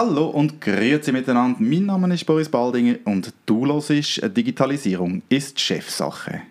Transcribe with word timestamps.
Hallo 0.00 0.26
und 0.26 0.60
grüezi 0.60 1.10
miteinander. 1.10 1.58
Mein 1.60 1.86
Name 1.86 2.14
ist 2.14 2.24
Boris 2.24 2.48
Baldinger 2.48 2.98
und 3.04 3.34
du 3.46 3.66
hörst 3.66 4.20
Digitalisierung 4.36 5.22
ist 5.28 5.58
Chefsache. 5.58 6.42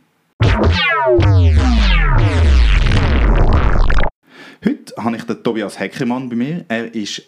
Heute 4.66 4.94
habe 4.98 5.16
ich 5.16 5.24
den 5.24 5.42
Tobias 5.42 5.80
Heckemann 5.80 6.28
bei 6.28 6.36
mir. 6.36 6.66
Er 6.68 6.94
ist 6.94 7.26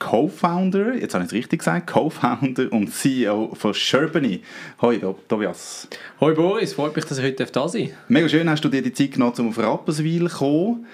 Co-Founder, 0.00 0.96
jetzt 0.96 1.14
habe 1.14 1.22
ich 1.22 1.30
es 1.30 1.32
richtig 1.32 1.60
gesagt, 1.60 1.92
Co-Founder 1.92 2.72
und 2.72 2.92
CEO 2.92 3.54
von 3.54 3.72
Sherbany. 3.72 4.42
Hoi 4.82 4.98
Tobias. 5.28 5.86
Hoi 6.20 6.34
Boris, 6.34 6.72
freut 6.72 6.96
mich, 6.96 7.04
dass 7.04 7.18
ich 7.18 7.24
heute 7.24 7.46
da 7.46 7.68
sein 7.68 7.90
darf. 7.90 7.96
Mega 8.08 8.28
schön, 8.28 8.50
hast 8.50 8.64
du 8.64 8.68
dir 8.68 8.82
die 8.82 8.92
Zeit 8.92 9.12
genommen, 9.12 9.34
um 9.38 9.50
auf 9.50 9.58
Rapperswil 9.58 10.28
zu 10.28 10.38
kommen. 10.38 10.86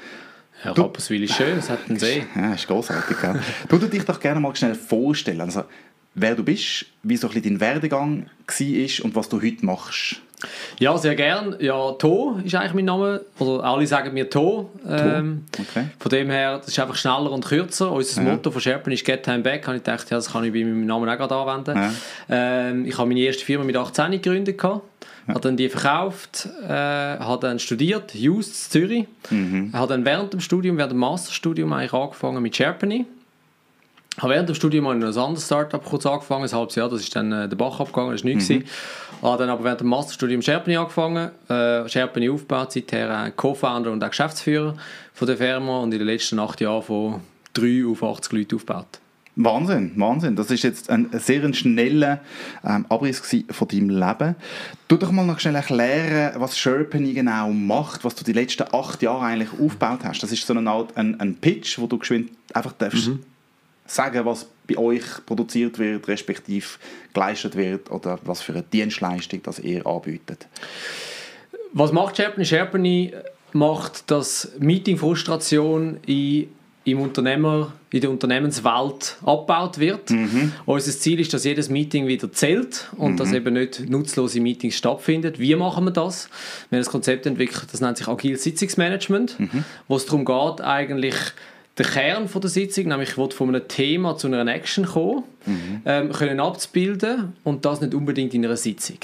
Ja, 0.64 0.72
Rapperswil 0.72 1.24
ist 1.24 1.34
schön, 1.34 1.58
es 1.58 1.68
hat 1.68 1.80
einen 1.88 1.98
See. 1.98 2.24
Ja, 2.36 2.54
ist 2.54 2.66
großartig. 2.66 3.16
du 3.68 3.78
du 3.78 3.86
dich 3.88 4.04
doch 4.04 4.20
gerne 4.20 4.40
mal 4.40 4.54
schnell 4.54 4.74
vorstellen, 4.74 5.40
also, 5.40 5.64
wer 6.14 6.34
du 6.34 6.44
bist, 6.44 6.86
wie 7.02 7.16
so 7.16 7.28
ein 7.28 7.34
bisschen 7.34 7.58
dein 7.58 7.60
Werdegang 7.60 8.26
war 8.46 9.04
und 9.04 9.14
was 9.14 9.28
du 9.28 9.42
heute 9.42 9.66
machst. 9.66 10.20
Ja, 10.78 10.96
sehr 10.98 11.14
gern. 11.14 11.56
Ja, 11.60 11.92
To 11.92 12.40
ist 12.44 12.54
eigentlich 12.54 12.74
mein 12.74 12.86
Name. 12.86 13.20
Oder 13.38 13.64
alle 13.64 13.86
sagen 13.86 14.12
mir 14.12 14.28
To. 14.28 14.70
Ähm, 14.88 15.44
okay. 15.58 15.86
Von 15.98 16.10
dem 16.10 16.30
her, 16.30 16.58
das 16.58 16.68
ist 16.68 16.78
einfach 16.80 16.96
schneller 16.96 17.30
und 17.30 17.44
kürzer. 17.44 17.92
Unser 17.92 18.22
ja. 18.22 18.30
Motto 18.30 18.50
von 18.50 18.60
Sherpen 18.60 18.92
ist 18.92 19.04
Get 19.04 19.22
Time 19.22 19.40
Back. 19.40 19.68
Und 19.68 19.76
ich 19.76 19.82
dachte, 19.82 20.10
ja, 20.10 20.16
das 20.16 20.32
kann 20.32 20.44
ich 20.44 20.52
bei 20.52 20.60
meinem 20.60 20.86
Namen 20.86 21.08
auch 21.08 21.16
gerade 21.16 21.34
anwenden. 21.34 21.76
Ja. 21.76 21.92
Ähm, 22.28 22.86
ich 22.86 22.98
habe 22.98 23.08
meine 23.08 23.20
erste 23.20 23.44
Firma 23.44 23.64
mit 23.64 23.76
18 23.76 24.10
gegründet. 24.12 24.58
Gehabt. 24.58 24.82
Ja. 25.26 25.34
Habe 25.34 25.40
dann 25.40 25.56
die 25.56 25.68
verkauft, 25.68 26.48
äh, 26.64 26.68
habe 26.68 27.46
dann 27.46 27.58
studiert, 27.58 28.14
Just 28.14 28.72
Zürich. 28.72 29.06
Mhm. 29.30 29.72
Habe 29.72 29.92
dann 29.92 30.04
während 30.04 30.32
dem 30.32 30.40
Studium, 30.40 30.78
während 30.78 30.92
dem 30.92 30.98
Masterstudium 30.98 31.72
eigentlich 31.72 31.92
angefangen 31.92 32.42
mit 32.42 32.56
Sherpany. 32.56 33.06
Habe 34.18 34.34
während 34.34 34.48
dem 34.48 34.54
Studium 34.54 34.84
mal 34.84 34.94
in 34.94 35.02
einem 35.02 35.16
anderen 35.16 35.36
Startup 35.38 35.82
kurz 35.82 36.04
angefangen, 36.04 36.44
ein 36.44 36.52
halbes 36.52 36.74
Jahr, 36.74 36.88
das 36.90 37.00
ist 37.00 37.16
dann 37.16 37.32
äh, 37.32 37.48
der 37.48 37.56
Bach 37.56 37.80
abgegangen, 37.80 38.12
das 38.12 38.24
war 38.24 38.30
nichts. 38.30 38.48
Mhm. 38.48 38.64
Habe 39.22 39.38
dann 39.38 39.50
aber 39.50 39.64
während 39.64 39.80
dem 39.80 39.88
Masterstudium 39.88 40.42
Sherpany 40.42 40.76
angefangen, 40.76 41.30
äh, 41.48 41.88
Sherpany 41.88 42.28
aufgebaut, 42.28 42.72
seither 42.72 43.30
Co-Founder 43.30 43.90
und 43.90 44.04
auch 44.04 44.10
Geschäftsführer 44.10 44.74
von 45.14 45.26
der 45.28 45.36
Firma 45.36 45.78
und 45.78 45.92
in 45.92 45.98
den 45.98 46.08
letzten 46.08 46.38
acht 46.40 46.60
Jahren 46.60 46.82
von 46.82 47.20
drei 47.54 47.84
auf 47.86 48.02
80 48.02 48.32
Leute 48.32 48.56
aufgebaut. 48.56 49.01
Wahnsinn, 49.36 49.92
Wahnsinn. 49.96 50.36
Das 50.36 50.50
ist 50.50 50.62
jetzt 50.62 50.90
ein 50.90 51.08
sehr 51.12 51.52
schneller 51.54 52.20
ähm, 52.64 52.84
Abriss 52.90 53.22
von 53.50 53.68
deinem 53.68 53.88
Leben. 53.88 54.36
Du 54.88 54.96
doch 54.98 55.10
mal 55.10 55.24
noch 55.24 55.40
schnell 55.40 55.54
erklären, 55.54 56.34
was 56.38 56.58
Sherpany 56.58 57.14
genau 57.14 57.50
macht, 57.50 58.04
was 58.04 58.14
du 58.14 58.24
die 58.24 58.34
letzten 58.34 58.64
acht 58.74 59.00
Jahre 59.00 59.24
eigentlich 59.24 59.52
aufgebaut 59.52 60.00
hast. 60.04 60.22
Das 60.22 60.32
ist 60.32 60.46
so 60.46 60.54
eine 60.54 60.68
Art 60.68 60.96
ein, 60.98 61.18
ein 61.18 61.36
Pitch, 61.36 61.78
wo 61.78 61.86
du 61.86 61.98
geschwind 61.98 62.30
einfach 62.52 62.72
darfst 62.72 63.08
mhm. 63.08 63.20
sagen, 63.86 64.26
was 64.26 64.48
bei 64.68 64.76
euch 64.76 65.24
produziert 65.24 65.78
wird, 65.78 66.06
respektive 66.08 66.66
geleistet 67.14 67.56
wird 67.56 67.90
oder 67.90 68.18
was 68.24 68.42
für 68.42 68.52
eine 68.52 68.62
Dienstleistung 68.62 69.42
das 69.42 69.58
ihr 69.58 69.86
anbietet. 69.86 70.46
Was 71.72 71.90
macht 71.90 72.18
Sherpany? 72.18 72.44
Sherpany 72.44 73.14
macht, 73.54 74.10
dass 74.10 74.52
Meeting-Frustration 74.58 76.00
in 76.04 76.48
im 76.84 77.00
Unternehmer, 77.00 77.72
in 77.90 78.00
der 78.00 78.10
Unternehmenswelt 78.10 79.16
abgebaut 79.24 79.78
wird. 79.78 80.10
Mhm. 80.10 80.52
Unser 80.66 80.92
Ziel 80.92 81.20
ist, 81.20 81.32
dass 81.32 81.44
jedes 81.44 81.68
Meeting 81.68 82.06
wieder 82.06 82.32
zählt 82.32 82.88
und 82.96 83.12
mhm. 83.12 83.16
dass 83.16 83.32
eben 83.32 83.54
nicht 83.54 83.88
nutzlose 83.88 84.40
Meetings 84.40 84.74
stattfinden. 84.74 85.34
Wie 85.38 85.54
machen 85.54 85.84
wir 85.84 85.92
das? 85.92 86.28
Wir 86.70 86.78
haben 86.78 86.84
ein 86.84 86.90
Konzept 86.90 87.26
entwickelt, 87.26 87.66
das 87.72 87.80
nennt 87.80 87.98
sich 87.98 88.08
Agiles 88.08 88.42
Sitzungsmanagement, 88.42 89.38
mhm. 89.38 89.64
wo 89.86 89.96
es 89.96 90.06
darum 90.06 90.24
geht, 90.24 90.60
eigentlich 90.60 91.14
der 91.78 91.86
Kern 91.86 92.28
von 92.28 92.42
der 92.42 92.50
Sitzung, 92.50 92.88
nämlich 92.88 93.16
ich 93.16 93.34
von 93.34 93.48
einem 93.48 93.66
Thema 93.66 94.16
zu 94.16 94.26
einer 94.26 94.46
Action 94.46 94.84
kommen, 94.84 95.22
mhm. 95.46 95.80
ähm, 95.86 96.12
können 96.12 96.38
abzubilden 96.38 97.32
und 97.44 97.64
das 97.64 97.80
nicht 97.80 97.94
unbedingt 97.94 98.34
in 98.34 98.44
einer 98.44 98.58
Sitzung. 98.58 98.98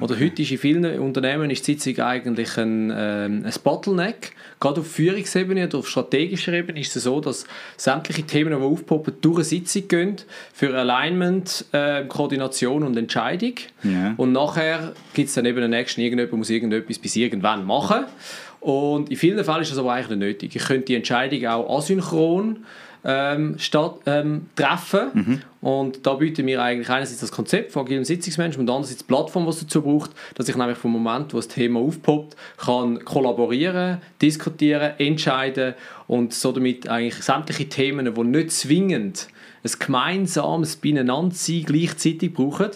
Oder 0.00 0.18
heute 0.18 0.42
ist 0.42 0.52
in 0.52 0.58
vielen 0.58 1.00
Unternehmen 1.00 1.50
ist 1.50 1.66
die 1.66 1.74
Sitzung 1.74 2.04
eigentlich 2.04 2.56
ein, 2.56 2.92
ähm, 2.96 3.44
ein 3.44 3.52
Bottleneck. 3.62 4.32
Gerade 4.60 4.80
auf 4.80 4.90
Führungsebene 4.90 5.66
oder 5.66 5.78
auf 5.78 5.88
strategischer 5.88 6.52
Ebene 6.52 6.80
ist 6.80 6.94
es 6.94 7.02
so, 7.02 7.20
dass 7.20 7.46
sämtliche 7.76 8.22
Themen, 8.22 8.50
die 8.50 8.64
aufpoppen, 8.64 9.14
durch 9.20 9.36
eine 9.36 9.44
Sitzung 9.44 9.88
gehen 9.88 10.16
für 10.52 10.76
Alignment, 10.76 11.66
äh, 11.72 12.04
Koordination 12.04 12.84
und 12.84 12.96
Entscheidung. 12.96 13.54
Ja. 13.82 14.14
Und 14.16 14.32
nachher 14.32 14.92
gibt 15.12 15.28
es 15.28 15.34
dann 15.34 15.46
eben 15.46 15.62
eine 15.62 15.76
Action, 15.76 16.02
irgendjemand 16.02 16.38
muss 16.38 16.50
irgendetwas 16.50 16.98
bis 16.98 17.16
irgendwann 17.16 17.64
machen. 17.64 18.04
Und 18.64 19.10
in 19.10 19.18
vielen 19.18 19.44
Fällen 19.44 19.60
ist 19.60 19.72
das 19.72 19.76
aber 19.76 19.92
eigentlich 19.92 20.08
nicht 20.08 20.20
nötig. 20.20 20.56
Ich 20.56 20.64
könnte 20.64 20.86
die 20.86 20.94
Entscheidung 20.94 21.46
auch 21.46 21.78
asynchron 21.78 22.64
ähm, 23.04 23.58
statt, 23.58 23.98
ähm, 24.06 24.46
treffen. 24.56 25.08
Mhm. 25.12 25.42
Und 25.60 26.06
da 26.06 26.14
bieten 26.14 26.46
wir 26.46 26.62
eigentlich 26.62 26.88
einerseits 26.88 27.20
das 27.20 27.30
Konzept 27.30 27.72
von 27.72 27.84
agilen 27.84 28.06
Sitzungsmanagement 28.06 28.70
und 28.70 28.74
andererseits 28.74 29.00
die 29.00 29.04
Plattform, 29.04 29.46
was 29.46 29.60
dazu 29.60 29.82
braucht, 29.82 30.12
dass 30.34 30.48
ich 30.48 30.56
nämlich 30.56 30.78
vom 30.78 30.92
Moment, 30.92 31.34
wo 31.34 31.36
das 31.36 31.48
Thema 31.48 31.78
aufpoppt, 31.80 32.36
kann 32.56 33.04
kollaborieren, 33.04 33.98
diskutieren, 34.22 34.92
entscheiden 34.96 35.74
und 36.06 36.32
so 36.32 36.50
damit 36.50 36.88
eigentlich 36.88 37.16
sämtliche 37.16 37.68
Themen, 37.68 38.14
die 38.14 38.22
nicht 38.22 38.50
zwingend 38.50 39.28
ein 39.62 39.72
gemeinsames 39.78 40.76
Beieinandersein 40.76 41.64
gleichzeitig 41.64 42.32
brauchen, 42.32 42.70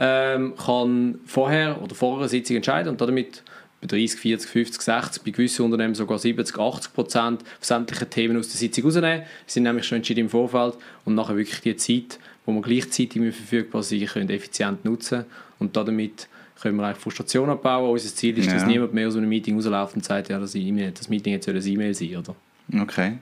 ähm, 0.00 0.54
kann 0.56 1.20
vorher 1.24 1.80
oder 1.80 1.94
vor 1.94 2.18
einer 2.18 2.28
Sitzung 2.28 2.56
entscheiden 2.56 2.88
und 2.88 3.00
damit 3.00 3.44
bei 3.80 3.86
30, 3.86 4.20
40, 4.20 4.50
50, 4.50 4.82
60, 4.82 5.22
bei 5.22 5.30
gewissen 5.30 5.64
Unternehmen 5.64 5.94
sogar 5.94 6.18
70, 6.18 6.58
80 6.58 6.92
Prozent 6.92 7.44
sämtliche 7.60 8.08
Themen 8.08 8.36
aus 8.36 8.48
der 8.48 8.58
Sitzung 8.58 8.84
rausnehmen. 8.84 9.22
Sie 9.46 9.54
sind 9.54 9.62
nämlich 9.62 9.86
schon 9.86 9.96
entschieden 9.96 10.20
im 10.20 10.28
Vorfeld 10.28 10.74
und 11.04 11.14
nachher 11.14 11.36
wirklich 11.36 11.60
die 11.60 11.76
Zeit, 11.76 12.18
wo 12.44 12.52
man 12.52 12.62
gleichzeitig 12.62 13.22
verfügbar 13.34 13.82
sein 13.82 14.06
können, 14.06 14.30
effizient 14.30 14.84
nutzen 14.84 15.24
und 15.58 15.76
damit 15.76 16.28
können 16.60 16.76
wir 16.76 16.84
eigentlich 16.84 17.02
Frustration 17.02 17.48
abbauen. 17.48 17.90
Unser 17.90 18.14
Ziel 18.14 18.36
ist, 18.38 18.46
ja. 18.46 18.54
dass 18.54 18.66
niemand 18.66 18.92
mehr 18.92 19.08
aus 19.08 19.16
einem 19.16 19.28
Meeting 19.28 19.56
rausläuft 19.56 19.96
und 19.96 20.04
sagt, 20.04 20.28
ja, 20.28 20.38
das, 20.38 20.54
e 20.54 20.90
das 20.92 21.08
Meeting 21.08 21.32
jetzt 21.32 21.46
soll 21.46 21.56
ein 21.56 21.66
E-Mail 21.66 21.94
sein, 21.94 22.16
oder? 22.16 22.34
Okay. 22.82 23.18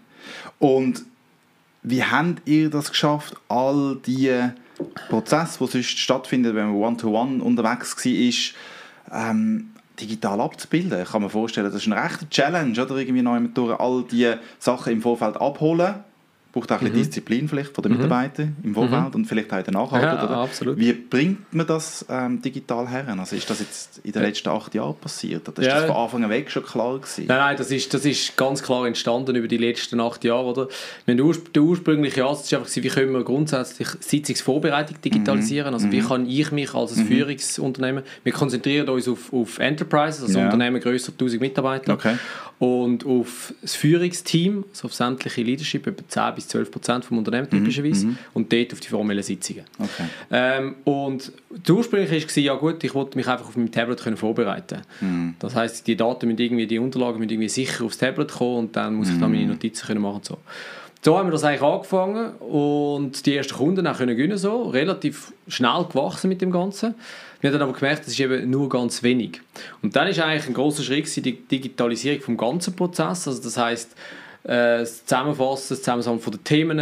Und 0.58 1.04
wie 1.82 2.02
habt 2.02 2.46
ihr 2.46 2.68
das 2.70 2.90
geschafft, 2.90 3.34
all 3.48 3.98
die 4.04 4.32
Prozesse, 5.08 5.58
die 5.60 5.70
sonst 5.70 5.98
stattfinden, 5.98 6.54
wenn 6.54 6.66
man 6.66 6.74
One-to-One 6.74 7.38
-one 7.38 7.40
unterwegs 7.40 7.96
war, 7.96 9.30
ähm, 9.30 9.70
digital 10.00 10.40
abzubilden. 10.40 11.02
Ich 11.02 11.10
kann 11.10 11.22
mir 11.22 11.30
vorstellen, 11.30 11.66
das 11.66 11.74
ist 11.74 11.86
eine 11.90 12.02
rechte 12.02 12.28
Challenge, 12.28 12.80
oder? 12.80 12.96
Irgendwie 12.96 13.22
noch 13.22 13.38
durch 13.54 13.78
all 13.78 14.04
die 14.04 14.32
Sachen 14.58 14.92
im 14.92 15.02
Vorfeld 15.02 15.40
abholen 15.40 16.04
braucht 16.52 16.72
auch 16.72 16.80
ein 16.80 16.88
mhm. 16.88 16.94
Disziplin 16.94 17.48
vielleicht 17.48 17.74
von 17.74 17.82
den 17.82 17.92
mhm. 17.92 17.98
Mitarbeitern 17.98 18.56
im 18.62 18.74
Vorfeld 18.74 19.08
mhm. 19.10 19.14
und 19.14 19.24
vielleicht 19.26 19.52
auch 19.52 19.62
danach. 19.62 19.92
Ja, 19.92 20.24
oder? 20.24 20.36
Absolut. 20.38 20.78
Wie 20.78 20.92
bringt 20.92 21.52
man 21.52 21.66
das 21.66 22.06
ähm, 22.08 22.40
digital 22.40 22.88
her? 22.88 23.04
Also 23.18 23.36
ist 23.36 23.48
das 23.50 23.60
jetzt 23.60 24.00
in 24.02 24.12
den 24.12 24.22
letzten 24.22 24.48
acht 24.48 24.74
Jahren 24.74 24.96
passiert? 24.96 25.48
Oder 25.48 25.60
ist 25.60 25.68
ja. 25.68 25.74
das 25.76 25.84
von 25.84 25.96
Anfang 25.96 26.24
an 26.24 26.30
weg 26.30 26.50
schon 26.50 26.64
klar 26.64 26.98
gewesen? 26.98 27.26
Nein, 27.28 27.38
nein, 27.38 27.56
das 27.56 27.70
ist, 27.70 27.92
das 27.92 28.04
ist 28.04 28.36
ganz 28.36 28.62
klar 28.62 28.86
entstanden 28.86 29.36
über 29.36 29.46
die 29.46 29.58
letzten 29.58 30.00
acht 30.00 30.24
Jahre. 30.24 30.46
Oder? 30.46 30.68
der, 31.06 31.24
Urspr 31.24 31.50
der 31.52 31.62
ursprüngliche 31.62 32.24
Ansatz 32.24 32.50
war 32.52 32.60
einfach, 32.60 32.76
wie 32.76 32.88
können 32.88 33.12
wir 33.12 33.24
grundsätzlich 33.24 33.88
Sitzungsvorbereitung 34.00 35.00
digitalisieren? 35.02 35.74
Also 35.74 35.90
wie 35.92 36.00
mhm. 36.00 36.08
kann 36.08 36.28
ich 36.28 36.50
mich 36.50 36.74
als 36.74 36.96
mhm. 36.96 37.06
Führungsunternehmen, 37.06 38.04
wir 38.24 38.32
konzentrieren 38.32 38.88
uns 38.88 39.06
auf, 39.06 39.32
auf 39.32 39.58
Enterprises, 39.58 40.22
also 40.22 40.38
ja. 40.38 40.46
Unternehmen 40.46 40.80
grösser 40.80 41.12
1000 41.12 41.40
Mitarbeiter 41.40 41.92
okay. 41.92 42.16
und 42.58 43.04
auf 43.04 43.52
das 43.60 43.74
Führungsteam, 43.74 44.64
also 44.70 44.86
auf 44.86 44.94
sämtliche 44.94 45.42
Leadership, 45.42 45.86
etwa 45.86 46.08
10 46.08 46.37
bis 46.38 46.48
12 46.48 46.70
Prozent 46.70 47.04
vom 47.04 47.18
Unternehmen 47.18 47.50
typischerweise 47.50 48.06
mhm. 48.06 48.18
und 48.34 48.52
dort 48.52 48.72
auf 48.72 48.80
die 48.80 48.88
formellen 48.88 49.22
Sitzungen. 49.22 49.64
Okay. 49.78 50.04
Ähm, 50.30 50.76
und 50.84 51.32
der 51.50 51.74
ursprünglich 51.74 52.10
war, 52.10 52.42
ja 52.42 52.54
gut, 52.54 52.84
ich 52.84 52.94
wollte 52.94 53.18
mich 53.18 53.26
einfach 53.26 53.48
auf 53.48 53.56
meinem 53.56 53.72
Tablet 53.72 54.00
können 54.00 54.16
vorbereiten 54.16 54.82
mhm. 55.00 55.34
Das 55.40 55.54
heißt, 55.54 55.86
die 55.86 55.96
Daten 55.96 56.26
müssen 56.28 56.40
irgendwie, 56.40 56.66
die 56.66 56.78
Unterlagen 56.78 57.18
müssen 57.18 57.30
irgendwie 57.30 57.48
sicher 57.48 57.84
aufs 57.84 57.98
Tablet 57.98 58.30
kommen 58.30 58.58
und 58.58 58.76
dann 58.76 58.94
muss 58.94 59.10
ich 59.10 59.18
dann 59.18 59.30
meine 59.30 59.44
mhm. 59.44 59.50
Notizen 59.50 59.86
können 59.86 60.00
machen 60.00 60.20
so. 60.22 60.38
So 61.02 61.16
haben 61.16 61.28
wir 61.28 61.32
das 61.32 61.44
eigentlich 61.44 61.62
angefangen 61.62 62.32
und 62.36 63.24
die 63.24 63.36
ersten 63.36 63.54
Kunden 63.54 63.86
auch 63.86 63.98
können 63.98 64.16
gewinnen 64.16 64.36
so, 64.36 64.64
relativ 64.64 65.32
schnell 65.46 65.84
gewachsen 65.88 66.28
mit 66.28 66.40
dem 66.40 66.50
Ganzen. 66.50 66.94
Wir 67.40 67.50
haben 67.50 67.58
dann 67.58 67.68
aber 67.68 67.78
gemerkt, 67.78 68.00
das 68.00 68.08
ist 68.08 68.20
eben 68.20 68.50
nur 68.50 68.68
ganz 68.68 69.02
wenig. 69.04 69.40
Und 69.80 69.94
dann 69.94 70.08
ist 70.08 70.18
eigentlich 70.18 70.48
ein 70.48 70.54
großer 70.54 70.82
Schritt 70.82 71.14
die 71.24 71.32
Digitalisierung 71.32 72.20
vom 72.20 72.36
ganzen 72.36 72.74
Prozess. 72.74 73.28
Also 73.28 73.40
das 73.42 73.56
heißt 73.56 73.94
äh, 74.48 74.78
das 74.80 75.04
Zusammenfassen, 75.04 75.68
das 75.68 75.78
Zusammensammeln 75.80 76.20
von 76.20 76.32
den 76.32 76.42
Themen, 76.42 76.80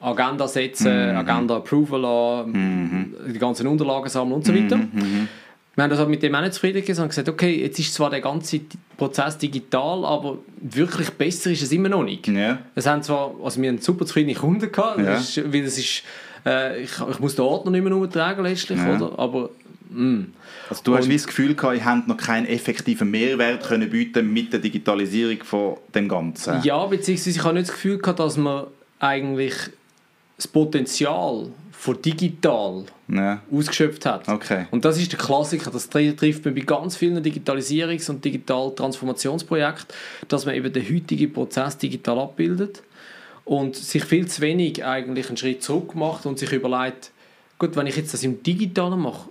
Agenda 0.00 0.48
setzen, 0.48 1.10
mhm. 1.10 1.16
Agenda 1.16 1.56
Approval 1.58 2.04
an, 2.04 2.50
mhm. 2.52 3.14
die 3.32 3.38
ganzen 3.38 3.66
Unterlagen 3.66 4.08
sammeln 4.08 4.36
und 4.36 4.46
so 4.46 4.54
weiter. 4.54 4.76
Mhm. 4.76 4.90
mhm. 4.92 5.28
Wir 5.74 5.82
haben 5.82 5.90
das 5.90 5.98
halt 5.98 6.08
mit 6.08 6.22
dem 6.22 6.34
auch 6.34 6.40
nicht 6.40 6.54
zufrieden 6.54 6.80
gewesen 6.80 7.02
und 7.02 7.08
gesagt, 7.08 7.28
okay, 7.28 7.60
jetzt 7.60 7.78
ist 7.78 7.92
zwar 7.92 8.08
der 8.08 8.22
ganze 8.22 8.62
Prozess 8.96 9.36
digital, 9.36 10.06
aber 10.06 10.38
wirklich 10.58 11.10
besser 11.10 11.50
ist 11.50 11.62
es 11.62 11.70
immer 11.70 11.90
noch 11.90 12.02
nicht. 12.02 12.28
Yeah. 12.28 12.60
Es 12.74 12.86
haben 12.86 13.02
zwar, 13.02 13.34
also 13.44 13.60
wir 13.60 13.68
haben 13.68 13.76
super 13.76 14.06
zufriedene 14.06 14.34
Kunden 14.34 14.72
gehabt, 14.72 14.98
yeah. 14.98 15.12
das 15.12 15.36
ist, 15.36 15.52
weil 15.52 15.64
das 15.64 15.76
ist, 15.76 16.02
äh, 16.46 16.80
ich, 16.80 16.92
ich 17.10 17.20
muss 17.20 17.36
den 17.36 17.44
Ordner 17.44 17.72
nicht 17.72 17.84
mehr 17.84 17.94
umtragen 17.94 18.42
letztlich, 18.42 18.78
yeah. 18.78 18.96
oder? 18.96 19.18
aber 19.18 19.50
mh. 19.90 20.24
Also 20.68 20.82
du 20.84 20.92
und, 20.92 20.98
hast 20.98 21.10
das 21.12 21.26
Gefühl 21.26 21.54
gehabt, 21.54 21.76
ihr 21.76 21.84
habt 21.84 22.08
noch 22.08 22.16
keinen 22.16 22.46
effektiven 22.46 23.10
Mehrwert 23.10 23.64
können 23.66 23.88
bieten 23.90 24.32
mit 24.32 24.52
der 24.52 24.60
Digitalisierung 24.60 25.42
von 25.44 25.76
dem 25.94 26.08
Ganzen? 26.08 26.62
Ja, 26.62 26.84
beziehungsweise 26.86 27.30
ich 27.38 27.44
habe 27.44 27.54
nicht 27.54 27.68
das 27.68 27.74
Gefühl 27.74 27.98
gehabt, 27.98 28.18
dass 28.20 28.36
man 28.36 28.66
eigentlich 28.98 29.54
das 30.36 30.48
Potenzial 30.48 31.48
von 31.72 32.00
digital 32.02 32.84
Ja. 33.08 33.40
ausgeschöpft 33.52 34.06
hat. 34.06 34.28
Okay. 34.28 34.66
Und 34.70 34.84
das 34.84 34.98
ist 34.98 35.12
der 35.12 35.18
Klassiker, 35.18 35.70
das 35.70 35.88
tri- 35.90 36.14
trifft 36.16 36.44
man 36.44 36.54
bei 36.54 36.62
ganz 36.62 36.96
vielen 36.96 37.22
Digitalisierungs- 37.22 38.08
und 38.10 38.24
Digital-Transformationsprojekten, 38.24 39.94
dass 40.28 40.46
man 40.46 40.54
eben 40.54 40.72
den 40.72 40.82
heutigen 40.88 41.32
Prozess 41.32 41.76
digital 41.78 42.18
abbildet 42.18 42.82
und 43.44 43.76
sich 43.76 44.04
viel 44.04 44.26
zu 44.26 44.40
wenig 44.42 44.84
eigentlich 44.84 45.28
einen 45.28 45.36
Schritt 45.36 45.62
zurück 45.62 45.94
macht 45.94 46.26
und 46.26 46.38
sich 46.38 46.52
überlegt, 46.52 47.10
gut, 47.58 47.76
wenn 47.76 47.86
ich 47.86 47.96
jetzt 47.96 48.12
das 48.14 48.22
im 48.24 48.42
Digitalen 48.42 49.00
mache, 49.00 49.28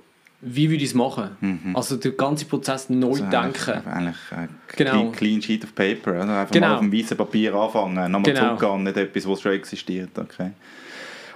wie 0.48 0.70
würde 0.70 0.84
ich 0.84 0.90
es 0.90 0.94
machen? 0.94 1.74
Also 1.74 1.98
den 1.98 2.16
ganzen 2.16 2.48
Prozess 2.48 2.90
neu 2.90 3.10
Also 3.10 3.24
denken. 3.26 3.72
Eigentlich, 3.86 3.86
eigentlich 3.86 4.32
ein 4.32 4.50
Genau. 4.78 5.12
clean, 5.12 5.42
sheet 5.42 5.64
of 5.64 5.74
paper. 5.76 6.12
Oder? 6.12 6.40
Einfach 6.42 6.52
Genau. 6.52 6.68
mal 6.68 6.74
auf 6.76 6.80
dem 6.82 6.94
weißen 6.94 7.18
Papier 7.18 7.54
anfangen, 7.56 8.12
nochmal 8.12 8.22
Genau. 8.34 8.56
zurückgehen, 8.56 8.84
nicht 8.84 8.98
etwas, 8.98 9.28
was 9.28 9.42
schon 9.42 9.54
existiert. 9.54 10.12
Okay. 10.18 10.52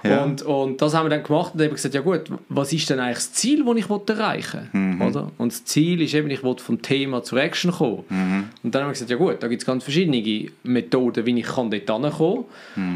Ja. 0.02 0.24
Und, 0.24 0.40
und 0.42 0.80
das 0.80 0.94
haben 0.94 1.04
wir 1.06 1.10
dann 1.10 1.22
gemacht 1.22 1.52
und 1.54 1.60
eben 1.60 1.74
gesagt, 1.74 1.94
ja 1.94 2.00
gut, 2.00 2.22
was 2.48 2.72
ist 2.72 2.88
denn 2.88 3.00
eigentlich 3.00 3.16
das 3.18 3.32
Ziel, 3.34 3.64
das 3.64 3.76
ich 3.76 3.90
erreichen 4.08 4.68
will? 4.72 4.80
Mhm. 4.80 5.02
Oder? 5.02 5.30
Und 5.36 5.52
das 5.52 5.64
Ziel 5.66 6.00
ist 6.00 6.14
eben, 6.14 6.30
ich 6.30 6.42
will 6.42 6.56
vom 6.56 6.80
Thema 6.80 7.22
zur 7.22 7.38
Action 7.42 7.70
kommen. 7.70 8.04
Mhm. 8.08 8.44
Und 8.62 8.74
dann 8.74 8.82
haben 8.82 8.88
wir 8.88 8.92
gesagt, 8.92 9.10
ja 9.10 9.16
gut, 9.18 9.42
da 9.42 9.48
gibt 9.48 9.60
es 9.60 9.66
ganz 9.66 9.82
verschiedene 9.84 10.48
Methoden, 10.62 11.26
wie 11.26 11.38
ich 11.38 11.46
kann 11.46 11.70
dort 11.70 11.82
hinkommen 11.82 12.12
kann. 12.12 12.44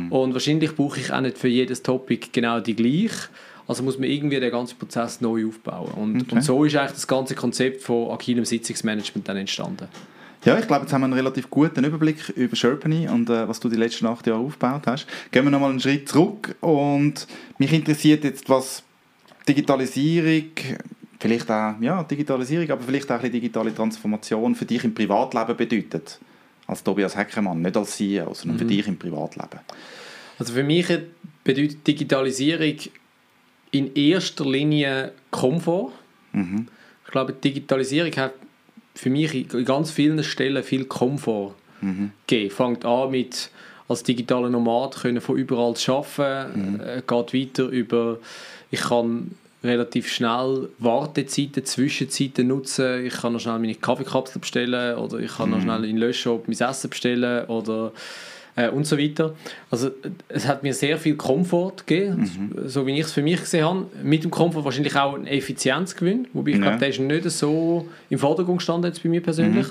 Mhm. 0.06 0.12
Und 0.12 0.32
wahrscheinlich 0.32 0.74
brauche 0.74 0.98
ich 0.98 1.12
auch 1.12 1.20
nicht 1.20 1.36
für 1.36 1.48
jedes 1.48 1.82
Topic 1.82 2.28
genau 2.32 2.60
die 2.60 2.74
gleiche. 2.76 3.28
Also 3.66 3.82
muss 3.82 3.98
man 3.98 4.08
irgendwie 4.10 4.38
den 4.40 4.50
ganzen 4.50 4.78
Prozess 4.78 5.20
neu 5.20 5.46
aufbauen. 5.46 5.90
Und, 5.92 6.22
Okay. 6.22 6.34
und 6.34 6.42
so 6.42 6.64
ist 6.64 6.76
eigentlich 6.76 6.92
das 6.92 7.06
ganze 7.06 7.34
Konzept 7.34 7.82
von 7.82 8.10
agilem 8.10 8.44
Sitzungsmanagement 8.44 9.26
dann 9.28 9.36
entstanden. 9.38 9.88
Ja, 10.44 10.58
ich 10.58 10.66
glaube, 10.66 10.82
jetzt 10.82 10.92
haben 10.92 11.00
wir 11.00 11.06
einen 11.06 11.14
relativ 11.14 11.48
guten 11.48 11.82
Überblick 11.84 12.28
über 12.36 12.54
Sherpany 12.54 13.08
und 13.08 13.30
äh, 13.30 13.48
was 13.48 13.60
du 13.60 13.70
die 13.70 13.76
letzten 13.76 14.04
acht 14.06 14.26
Jahre 14.26 14.40
aufgebaut 14.40 14.82
hast. 14.86 15.06
Gehen 15.30 15.44
wir 15.44 15.50
nochmal 15.50 15.70
einen 15.70 15.80
Schritt 15.80 16.06
zurück 16.08 16.54
und 16.60 17.26
mich 17.56 17.72
interessiert 17.72 18.24
jetzt, 18.24 18.46
was 18.50 18.82
Digitalisierung, 19.48 20.50
vielleicht 21.18 21.50
auch, 21.50 21.74
ja, 21.80 22.02
Digitalisierung, 22.04 22.70
aber 22.70 22.82
vielleicht 22.82 23.10
auch 23.10 23.14
ein 23.14 23.20
bisschen 23.22 23.32
digitale 23.32 23.74
Transformation 23.74 24.54
für 24.54 24.66
dich 24.66 24.84
im 24.84 24.94
Privatleben 24.94 25.56
bedeutet. 25.56 26.18
Als 26.66 26.82
Tobias 26.82 27.16
Heckermann, 27.16 27.60
nicht 27.62 27.76
als 27.76 27.96
CEO, 27.96 28.32
sondern 28.34 28.58
für 28.58 28.64
dich 28.64 28.86
im 28.86 28.98
Privatleben. 28.98 29.60
Also 30.38 30.52
für 30.52 30.62
mich 30.64 30.86
bedeutet 31.42 31.86
Digitalisierung 31.86 32.76
in 33.74 33.94
erster 33.94 34.44
Linie 34.44 35.12
Komfort. 35.30 35.92
Mhm. 36.32 36.68
Ich 37.04 37.10
glaube, 37.10 37.32
Digitalisierung 37.32 38.12
hat 38.16 38.32
für 38.94 39.10
mich 39.10 39.34
in 39.52 39.64
ganz 39.64 39.90
vielen 39.90 40.22
Stellen 40.22 40.62
viel 40.62 40.84
Komfort 40.84 41.54
Mhm. 41.80 42.12
gegeben. 42.26 42.50
Fängt 42.50 42.84
an 42.84 43.10
mit 43.10 43.50
als 43.88 44.02
digitaler 44.02 44.48
Nomad 44.48 44.96
können 44.96 45.20
von 45.20 45.36
überall 45.36 45.74
zu 45.74 45.92
arbeiten, 45.96 46.80
äh, 46.80 47.02
geht 47.06 47.34
weiter 47.34 47.64
über 47.68 48.18
ich 48.70 48.80
kann 48.80 49.32
relativ 49.62 50.08
schnell 50.08 50.68
Wartezeiten, 50.78 51.64
Zwischenzeiten 51.64 52.48
nutzen. 52.48 53.04
Ich 53.06 53.14
kann 53.14 53.32
noch 53.34 53.40
schnell 53.40 53.58
meine 53.58 53.74
Kaffeekapsel 53.74 54.40
bestellen 54.40 54.96
oder 54.98 55.18
ich 55.18 55.36
kann 55.36 55.50
noch 55.50 55.60
schnell 55.60 55.84
in 55.84 55.96
den 55.96 55.98
Löschshop 55.98 56.48
mein 56.48 56.58
Essen 56.58 56.90
bestellen 56.90 57.46
oder 57.46 57.92
äh, 58.56 58.68
und 58.68 58.86
so 58.86 58.98
weiter. 58.98 59.34
Also 59.70 59.90
es 60.28 60.46
hat 60.46 60.62
mir 60.62 60.74
sehr 60.74 60.98
viel 60.98 61.16
Komfort 61.16 61.86
gegeben, 61.86 62.52
so 62.66 62.86
wie 62.86 62.94
ich 62.94 63.06
es 63.06 63.12
für 63.12 63.22
mich 63.22 63.40
gesehen 63.40 63.64
habe. 63.64 63.86
Mit 64.02 64.24
dem 64.24 64.30
Komfort 64.30 64.64
wahrscheinlich 64.64 64.96
auch 64.96 65.14
ein 65.14 65.26
Effizienzgewinn, 65.26 66.28
wobei 66.32 66.52
ich 66.52 66.56
Ja. 66.56 66.62
glaube, 66.62 66.78
der 66.78 66.88
ist 66.88 67.00
nicht 67.00 67.30
so 67.30 67.88
im 68.10 68.18
Vordergrund 68.18 68.58
gestanden 68.58 68.90
jetzt 68.90 69.02
bei 69.02 69.08
mir 69.08 69.22
persönlich, 69.22 69.66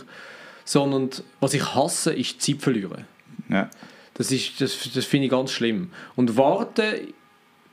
sondern 0.66 1.10
was 1.40 1.54
ich 1.54 1.76
hasse, 1.76 2.14
ist 2.14 2.42
Zeit 2.42 2.62
verlieren. 2.62 3.06
Ja. 3.50 3.70
Das, 4.16 4.32
ist, 4.32 4.62
das, 4.62 4.78
das 4.94 5.06
finde 5.06 5.26
ich 5.26 5.32
ganz 5.32 5.52
schlimm. 5.52 5.90
Und 6.16 6.38
Warten 6.38 7.14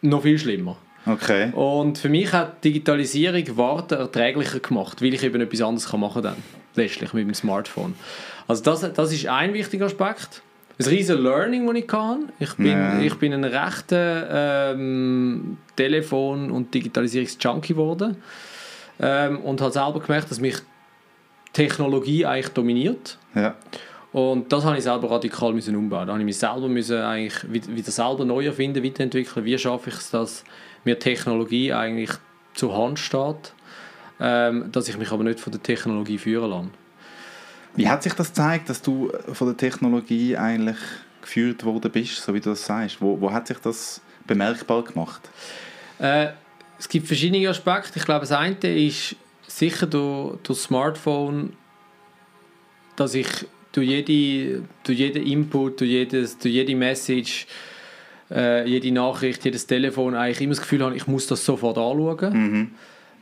noch 0.02 0.22
viel 0.22 0.38
schlimmer. 0.38 0.76
Okay. 1.06 1.50
Und 1.52 1.98
für 1.98 2.08
mich 2.08 2.32
hat 2.32 2.62
Digitalisierung 2.64 3.56
Warten 3.56 3.94
erträglicher 3.94 4.60
gemacht, 4.60 5.00
weil 5.02 5.14
ich 5.14 5.22
eben 5.22 5.40
etwas 5.40 5.62
anderes 5.62 5.90
machen 5.94 6.22
kann, 6.22 6.36
letztlich 6.74 7.12
mit 7.14 7.26
dem 7.26 7.34
Smartphone. 7.34 7.94
Also 8.46 8.62
das, 8.62 8.92
das 8.92 9.12
ist 9.12 9.26
ein 9.26 9.52
wichtiger 9.54 9.86
Aspekt. 9.86 10.42
Ein 10.86 10.86
riesen 10.86 11.22
Learning, 11.22 11.66
das 11.66 11.76
ich 11.76 11.86
kann. 11.86 12.32
Ich 12.38 12.54
bin, 12.54 12.66
Ja. 12.66 13.00
ich 13.00 13.14
bin 13.16 13.32
ein 13.32 13.44
rechter 13.44 14.72
ähm, 14.72 15.58
Telefon- 15.76 16.50
und 16.50 16.72
Digitalisierungs-Junkie 16.74 17.74
geworden 17.74 18.16
ähm, 18.98 19.38
und 19.40 19.60
habe 19.60 19.72
selber 19.72 20.00
gemerkt, 20.00 20.30
dass 20.30 20.40
mich 20.40 20.56
Technologie 21.52 22.24
eigentlich 22.26 22.48
dominiert. 22.50 23.18
Ja. 23.34 23.56
Und 24.12 24.52
das 24.52 24.64
habe 24.64 24.76
ich 24.76 24.82
selber 24.84 25.10
radikal 25.10 25.52
müssen 25.52 25.76
umbauen. 25.76 26.06
Da 26.06 26.12
habe 26.12 26.20
ich 26.20 26.26
mich 26.26 26.38
selber 26.38 26.68
müssen 26.68 27.00
eigentlich 27.00 27.52
wieder, 27.52 27.68
wieder 27.68 27.90
selber 27.90 28.24
neu 28.24 28.46
erfinden, 28.46 28.82
weiterentwickeln. 28.82 29.44
Wie 29.44 29.56
schaffe 29.58 29.90
ich 29.90 29.96
es, 29.96 30.10
dass 30.10 30.44
mir 30.84 30.98
Technologie 30.98 31.72
eigentlich 31.72 32.10
zur 32.54 32.76
Hand 32.76 32.98
steht, 32.98 33.52
ähm, 34.20 34.70
dass 34.72 34.88
ich 34.88 34.98
mich 34.98 35.12
aber 35.12 35.22
nicht 35.24 35.38
von 35.40 35.52
der 35.52 35.62
Technologie 35.62 36.18
führen 36.18 36.50
lasse. 36.50 36.68
Wie 37.76 37.88
hat 37.88 38.02
sich 38.02 38.14
das 38.14 38.28
gezeigt, 38.28 38.68
dass 38.68 38.82
du 38.82 39.10
von 39.32 39.48
der 39.48 39.56
Technologie 39.56 40.36
eigentlich 40.36 40.78
geführt 41.22 41.64
worden 41.64 41.90
bist, 41.90 42.16
so 42.16 42.34
wie 42.34 42.40
du 42.40 42.50
das 42.50 42.64
sagst? 42.64 43.00
Wo, 43.00 43.20
wo 43.20 43.32
hat 43.32 43.46
sich 43.46 43.58
das 43.58 44.00
bemerkbar 44.26 44.84
gemacht? 44.84 45.28
Äh, 45.98 46.28
es 46.78 46.88
gibt 46.88 47.06
verschiedene 47.06 47.48
Aspekte. 47.48 47.98
Ich 47.98 48.04
glaube, 48.04 48.20
das 48.20 48.32
eine 48.32 48.56
ist 48.56 49.16
sicher 49.46 49.86
durch, 49.86 50.38
durch 50.42 50.58
das 50.58 50.62
Smartphone, 50.62 51.52
dass 52.96 53.14
ich 53.14 53.28
durch, 53.72 53.88
jede, 53.88 54.62
durch 54.82 54.98
jeden 54.98 55.24
Input, 55.24 55.80
durch, 55.80 55.90
jedes, 55.90 56.38
durch 56.38 56.54
jede 56.54 56.74
Message, 56.74 57.46
äh, 58.30 58.68
jede 58.68 58.92
Nachricht, 58.92 59.44
jedes 59.44 59.66
Telefon 59.66 60.14
eigentlich 60.14 60.40
immer 60.40 60.54
das 60.54 60.62
Gefühl 60.62 60.84
habe, 60.84 60.96
ich 60.96 61.06
muss 61.06 61.26
das 61.26 61.44
sofort 61.44 61.78
anschauen. 61.78 62.32
Mhm. 62.32 62.70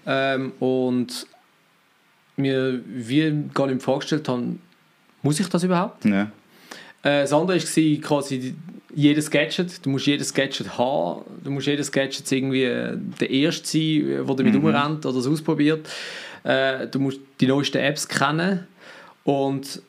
Ähm, 0.06 0.52
und 0.58 1.26
mir 2.38 2.80
wie 2.86 3.44
gar 3.54 3.66
nicht 3.66 3.82
vorgestellt 3.82 4.28
haben, 4.28 4.60
muss 5.22 5.40
ich 5.40 5.48
das 5.48 5.64
überhaupt? 5.64 6.04
Ja. 6.04 6.22
Äh, 7.02 7.22
das 7.22 7.32
andere 7.32 7.58
war 7.58 8.00
quasi 8.02 8.54
jedes 8.94 9.30
Gadget. 9.30 9.84
Du 9.84 9.90
musst 9.90 10.06
jedes 10.06 10.32
Gadget 10.32 10.78
haben. 10.78 11.22
Du 11.44 11.50
musst 11.50 11.66
jedes 11.66 11.92
Gadget 11.92 12.30
irgendwie 12.32 12.64
äh, 12.64 12.96
der 13.20 13.30
Erste 13.30 13.66
sein, 13.68 14.06
der 14.06 14.24
damit 14.24 14.54
Mhm. 14.54 14.64
rumrennt 14.64 15.06
oder 15.06 15.18
es 15.18 15.26
ausprobiert. 15.26 15.88
Äh, 16.44 16.86
du 16.86 16.98
musst 17.00 17.20
die 17.40 17.46
neuesten 17.46 17.78
Apps 17.78 18.08
kennen 18.08 18.66
und 19.24 19.82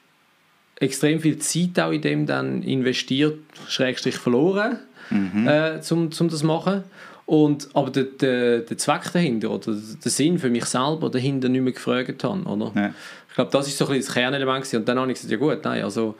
extrem 0.79 1.19
viel 1.19 1.37
Zeit 1.39 1.79
auch 1.79 1.91
in 1.91 2.01
dem 2.01 2.25
dann 2.25 2.63
investiert, 2.63 3.37
schrägstrich 3.67 4.15
verloren, 4.17 4.79
Mhm. 5.09 5.47
äh, 5.47 5.81
zum, 5.81 6.11
zum 6.11 6.29
das 6.29 6.43
machen. 6.43 6.83
Und, 7.29 7.69
aber 7.75 7.91
der, 7.91 8.05
der, 8.05 8.59
der 8.61 8.77
Zweck 8.79 9.11
dahinter 9.13 9.51
oder 9.51 9.71
der 9.73 10.11
Sinn 10.11 10.39
für 10.39 10.49
mich 10.49 10.65
selber 10.65 11.11
dahinter 11.11 11.47
nicht 11.47 11.61
mehr 11.61 11.73
gefragt 11.73 12.23
haben. 12.23 12.47
Oder? 12.47 12.71
Ja. 12.75 12.93
Ich 13.29 13.35
glaube, 13.35 13.51
das 13.51 13.67
ist 13.67 13.77
so 13.77 13.85
ein 13.85 13.91
bisschen 13.91 14.07
das 14.07 14.15
Kernelement. 14.15 14.61
gewesen. 14.63 14.77
Und 14.77 14.89
dann 14.89 14.97
habe 14.97 15.11
ich 15.11 15.21
gesagt, 15.21 15.31
ja 15.31 15.37
gut, 15.37 15.63
nein, 15.63 15.83
also 15.83 16.15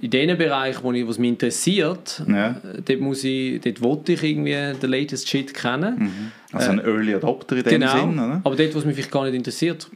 in 0.00 0.08
den 0.10 0.38
Bereichen, 0.38 0.82
wo 0.82 0.90
ich, 0.92 1.06
was 1.06 1.18
mich 1.18 1.28
interessiert, 1.28 2.22
Ja. 2.26 2.52
äh, 2.52 2.80
dort, 2.82 3.00
muss 3.00 3.24
ich, 3.24 3.60
dort 3.60 3.82
wollte 3.82 4.14
ich 4.14 4.22
irgendwie 4.22 4.54
den 4.80 4.90
latest 4.90 5.28
Shit 5.28 5.52
kennen. 5.52 6.32
Also 6.50 6.70
ein 6.70 6.78
Early 6.78 7.14
Adopter 7.16 7.56
in 7.58 7.64
dem 7.64 7.80
genau. 7.80 7.92
Sinn, 7.98 8.12
oder? 8.18 8.40
Aber 8.42 8.56
dort, 8.56 8.74
was 8.74 8.86
mich 8.86 8.94
vielleicht 8.94 9.10
gar 9.10 9.24
nicht 9.26 9.34
interessiert, 9.34 9.90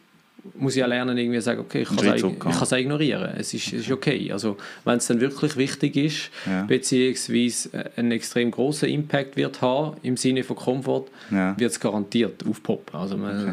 muss 0.55 0.75
ich 0.77 0.83
auch 0.83 0.89
lernen, 0.89 1.17
irgendwie 1.17 1.41
sagen, 1.41 1.61
okay, 1.61 1.83
ich 1.83 1.89
kann 1.89 2.63
es 2.63 2.73
ignorieren. 2.73 3.31
Es 3.37 3.55
ist, 3.55 3.69
es 3.69 3.73
ist 3.83 3.91
okay. 3.93 4.31
Also, 4.33 4.57
wenn 4.85 4.97
es 4.99 5.07
dann 5.07 5.21
wirklich 5.21 5.57
wichtig 5.57 5.97
ist, 5.97 6.31
Ja. 6.47 6.65
beziehungsweise 6.65 7.69
äh, 7.73 7.91
einen 7.97 8.13
extrem 8.13 8.51
großen 8.51 8.89
Impact 8.89 9.37
wird 9.37 9.61
haben, 9.63 9.97
im 10.03 10.17
Sinne 10.17 10.43
von 10.43 10.57
Komfort, 10.57 11.07
Ja. 11.31 11.55
wird 11.59 11.71
es 11.71 11.79
garantiert 11.81 12.45
aufpoppen. 12.49 12.99
Also, 12.99 13.17
man, 13.17 13.37
es 13.37 13.45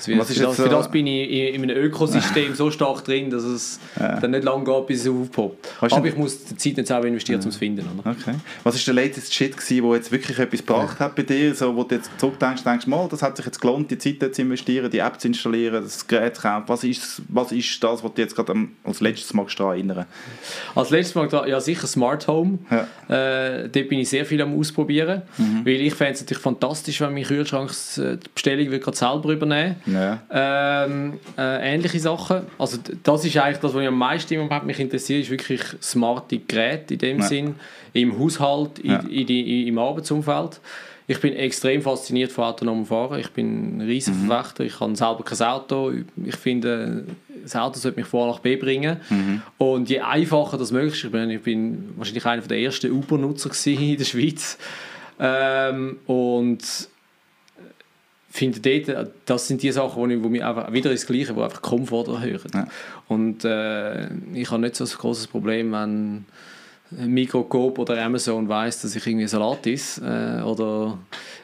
Und 0.00 0.06
wird, 0.08 0.18
was 0.20 0.30
ist 0.30 0.38
für, 0.38 0.44
das, 0.44 0.56
für 0.56 0.68
das 0.68 0.90
bin 0.90 1.06
ich 1.06 1.30
in, 1.30 1.62
in 1.62 1.70
einem 1.70 1.76
Ökosystem 1.84 2.54
so 2.54 2.70
stark 2.70 3.04
drin, 3.04 3.30
dass 3.30 3.44
es 3.44 3.80
dann 3.96 4.30
nicht 4.30 4.44
lange 4.44 4.64
geht, 4.64 4.86
bis 4.86 5.00
es 5.02 5.08
aufpoppt. 5.08 5.68
Weißt 5.80 5.94
Aber 5.94 6.06
ich 6.06 6.16
muss 6.16 6.44
die 6.44 6.56
Zeit 6.56 6.76
nicht 6.76 6.86
selber 6.86 7.06
investieren, 7.06 7.40
um 7.40 7.48
es 7.48 7.54
zu 7.54 7.58
finden. 7.58 7.86
Oder? 7.98 8.10
Okay. 8.10 8.34
Was 8.64 8.74
ist 8.74 8.86
der 8.86 8.94
latest 8.94 9.32
Shit 9.34 9.56
gewesen, 9.56 9.82
wo 9.84 9.94
jetzt 9.94 10.12
wirklich 10.12 10.38
etwas 10.38 10.60
gebracht 10.60 11.00
hat 11.00 11.14
bei 11.16 11.22
dir, 11.22 11.54
so, 11.54 11.74
wo 11.74 11.82
du 11.84 11.94
jetzt 11.94 12.10
zurückdenkst, 12.18 12.64
denkst, 12.64 12.86
mal, 12.86 13.08
das 13.08 13.22
hat 13.22 13.36
sich 13.36 13.46
jetzt 13.46 13.60
gelohnt, 13.60 13.90
die 13.90 13.98
Zeit 13.98 14.34
zu 14.34 14.42
investieren, 14.42 14.90
die 14.90 14.98
App 14.98 15.20
zu 15.20 15.28
installieren, 15.28 15.82
das 15.82 16.06
Gerät 16.06 16.36
zu 16.36 16.42
kaufen. 16.42 16.64
Was 16.66 16.84
ist, 16.84 17.22
was 17.28 17.52
ist 17.52 17.82
das, 17.82 18.02
was 18.04 18.12
du 18.14 18.22
jetzt 18.22 18.34
gerade 18.36 18.54
als 18.84 19.00
letztes 19.00 19.32
magst 19.34 19.58
daran 19.58 19.72
erinnern? 19.74 20.06
Als 20.74 20.90
letztes 20.90 21.14
Mal, 21.14 21.28
dran- 21.28 21.48
ja 21.48 21.60
sicher 21.60 21.86
Smart 21.86 22.26
Home. 22.28 22.58
Ja. 22.70 22.86
Äh, 23.08 23.68
dort 23.68 23.88
bin 23.88 23.98
ich 24.00 24.08
sehr 24.08 24.24
viel 24.26 24.40
am 24.42 24.58
Ausprobieren. 24.58 25.22
Weil 25.64 25.80
ich 25.80 25.94
fände 25.94 26.14
es 26.14 26.20
natürlich 26.20 26.42
fantastisch, 26.42 27.00
wenn 27.00 27.12
mein 27.14 27.24
Kühlschrank 27.24 27.70
äh, 27.98 28.16
die 28.16 28.28
Bestellung 28.34 28.68
gerade 28.68 28.96
selber 28.96 29.30
übernehmen 29.32 29.76
Ja. 29.86 30.20
ähm, 30.30 31.14
äh, 31.38 31.74
ähnliche 31.74 32.00
Sachen. 32.00 32.42
Also 32.58 32.78
das 33.02 33.24
ist 33.24 33.36
eigentlich 33.36 33.58
das, 33.58 33.72
was 33.72 33.78
mich 33.78 33.86
am 33.88 33.98
meisten 33.98 34.34
im 34.34 34.40
Moment 34.40 34.66
mich 34.66 34.80
interessiert, 34.80 35.22
ist 35.22 35.30
wirklich 35.30 35.62
smarte 35.80 36.38
Geräte 36.38 36.94
in 36.94 36.98
dem 36.98 37.18
Ja. 37.20 37.24
Sinn, 37.26 37.54
im 37.92 38.18
Haushalt, 38.18 38.78
in, 38.80 38.98
in 39.08 39.26
die, 39.26 39.68
im 39.68 39.78
Arbeitsumfeld. 39.78 40.60
Ich 41.08 41.20
bin 41.20 41.34
extrem 41.34 41.82
fasziniert 41.82 42.32
von 42.32 42.44
autonomem 42.44 42.84
Fahren. 42.84 43.20
Ich 43.20 43.30
bin 43.30 43.76
ein 43.78 43.80
riesen 43.82 44.24
Mhm. 44.24 44.26
Verfechter. 44.26 44.64
Ich 44.64 44.80
habe 44.80 44.96
selber 44.96 45.22
kein 45.22 45.40
Auto. 45.46 45.92
Ich 46.24 46.34
finde, 46.34 47.04
das 47.44 47.54
Auto 47.54 47.78
sollte 47.78 48.00
mich 48.00 48.08
von 48.08 48.22
A 48.28 48.32
nach 48.32 48.40
B 48.40 48.56
bringen. 48.56 48.96
Mhm. 49.08 49.42
Und 49.56 49.88
je 49.88 50.00
einfacher 50.00 50.58
das 50.58 50.72
möglich 50.72 50.94
ist, 50.94 51.04
ich 51.04 51.12
bin, 51.12 51.30
ich 51.30 51.42
bin 51.42 51.90
wahrscheinlich 51.96 52.26
einer 52.26 52.42
der 52.42 52.58
ersten 52.58 52.90
Uber-Nutzer 52.90 53.50
in 53.70 53.96
der 53.96 54.04
Schweiz. 54.04 54.58
Ähm, 55.20 55.98
und 56.06 56.58
finde 58.36 58.60
dort, 58.60 59.10
das 59.24 59.48
sind 59.48 59.62
die 59.62 59.72
Sachen, 59.72 59.96
wo, 59.96 60.06
ich, 60.06 60.22
wo 60.22 60.28
mir 60.28 60.46
einfach 60.46 60.72
wieder 60.72 60.90
das 60.90 61.06
Gleiche, 61.06 61.34
wo 61.34 61.42
einfach 61.42 61.62
Komfort 61.62 62.08
erhöhen. 62.08 62.40
Ja. 62.54 62.66
Und 63.08 63.44
äh, 63.44 64.08
ich 64.34 64.50
habe 64.50 64.60
nicht 64.60 64.76
so 64.76 64.84
ein 64.84 64.90
großes 64.90 65.26
Problem, 65.26 65.72
wenn 65.72 66.24
Mikrocoop 66.90 67.78
oder 67.78 68.02
Amazon 68.02 68.48
weiß, 68.48 68.82
dass 68.82 68.94
ich 68.94 69.06
irgendwie 69.06 69.26
Salat 69.26 69.66
esse 69.66 70.40
äh, 70.40 70.42
oder 70.42 70.98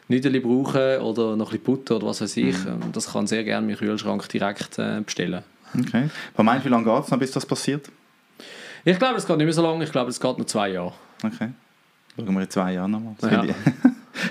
Nüdeli 0.09 0.41
brauche 0.41 1.01
oder 1.03 1.37
noch 1.37 1.53
ein 1.53 1.59
bisschen 1.59 1.65
Butter 1.65 1.97
oder 1.97 2.07
was 2.07 2.21
weiß 2.21 2.37
ich. 2.37 2.57
Mhm. 2.65 2.93
Das 2.93 3.13
kann 3.13 3.27
sehr 3.27 3.43
gerne 3.45 3.67
mein 3.67 3.77
Kühlschrank 3.77 4.29
direkt 4.29 4.79
äh, 4.79 5.01
bestellen. 5.05 5.43
Okay. 5.79 6.11
Was 6.37 6.45
meinst 6.45 6.65
du, 6.65 6.69
wie 6.69 6.73
lange 6.73 6.85
geht 6.85 7.05
es 7.05 7.11
noch, 7.11 7.19
bis 7.19 7.31
das 7.33 7.47
passiert? 7.47 7.91
Ich 8.85 8.99
glaube, 8.99 9.17
es 9.17 9.27
geht 9.27 9.37
nicht 9.37 9.47
mehr 9.47 9.55
so 9.55 9.63
lange. 9.63 9.85
Ich 9.85 9.93
glaube, 9.93 10.11
es 10.11 10.21
geht 10.21 10.39
noch 10.39 10.47
zwei 10.47 10.71
Jahre. 10.71 10.93
Okay. 11.25 11.49
Schauen 12.17 12.35
wir 12.35 12.43
in 12.43 12.51
zwei 12.51 12.75
Jahren 12.75 12.91
nochmal. 12.91 13.15
Ja. 13.23 13.55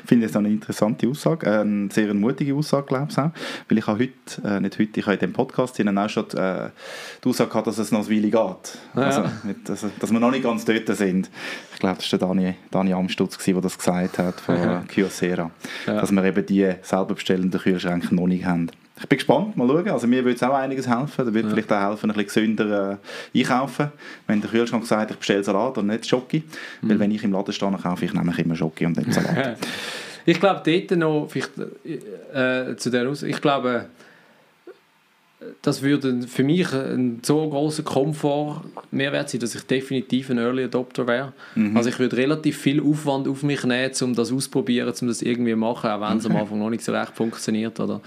Finde 0.05 0.27
ich 0.27 0.35
eine 0.35 0.49
interessante 0.49 1.07
Aussage, 1.07 1.47
äh, 1.47 1.59
eine 1.59 1.89
sehr 1.91 2.13
mutige 2.13 2.55
Aussage, 2.55 2.87
glaube 2.87 3.07
ich 3.09 3.17
auch. 3.17 3.31
Weil 3.69 3.77
ich 3.77 3.87
habe 3.87 3.99
heute, 3.99 4.47
äh, 4.47 4.59
nicht 4.59 4.79
heute, 4.79 4.99
ich 4.99 5.05
habe 5.05 5.15
in 5.15 5.19
dem 5.19 5.33
Podcast 5.33 5.79
auch 5.79 6.09
schon 6.09 6.29
äh, 6.31 6.69
die 7.23 7.29
Aussage 7.29 7.49
gehabt, 7.49 7.67
dass 7.67 7.77
es 7.77 7.91
noch 7.91 8.07
ein 8.07 8.09
Weile 8.09 8.21
geht. 8.21 8.33
Ja. 8.33 9.01
Also, 9.01 9.23
mit, 9.43 9.69
also, 9.69 9.89
dass 9.99 10.11
wir 10.11 10.19
noch 10.19 10.31
nicht 10.31 10.43
ganz 10.43 10.65
dort 10.65 10.87
sind. 10.95 11.29
Ich 11.73 11.79
glaube, 11.79 11.97
das 11.97 12.11
war 12.11 12.19
der 12.19 12.27
Dani, 12.27 12.55
Dani 12.69 12.93
Amstutz, 12.93 13.37
der 13.43 13.61
das 13.61 13.77
gesagt 13.77 14.17
hat, 14.17 14.39
von. 14.39 14.87
Kyocera. 14.87 15.51
Ja. 15.87 15.99
Dass 15.99 16.11
wir 16.11 16.23
eben 16.23 16.45
die 16.45 16.73
selber 16.81 17.15
bestellenden 17.15 17.59
Kühlschränke 17.59 18.13
noch 18.13 18.27
nicht 18.27 18.45
haben. 18.45 18.69
Ich 18.99 19.07
bin 19.07 19.17
gespannt, 19.17 19.57
mal 19.57 19.67
schauen. 19.67 19.89
Also 19.89 20.07
mir 20.07 20.23
würde 20.23 20.35
es 20.35 20.43
auch 20.43 20.53
einiges 20.53 20.87
helfen. 20.87 21.25
Da 21.25 21.33
würde 21.33 21.47
ja. 21.47 21.49
vielleicht 21.49 21.71
auch 21.71 21.89
helfen, 21.89 22.11
ein 22.11 22.17
bisschen 22.17 22.45
gesünder 22.55 22.99
äh, 23.33 23.39
einkaufen. 23.39 23.91
Wenn 24.27 24.41
der 24.41 24.49
Kühlschrank 24.49 24.85
sagt, 24.85 25.11
ich 25.11 25.17
bestelle 25.17 25.43
Salat 25.43 25.77
und 25.77 25.87
nicht 25.87 26.05
Schoki. 26.05 26.43
Mhm. 26.81 26.89
Weil 26.89 26.99
wenn 26.99 27.11
ich 27.11 27.23
im 27.23 27.31
Laden 27.31 27.53
stehe, 27.53 27.71
kaufe 27.71 28.05
ich 28.05 28.13
nämlich 28.13 28.39
immer 28.39 28.55
Schoki 28.55 28.85
und 28.85 28.97
nicht 28.97 29.13
Salat. 29.13 29.57
ich 30.25 30.39
glaube, 30.39 30.61
dort 30.63 30.99
noch, 30.99 31.27
vielleicht, 31.29 31.51
äh, 32.33 32.75
zu 32.75 32.89
der 32.89 33.09
Aus 33.09 33.23
ich 33.23 33.41
glaube, 33.41 33.87
das 35.61 35.81
würde 35.81 36.21
für 36.27 36.43
mich 36.43 36.71
ein 36.73 37.19
so 37.23 37.49
großer 37.49 37.83
Komfort 37.83 38.63
Mehrwert 38.91 39.29
sein, 39.29 39.41
dass 39.41 39.55
ich 39.55 39.63
definitiv 39.63 40.29
ein 40.29 40.37
Early 40.37 40.65
Adopter 40.65 41.07
wäre. 41.07 41.33
Mhm. 41.55 41.75
Also 41.75 41.89
ich 41.89 41.97
würde 41.99 42.17
relativ 42.17 42.57
viel 42.57 42.81
Aufwand 42.81 43.27
auf 43.27 43.41
mich 43.43 43.63
nehmen, 43.63 43.91
um 44.01 44.13
das 44.13 44.31
auszuprobieren, 44.31 44.93
um 45.01 45.07
das 45.07 45.21
irgendwie 45.21 45.51
zu 45.51 45.57
machen, 45.57 45.89
auch 45.89 46.01
wenn 46.01 46.17
es 46.17 46.25
okay. 46.25 46.35
am 46.35 46.41
Anfang 46.41 46.59
noch 46.59 46.69
nicht 46.69 46.83
so 46.83 46.91
recht 46.91 47.15
funktioniert. 47.15 47.79
Oder 47.79 48.01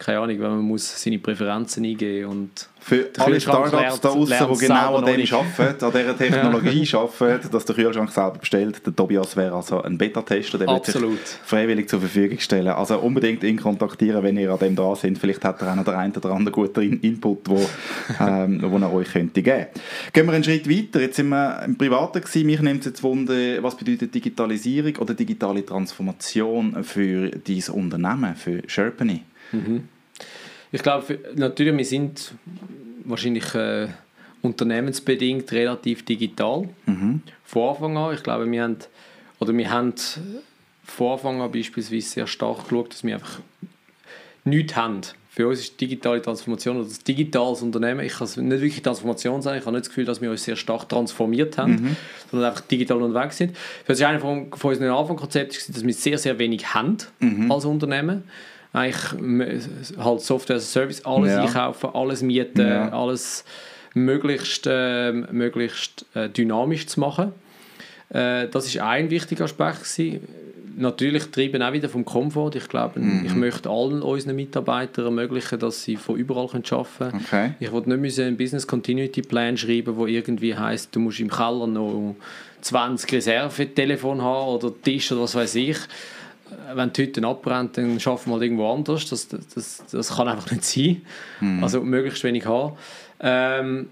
keine 0.00 0.18
Ahnung, 0.18 0.40
wenn 0.40 0.50
man 0.50 0.62
muss 0.62 1.02
seine 1.02 1.18
Präferenzen 1.18 1.84
eingeben 1.84 2.26
und 2.26 2.68
für 2.82 3.10
alle 3.18 3.38
Startups 3.38 4.00
da 4.00 4.08
draußen, 4.08 4.48
die 4.54 4.58
genau 4.66 4.96
an 4.96 5.04
dem 5.04 5.34
arbeiten, 5.34 5.84
an 5.84 5.92
dieser 5.92 6.16
Technologie 6.16 6.82
ja. 6.84 7.00
arbeiten, 7.00 7.50
dass 7.50 7.66
der 7.66 7.76
Kühlschrank 7.76 8.10
selber 8.10 8.38
bestellt. 8.38 8.86
Der 8.86 8.96
Tobias 8.96 9.36
wäre 9.36 9.54
also 9.54 9.82
ein 9.82 9.98
Beta-Tester, 9.98 10.56
der 10.56 10.68
wird 10.68 10.86
sich 10.86 11.02
freiwillig 11.44 11.90
zur 11.90 12.00
Verfügung 12.00 12.38
stellen. 12.38 12.68
Also 12.68 12.98
unbedingt 12.98 13.44
ihn 13.44 13.58
kontaktieren, 13.58 14.22
wenn 14.22 14.38
ihr 14.38 14.50
an 14.50 14.58
dem 14.58 14.74
da 14.74 14.96
sind. 14.96 15.18
Vielleicht 15.18 15.44
hat 15.44 15.60
er 15.60 15.72
auch 15.72 15.76
noch 15.76 15.84
den 15.84 15.94
einen 15.94 16.16
oder 16.16 16.30
anderen 16.30 16.52
guten 16.52 17.00
Input, 17.00 17.40
wo, 17.50 17.68
ähm, 18.20 18.62
wo 18.62 18.78
er 18.78 18.92
euch 18.94 19.12
könnte 19.12 19.42
geben. 19.42 19.66
Gehen 20.14 20.26
wir 20.26 20.32
einen 20.32 20.44
Schritt 20.44 20.66
weiter. 20.66 21.02
Jetzt 21.02 21.16
sind 21.16 21.28
wir 21.28 21.62
im 21.66 21.76
Privaten 21.76 22.22
gewesen. 22.22 22.46
Mich 22.46 22.60
nimmt 22.62 22.80
es 22.80 22.86
jetzt 22.86 23.02
Wunder, 23.02 23.34
was 23.62 23.76
bedeutet 23.76 24.14
Digitalisierung 24.14 24.96
oder 24.96 25.12
digitale 25.12 25.66
Transformation 25.66 26.82
für 26.84 27.28
dein 27.28 27.62
Unternehmen, 27.74 28.34
für 28.34 28.62
Sherpany? 28.66 29.24
Mhm. 29.52 29.88
Ich 30.72 30.82
glaube, 30.82 31.18
natürlich, 31.34 31.76
wir 31.76 31.84
sind 31.84 32.32
wahrscheinlich 33.04 33.54
äh, 33.54 33.88
unternehmensbedingt 34.42 35.50
relativ 35.52 36.04
digital. 36.04 36.68
Mhm. 36.86 37.22
Von 37.44 37.68
Anfang 37.70 37.96
an. 37.96 38.14
Ich 38.14 38.22
glaube, 38.22 38.50
wir 38.50 38.62
haben, 38.62 38.76
oder 39.38 39.56
wir 39.56 39.70
haben 39.70 39.94
von 40.84 41.12
Anfang 41.12 41.40
an 41.40 41.50
beispielsweise 41.50 42.08
sehr 42.08 42.26
stark 42.26 42.68
geschaut, 42.68 42.92
dass 42.92 43.04
wir 43.04 43.14
einfach 43.14 43.40
nichts 44.44 44.76
haben. 44.76 45.00
Für 45.32 45.46
uns 45.46 45.60
ist 45.60 45.80
digitale 45.80 46.20
Transformation 46.20 46.78
oder 46.78 46.88
das 46.88 47.04
digitales 47.04 47.62
Unternehmen, 47.62 48.00
ich 48.00 48.14
kann 48.14 48.24
es 48.24 48.36
nicht 48.36 48.50
wirklich 48.50 48.82
Transformation 48.82 49.40
sein, 49.42 49.60
ich 49.60 49.64
habe 49.64 49.76
nicht 49.76 49.86
das 49.86 49.88
Gefühl, 49.90 50.04
dass 50.04 50.20
wir 50.20 50.30
uns 50.30 50.42
sehr 50.42 50.56
stark 50.56 50.88
transformiert 50.88 51.56
haben, 51.56 51.72
mhm. 51.72 51.96
sondern 52.30 52.50
einfach 52.50 52.62
digital 52.62 53.00
unterwegs 53.00 53.36
sind. 53.36 53.56
Für 53.56 53.92
uns 53.92 54.00
ist 54.00 54.04
einer 54.04 54.18
von, 54.18 54.52
von 54.52 54.72
unseren 54.72 54.90
Anfangskonzepten, 54.90 55.72
dass 55.72 55.84
wir 55.84 55.94
sehr, 55.94 56.18
sehr 56.18 56.38
wenig 56.40 56.74
haben 56.74 56.96
mhm. 57.20 57.50
als 57.50 57.64
Unternehmen 57.64 58.24
eigentlich 58.72 59.68
halt 59.98 60.20
Software 60.20 60.56
as 60.56 60.62
a 60.64 60.66
Service, 60.66 61.04
alles 61.04 61.32
ja. 61.32 61.42
einkaufen, 61.42 61.90
alles 61.92 62.22
mieten, 62.22 62.60
ja. 62.60 62.90
alles 62.90 63.44
möglichst, 63.94 64.66
äh, 64.66 65.12
möglichst 65.12 66.06
äh, 66.14 66.28
dynamisch 66.28 66.86
zu 66.86 67.00
machen. 67.00 67.32
Äh, 68.10 68.48
das 68.48 68.66
ist 68.66 68.78
ein 68.78 69.10
wichtiger 69.10 69.44
Aspekt 69.44 69.80
gewesen. 69.82 70.20
Natürlich 70.76 71.24
treiben 71.30 71.62
auch 71.62 71.72
wieder 71.72 71.88
vom 71.88 72.04
Komfort. 72.04 72.54
Ich 72.54 72.68
glaube, 72.68 73.00
mhm. 73.00 73.26
ich 73.26 73.34
möchte 73.34 73.68
allen 73.68 74.02
unseren 74.02 74.36
Mitarbeitern 74.36 75.04
ermöglichen, 75.04 75.58
dass 75.58 75.82
sie 75.82 75.96
von 75.96 76.16
überall 76.16 76.44
arbeiten 76.44 76.62
können. 76.62 77.24
Okay. 77.26 77.54
Ich 77.58 77.72
will 77.72 77.82
nicht 77.98 78.18
einen 78.20 78.36
Business 78.36 78.66
Continuity 78.66 79.22
Plan 79.22 79.56
schreiben, 79.56 79.96
wo 79.96 80.06
irgendwie 80.06 80.54
heißt, 80.54 80.94
du 80.94 81.00
musst 81.00 81.20
im 81.20 81.28
Keller 81.28 81.66
noch 81.66 82.14
20 82.60 83.12
Reservetelefon 83.12 84.22
haben 84.22 84.48
oder 84.48 84.72
Tisch 84.80 85.10
oder 85.10 85.22
was 85.22 85.34
weiß 85.34 85.56
ich 85.56 85.76
wenn 86.74 86.92
die 86.92 87.02
Hütte 87.02 87.26
abbrennt, 87.26 87.76
dann 87.76 87.98
schaffen 88.00 88.30
wir 88.30 88.34
halt 88.34 88.44
irgendwo 88.44 88.72
anders. 88.72 89.08
Das, 89.08 89.28
das, 89.28 89.84
das 89.90 90.16
kann 90.16 90.28
einfach 90.28 90.50
nicht 90.50 90.64
sein. 90.64 91.02
Mhm. 91.40 91.62
Also 91.62 91.80
möglichst 91.80 92.24
wenig 92.24 92.46
haben. 92.46 92.76
Ähm, 93.20 93.88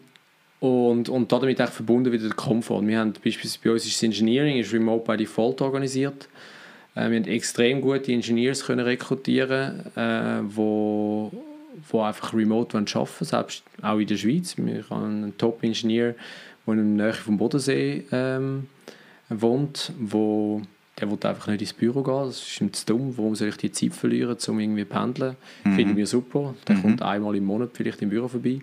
und, 0.61 1.09
und 1.09 1.31
damit 1.31 1.61
auch 1.63 1.69
verbunden 1.69 2.11
wieder 2.11 2.27
der 2.27 2.37
Komfort. 2.37 2.85
Wir 2.87 2.99
haben 2.99 3.13
beispielsweise 3.13 3.59
bei 3.63 3.71
uns 3.71 3.87
ist 3.87 3.95
das 3.95 4.03
Engineering 4.03 4.57
ist 4.59 4.73
Remote 4.73 5.05
by 5.05 5.17
Default 5.17 5.61
organisiert. 5.63 6.29
Äh, 6.95 7.11
wir 7.11 7.19
haben 7.19 7.29
extrem 7.29 7.81
gute 7.81 8.13
Engineers 8.13 8.65
können 8.65 8.81
rekrutieren, 8.81 9.85
äh, 9.97 10.41
wo, 10.43 11.31
wo 11.91 12.03
einfach 12.03 12.35
remote 12.35 12.77
arbeiten 12.77 12.95
wollen, 12.95 13.11
selbst 13.21 13.63
auch 13.83 13.99
in 13.99 14.07
der 14.07 14.17
Schweiz. 14.17 14.57
Wir 14.57 14.85
haben 14.91 15.23
einen 15.23 15.39
Top-Ingenieur, 15.39 16.15
der 16.67 16.75
in 16.75 16.97
der 16.97 17.07
Nähe 17.07 17.15
vom 17.15 17.39
Bodensee 17.39 18.05
ähm, 18.11 18.67
wohnt, 19.29 19.93
wo 19.99 20.63
der 21.01 21.11
will 21.11 21.19
einfach 21.23 21.49
nicht 21.49 21.61
ins 21.61 21.73
Büro 21.73 22.03
gehen, 22.03 22.27
das 22.27 22.43
ist 22.43 22.61
ihm 22.61 22.73
zu 22.73 22.87
dumm, 22.87 23.15
warum 23.17 23.35
soll 23.35 23.49
ich 23.49 23.57
die 23.57 23.73
Zeit 23.73 23.93
verlieren, 23.95 24.37
um 24.49 24.61
irgendwie 24.61 24.83
zu 24.83 24.89
pendeln, 24.89 25.37
mhm. 25.65 25.75
finden 25.75 25.97
wir 25.97 26.07
super, 26.07 26.55
der 26.67 26.77
mhm. 26.77 26.83
kommt 26.83 27.03
einmal 27.03 27.37
im 27.37 27.45
Monat 27.45 27.71
vielleicht 27.75 28.03
im 28.03 28.11
Büro 28.11 28.29
vorbei. 28.29 28.61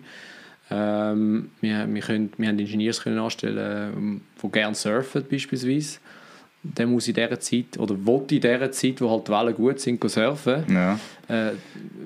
Ähm, 0.70 1.50
wir, 1.60 1.86
wir, 1.88 2.02
können, 2.02 2.32
wir 2.36 2.48
haben 2.48 2.58
Ingenieurs 2.58 3.00
können 3.00 3.18
anstellen, 3.18 4.20
die 4.42 4.50
gerne 4.50 4.74
surfen 4.74 5.24
beispielsweise. 5.30 5.98
Der 6.62 6.88
muss 6.88 7.06
in 7.06 7.14
dieser 7.14 7.38
Zeit, 7.38 7.78
oder 7.78 7.94
will 7.94 8.22
in 8.22 8.40
dieser 8.40 8.72
Zeit, 8.72 9.00
wo 9.00 9.08
halt 9.08 9.28
die 9.28 9.32
Wellen 9.32 9.54
gut 9.54 9.78
sind, 9.78 10.02
surfen. 10.10 10.64
Ja. 10.68 10.98
Äh, 11.28 11.52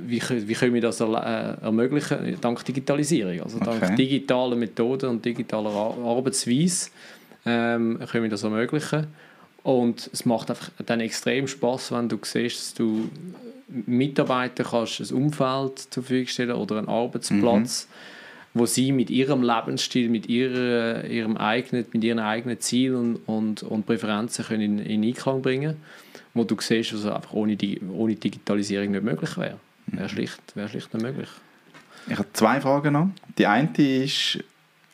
wie, 0.07 0.21
wie 0.21 0.53
können 0.53 0.75
wir 0.75 0.83
das 0.83 1.01
äh, 1.01 1.05
ermöglichen? 1.05 2.37
Dank 2.43 2.63
Digitalisierung. 2.63 3.41
Also 3.41 3.59
dank 3.59 3.83
okay. 3.83 3.95
digitaler 3.97 4.57
Methoden 4.57 5.09
und 5.09 5.25
digitaler 5.25 5.71
Arbeitsweise 5.71 6.91
ähm, 7.47 7.99
können 8.11 8.25
wir 8.25 8.31
das 8.31 8.43
ermöglichen. 8.43 9.07
Und 9.63 10.09
es 10.13 10.25
macht 10.25 10.51
einfach 10.51 10.71
dann 10.87 11.01
extrem 11.01 11.47
Spaß, 11.47 11.93
wenn 11.93 12.09
du 12.09 12.19
siehst, 12.23 12.59
dass 12.59 12.75
du 12.75 13.11
Mitarbeiter 13.69 14.65
kannst 14.65 15.01
ein 15.01 15.17
Umfeld 15.17 15.79
zur 15.79 16.03
Verfügung 16.03 16.27
stellen 16.27 16.53
oder 16.53 16.79
einen 16.79 16.89
Arbeitsplatz, 16.89 17.87
mhm. 18.55 18.59
wo 18.59 18.67
sie 18.67 18.93
mit 18.93 19.11
ihrem 19.11 19.43
Lebensstil, 19.43 20.09
mit 20.09 20.29
ihrer, 20.29 21.05
ihrem 21.05 21.37
eigenen, 21.37 21.87
mit 21.93 22.03
ihren 22.03 22.19
eigenen 22.19 22.59
Zielen 22.61 23.17
und, 23.27 23.63
und, 23.63 23.87
Präferenzen 23.87 24.45
können 24.45 24.63
in, 24.63 24.79
in 24.79 25.05
Einklang 25.05 25.43
bringen, 25.43 25.77
wo 26.35 26.45
du 26.45 26.57
siehst, 26.59 26.93
dass 26.93 27.01
es 27.01 27.07
einfach 27.07 27.33
ohne, 27.33 27.57
ohne 27.93 28.15
Digitalisierung 28.17 28.91
nicht 28.91 29.05
möglich 29.05 29.37
wäre. 29.37 29.59
Mhm. 29.87 29.99
Wäre 29.99 30.09
schlicht, 30.09 30.41
wär 30.57 30.69
schlicht 30.69 30.93
nicht 30.95 31.03
möglich. 31.03 31.29
Ich 32.09 32.19
habe 32.19 32.29
zwei 32.33 32.61
Fragen 32.61 32.95
noch. 32.95 33.11
Die 33.37 33.47
eine 33.47 33.71
ist, 33.77 34.39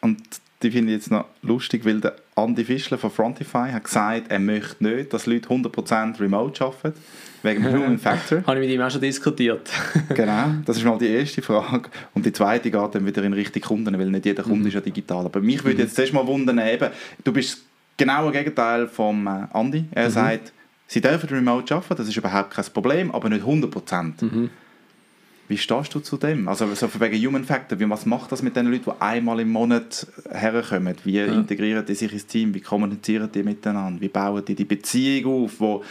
und 0.00 0.20
die 0.66 0.72
finde 0.72 0.92
ich 0.92 0.98
jetzt 0.98 1.12
noch 1.12 1.26
lustig, 1.42 1.84
weil 1.84 2.00
der 2.00 2.16
Andy 2.34 2.64
Fischler 2.64 2.98
von 2.98 3.10
Frontify 3.10 3.70
hat 3.70 3.84
gesagt, 3.84 4.30
er 4.30 4.40
möchte 4.40 4.82
nicht, 4.82 5.12
dass 5.12 5.26
Leute 5.26 5.48
100% 5.48 6.18
remote 6.18 6.64
arbeiten, 6.64 6.98
wegen 7.42 7.62
dem 7.62 7.72
Human 7.72 7.98
Factor. 8.00 8.42
Habe 8.44 8.58
ich 8.58 8.66
mit 8.66 8.74
ihm 8.74 8.82
auch 8.82 8.90
schon 8.90 9.00
diskutiert. 9.00 9.70
genau, 10.14 10.54
das 10.64 10.78
ist 10.78 10.84
mal 10.84 10.98
die 10.98 11.06
erste 11.06 11.40
Frage. 11.40 11.88
Und 12.14 12.26
die 12.26 12.32
zweite 12.32 12.68
geht 12.68 12.94
dann 12.94 13.06
wieder 13.06 13.22
in 13.22 13.32
Richtung 13.32 13.62
Kunden, 13.62 13.96
weil 13.96 14.10
nicht 14.10 14.26
jeder 14.26 14.42
Kunde 14.42 14.58
mhm. 14.58 14.66
ist 14.66 14.74
ja 14.74 14.80
digital. 14.80 15.24
Aber 15.24 15.40
mich 15.40 15.62
würde 15.62 15.82
jetzt 15.82 15.94
zuerst 15.94 16.12
mal 16.12 16.26
wundern, 16.26 16.58
eben, 16.58 16.90
du 17.22 17.32
bist 17.32 17.62
genau 17.96 18.24
das 18.24 18.32
Gegenteil 18.32 18.88
vom 18.88 19.24
äh, 19.28 19.46
Andy. 19.56 19.84
Er 19.92 20.08
mhm. 20.08 20.12
sagt, 20.12 20.52
sie 20.88 21.00
dürfen 21.00 21.28
remote 21.28 21.72
arbeiten, 21.72 21.96
das 21.96 22.08
ist 22.08 22.16
überhaupt 22.16 22.50
kein 22.50 22.64
Problem, 22.64 23.12
aber 23.12 23.28
nicht 23.28 23.44
100%. 23.44 24.24
Mhm. 24.24 24.50
Wie 25.48 25.58
stehst 25.58 25.94
du 25.94 26.00
zu 26.00 26.16
dem? 26.16 26.48
Also 26.48 26.72
so 26.74 26.88
wegen 27.00 27.26
Human 27.26 27.44
Factor, 27.44 27.78
wie, 27.78 27.88
was 27.88 28.06
macht 28.06 28.32
das 28.32 28.42
mit 28.42 28.56
den 28.56 28.66
Leuten, 28.66 28.84
die 28.84 29.00
einmal 29.00 29.40
im 29.40 29.50
Monat 29.50 30.06
herkommen? 30.30 30.96
Wie 31.04 31.16
ja. 31.16 31.26
integrieren 31.26 31.84
die 31.86 31.94
sich 31.94 32.12
ins 32.12 32.26
Team? 32.26 32.54
Wie 32.54 32.60
kommunizieren 32.60 33.30
die 33.32 33.42
miteinander? 33.42 34.00
Wie 34.00 34.08
bauen 34.08 34.44
die 34.44 34.54
die 34.54 34.64
Beziehung 34.64 35.44
auf, 35.44 35.60
wo 35.60 35.84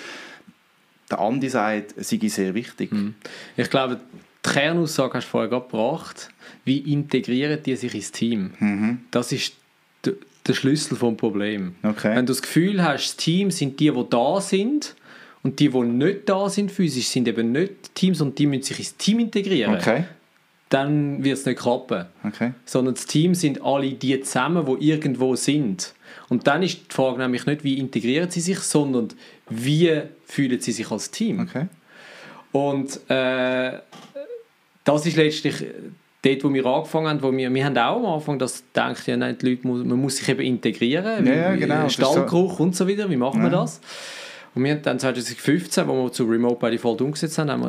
der 1.09 1.19
Andi 1.19 1.49
sagt, 1.49 1.93
sei 1.97 2.27
sehr 2.27 2.53
wichtig? 2.53 2.91
Mhm. 2.91 3.15
Ich 3.55 3.69
glaube, 3.69 3.99
die 4.45 4.49
Kernaussage 4.49 5.15
hast 5.15 5.25
du 5.25 5.31
vorher 5.31 5.49
gebracht. 5.49 6.29
Wie 6.65 6.79
integrieren 6.79 7.61
die 7.63 7.75
sich 7.75 7.93
ins 7.95 8.11
Team? 8.11 8.51
Mhm. 8.59 8.99
Das 9.11 9.31
ist 9.31 9.53
der 10.47 10.53
Schlüssel 10.53 10.95
vom 10.97 11.17
Problem. 11.17 11.75
Okay. 11.83 12.15
Wenn 12.15 12.25
du 12.25 12.31
das 12.31 12.41
Gefühl 12.41 12.83
hast, 12.83 13.05
das 13.05 13.15
Team 13.17 13.51
sind 13.51 13.79
die, 13.79 13.91
die 13.91 14.05
da 14.09 14.41
sind 14.41 14.95
Und 15.45 15.59
die, 15.59 15.69
die 15.69 15.77
nicht 15.79 16.27
da 16.27 16.49
sind 16.49 16.71
physisch, 16.71 17.05
sind 17.07 17.27
eben 17.27 17.51
nicht 17.51 17.93
Teams 17.93 18.19
und 18.19 18.39
die 18.39 18.47
müssen 18.47 18.63
sich 18.63 18.79
ins 18.79 18.97
Team 18.97 19.19
integrieren. 19.19 19.75
Okay. 19.75 20.05
Dann 20.69 21.23
wird 21.23 21.37
es 21.37 21.45
nicht 21.45 21.59
klappen. 21.59 22.05
Okay. 22.23 22.53
Sondern 22.65 22.95
das 22.95 23.05
Team 23.05 23.35
sind 23.35 23.61
alle 23.63 23.91
die 23.91 24.19
zusammen, 24.21 24.65
die 24.65 24.89
irgendwo 24.89 25.35
sind. 25.35 25.93
Und 26.29 26.47
dann 26.47 26.63
ist 26.63 26.79
die 26.89 26.93
Frage 26.95 27.19
nämlich 27.19 27.45
nicht, 27.45 27.63
wie 27.63 27.77
integrieren 27.77 28.31
sie 28.31 28.39
sich, 28.41 28.57
sondern 28.57 29.09
wie 29.47 30.01
fühlen 30.25 30.59
sie 30.59 30.71
sich 30.71 30.89
als 30.89 31.11
Team. 31.11 31.41
Okay. 31.41 31.67
Und 32.51 32.99
äh, 33.11 33.73
das 34.83 35.05
ist 35.05 35.15
letztlich 35.15 35.63
dort, 36.23 36.43
wo 36.43 36.51
wir 36.51 36.65
angefangen 36.65 37.07
haben, 37.07 37.21
wo 37.21 37.31
wir, 37.31 37.53
wir 37.53 37.65
haben 37.65 37.77
auch 37.77 37.97
am 37.97 38.05
Anfang 38.05 38.39
das 38.39 38.63
gedacht, 38.73 39.05
ja, 39.05 39.15
nein, 39.15 39.37
die 39.39 39.49
Leute, 39.51 39.67
man 39.67 39.99
muss 40.01 40.15
sich 40.17 40.27
eben 40.29 40.41
integrieren, 40.41 41.27
Ja, 41.27 41.53
wie- 41.53 41.59
genau, 41.59 41.83
das 41.83 41.93
ist 41.93 41.99
so- 41.99 42.11
Stallgeruch 42.13 42.59
und 42.59 42.75
so 42.75 42.87
weiter, 42.87 43.07
wie 43.11 43.17
wir 43.17 43.31
Ja. 43.35 43.49
das? 43.49 43.79
Und 44.55 44.63
wir 44.63 44.71
haben 44.71 44.81
dann 44.83 44.99
2015, 44.99 45.87
wo 45.87 46.03
wir 46.05 46.11
zu 46.13 46.23
Remote 46.23 46.59
by 46.59 46.71
Default 46.71 47.01
umgesetzt 47.01 47.37
haben, 47.37 47.51
haben 47.51 47.61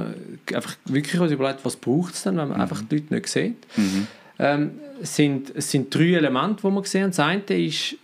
wir 0.48 0.56
einfach 0.56 0.76
wirklich 0.84 1.20
uns 1.20 1.32
überlegt, 1.32 1.64
was 1.64 1.76
braucht 1.76 2.14
es 2.14 2.22
denn, 2.22 2.36
wenn 2.36 2.48
man 2.48 2.60
einfach 2.60 2.80
die 2.88 2.96
Leute 2.98 3.14
nicht 3.14 3.26
sieht. 3.28 3.56
Ähm, 4.38 4.70
es, 5.02 5.16
sind, 5.16 5.50
es 5.54 5.70
sind 5.70 5.92
drei 5.92 6.12
Elemente, 6.14 6.62
die 6.62 6.72
wir 6.72 6.82
gesehen 6.82 7.02
haben. 7.02 7.10
Das 7.10 7.18
eine 7.20 7.66
ist, 7.66 7.96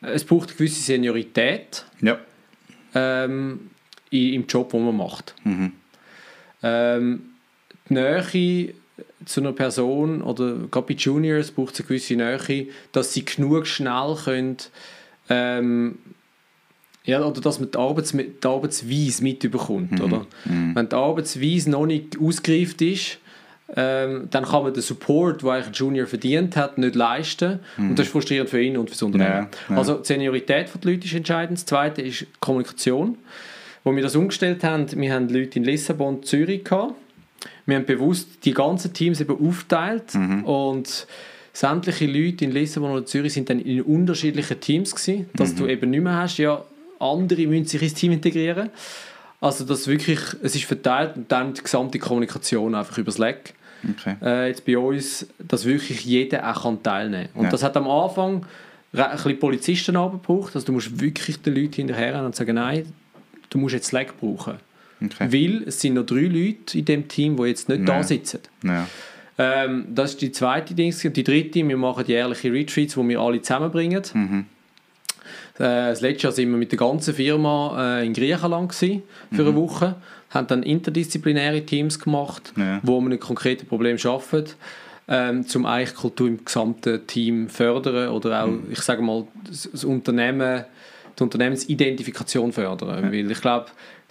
es 0.00 0.24
braucht 0.24 0.50
eine 0.50 0.56
gewisse 0.58 0.80
Seniorität 0.80 1.84
Ja. 2.00 2.18
ähm, 2.94 3.70
im 4.10 4.46
Job, 4.46 4.70
den 4.70 4.84
man 4.84 4.96
macht. 4.96 5.34
Mhm. 5.42 5.72
Ähm, 6.62 7.22
die 7.88 7.94
Nähe 7.94 8.74
zu 9.24 9.40
einer 9.40 9.52
Person 9.52 10.22
oder 10.22 10.54
gerade 10.70 10.86
bei 10.86 10.94
Juniors 10.94 11.50
braucht 11.50 11.74
es 11.74 11.80
eine 11.80 11.88
gewisse 11.88 12.14
Nähe, 12.14 12.68
dass 12.92 13.12
sie 13.12 13.24
genug 13.24 13.66
schnell 13.66 14.16
können, 14.22 14.56
ähm, 15.28 15.98
ja, 17.04 17.22
oder 17.22 17.40
dass 17.40 17.60
man 17.60 17.70
die, 17.70 17.78
Arbeits 17.78 18.12
die 18.12 18.46
Arbeitsweise 18.46 19.22
mitbekommt. 19.22 20.00
Oder? 20.00 20.26
Wenn 20.44 20.88
die 20.88 20.96
Arbeitsweise 20.96 21.70
noch 21.70 21.86
nicht 21.86 22.18
ausgereift 22.18 22.80
ist, 22.80 23.18
ähm, 23.76 24.28
dann 24.30 24.44
kann 24.44 24.62
man 24.62 24.74
den 24.74 24.82
Support, 24.82 25.42
den 25.42 25.48
eigentlich 25.48 25.66
ein 25.66 25.72
Junior 25.72 26.06
verdient 26.06 26.56
hat, 26.56 26.78
nicht 26.78 26.94
leisten. 26.94 27.60
Und 27.76 27.98
das 27.98 28.06
ist 28.06 28.12
frustrierend 28.12 28.50
für 28.50 28.60
ihn 28.60 28.76
und 28.76 28.88
für 28.88 28.94
das 28.94 29.02
Unternehmen. 29.02 29.30
Ja, 29.30 29.48
ja. 29.70 29.76
Also 29.76 29.96
die 29.96 30.06
Seniorität 30.06 30.68
der 30.74 30.92
Leute 30.92 31.06
ist 31.06 31.14
entscheidend. 31.14 31.58
Das 31.58 31.66
Zweite 31.66 32.02
ist 32.02 32.26
Kommunikation. 32.40 33.18
Wo 33.82 33.94
wir 33.94 34.02
das 34.02 34.16
umgestellt 34.16 34.64
haben, 34.64 34.86
wir 34.92 35.12
haben 35.12 35.28
Leute 35.28 35.58
in 35.58 35.64
Lissabon 35.64 36.16
und 36.16 36.26
Zürich 36.26 36.64
gehabt. 36.64 36.94
Wir 37.66 37.76
haben 37.76 37.84
bewusst 37.84 38.44
die 38.44 38.54
ganzen 38.54 38.92
Teams 38.94 39.20
eben 39.20 39.46
aufteilt 39.46 40.14
und 40.44 41.06
sämtliche 41.52 42.06
Leute 42.06 42.44
in 42.44 42.50
Lissabon 42.50 42.92
oder 42.92 43.06
Zürich 43.06 43.34
sind 43.34 43.50
dann 43.50 43.60
in 43.60 43.82
unterschiedlichen 43.82 44.60
Teams 44.60 44.94
gewesen, 44.94 45.28
dass 45.34 45.54
du 45.54 45.66
eben 45.66 45.90
nicht 45.90 46.02
mehr 46.02 46.14
hast, 46.14 46.38
ja, 46.38 46.64
andere 47.00 47.46
müssen 47.46 47.66
sich 47.66 47.82
ins 47.82 47.94
Team 47.94 48.12
integrieren. 48.12 48.70
Also 49.40 49.64
das 49.64 49.86
wirklich, 49.86 50.20
es 50.42 50.54
ist 50.54 50.64
verteilt 50.64 51.16
und 51.16 51.30
dann 51.30 51.52
die 51.54 51.62
gesamte 51.62 51.98
Kommunikation 51.98 52.74
einfach 52.74 52.96
über 52.98 53.12
Slack. 53.12 53.52
Okay. 53.98 54.16
Äh, 54.22 54.48
jetzt 54.48 54.64
bei 54.64 54.78
uns, 54.78 55.26
dass 55.38 55.66
wirklich 55.66 56.04
jeder 56.04 56.50
auch 56.50 56.62
kann 56.62 56.82
teilnehmen 56.82 57.28
kann. 57.32 57.38
Und 57.40 57.44
Ja. 57.46 57.50
das 57.50 57.62
hat 57.62 57.76
am 57.76 57.86
Anfang 57.88 58.46
ein 58.94 59.10
bisschen 59.12 59.38
Polizisten 59.38 59.94
gebraucht. 59.94 60.54
Also 60.54 60.66
du 60.66 60.72
musst 60.72 60.98
wirklich 61.00 61.42
den 61.42 61.54
Leuten 61.54 61.74
hinterher 61.74 62.24
und 62.24 62.34
sagen, 62.34 62.54
nein, 62.54 62.86
du 63.50 63.58
musst 63.58 63.74
jetzt 63.74 63.88
Slack 63.88 64.18
brauchen. 64.18 64.54
Okay. 65.04 65.28
Weil 65.30 65.64
es 65.68 65.80
sind 65.80 65.94
noch 65.94 66.06
drei 66.06 66.20
Leute 66.22 66.78
in 66.78 66.84
dem 66.86 67.06
Team, 67.08 67.36
die 67.36 67.42
jetzt 67.44 67.68
nicht 67.68 67.86
da 67.86 67.96
Ja. 67.96 68.02
sitzen. 68.02 68.38
Ja. 68.62 68.86
Ähm, 69.36 69.86
das 69.92 70.12
ist 70.12 70.22
die 70.22 70.32
zweite 70.32 70.72
Dings. 70.74 71.04
Und 71.04 71.16
die 71.16 71.24
dritte, 71.24 71.66
wir 71.68 71.76
machen 71.76 72.04
jährliche 72.06 72.52
Retreats, 72.52 72.96
wo 72.96 73.06
wir 73.06 73.20
alle 73.20 73.42
zusammenbringen. 73.42 74.02
Mhm. 74.14 74.46
Äh, 75.58 75.90
das 75.90 76.00
letzte 76.00 76.24
Jahr 76.24 76.32
sind 76.32 76.50
wir 76.50 76.56
mit 76.58 76.70
der 76.72 76.78
ganzen 76.78 77.14
Firma 77.14 77.98
äh, 78.00 78.06
in 78.06 78.12
Griechenland 78.12 78.70
gewesen, 78.72 79.02
für 79.32 79.42
Mhm. 79.42 79.48
eine 79.48 79.56
Woche. 79.56 79.94
Haben 80.30 80.46
dann 80.48 80.62
interdisziplinäre 80.64 81.62
Teams 81.64 81.98
gemacht, 81.98 82.52
Ja. 82.56 82.80
wo 82.82 83.00
wir 83.00 83.10
ein 83.10 83.20
konkretes 83.20 83.66
Problem 83.68 83.98
schaffen, 83.98 84.44
ähm, 85.06 85.44
um 85.54 85.66
eigentlich 85.66 85.94
Kultur 85.94 86.26
im 86.28 86.44
gesamten 86.44 87.06
Team 87.06 87.48
fördern 87.48 88.08
oder 88.08 88.42
auch, 88.42 88.48
Mhm. 88.48 88.66
ich 88.70 88.80
sage 88.80 89.02
mal, 89.02 89.26
das, 89.48 89.84
Unternehmen, 89.84 90.64
die 91.18 91.22
Unternehmensidentifikation 91.22 92.52
fördern. 92.52 93.12
Weil 93.12 93.30
ich 93.30 93.40
glaube, 93.40 93.66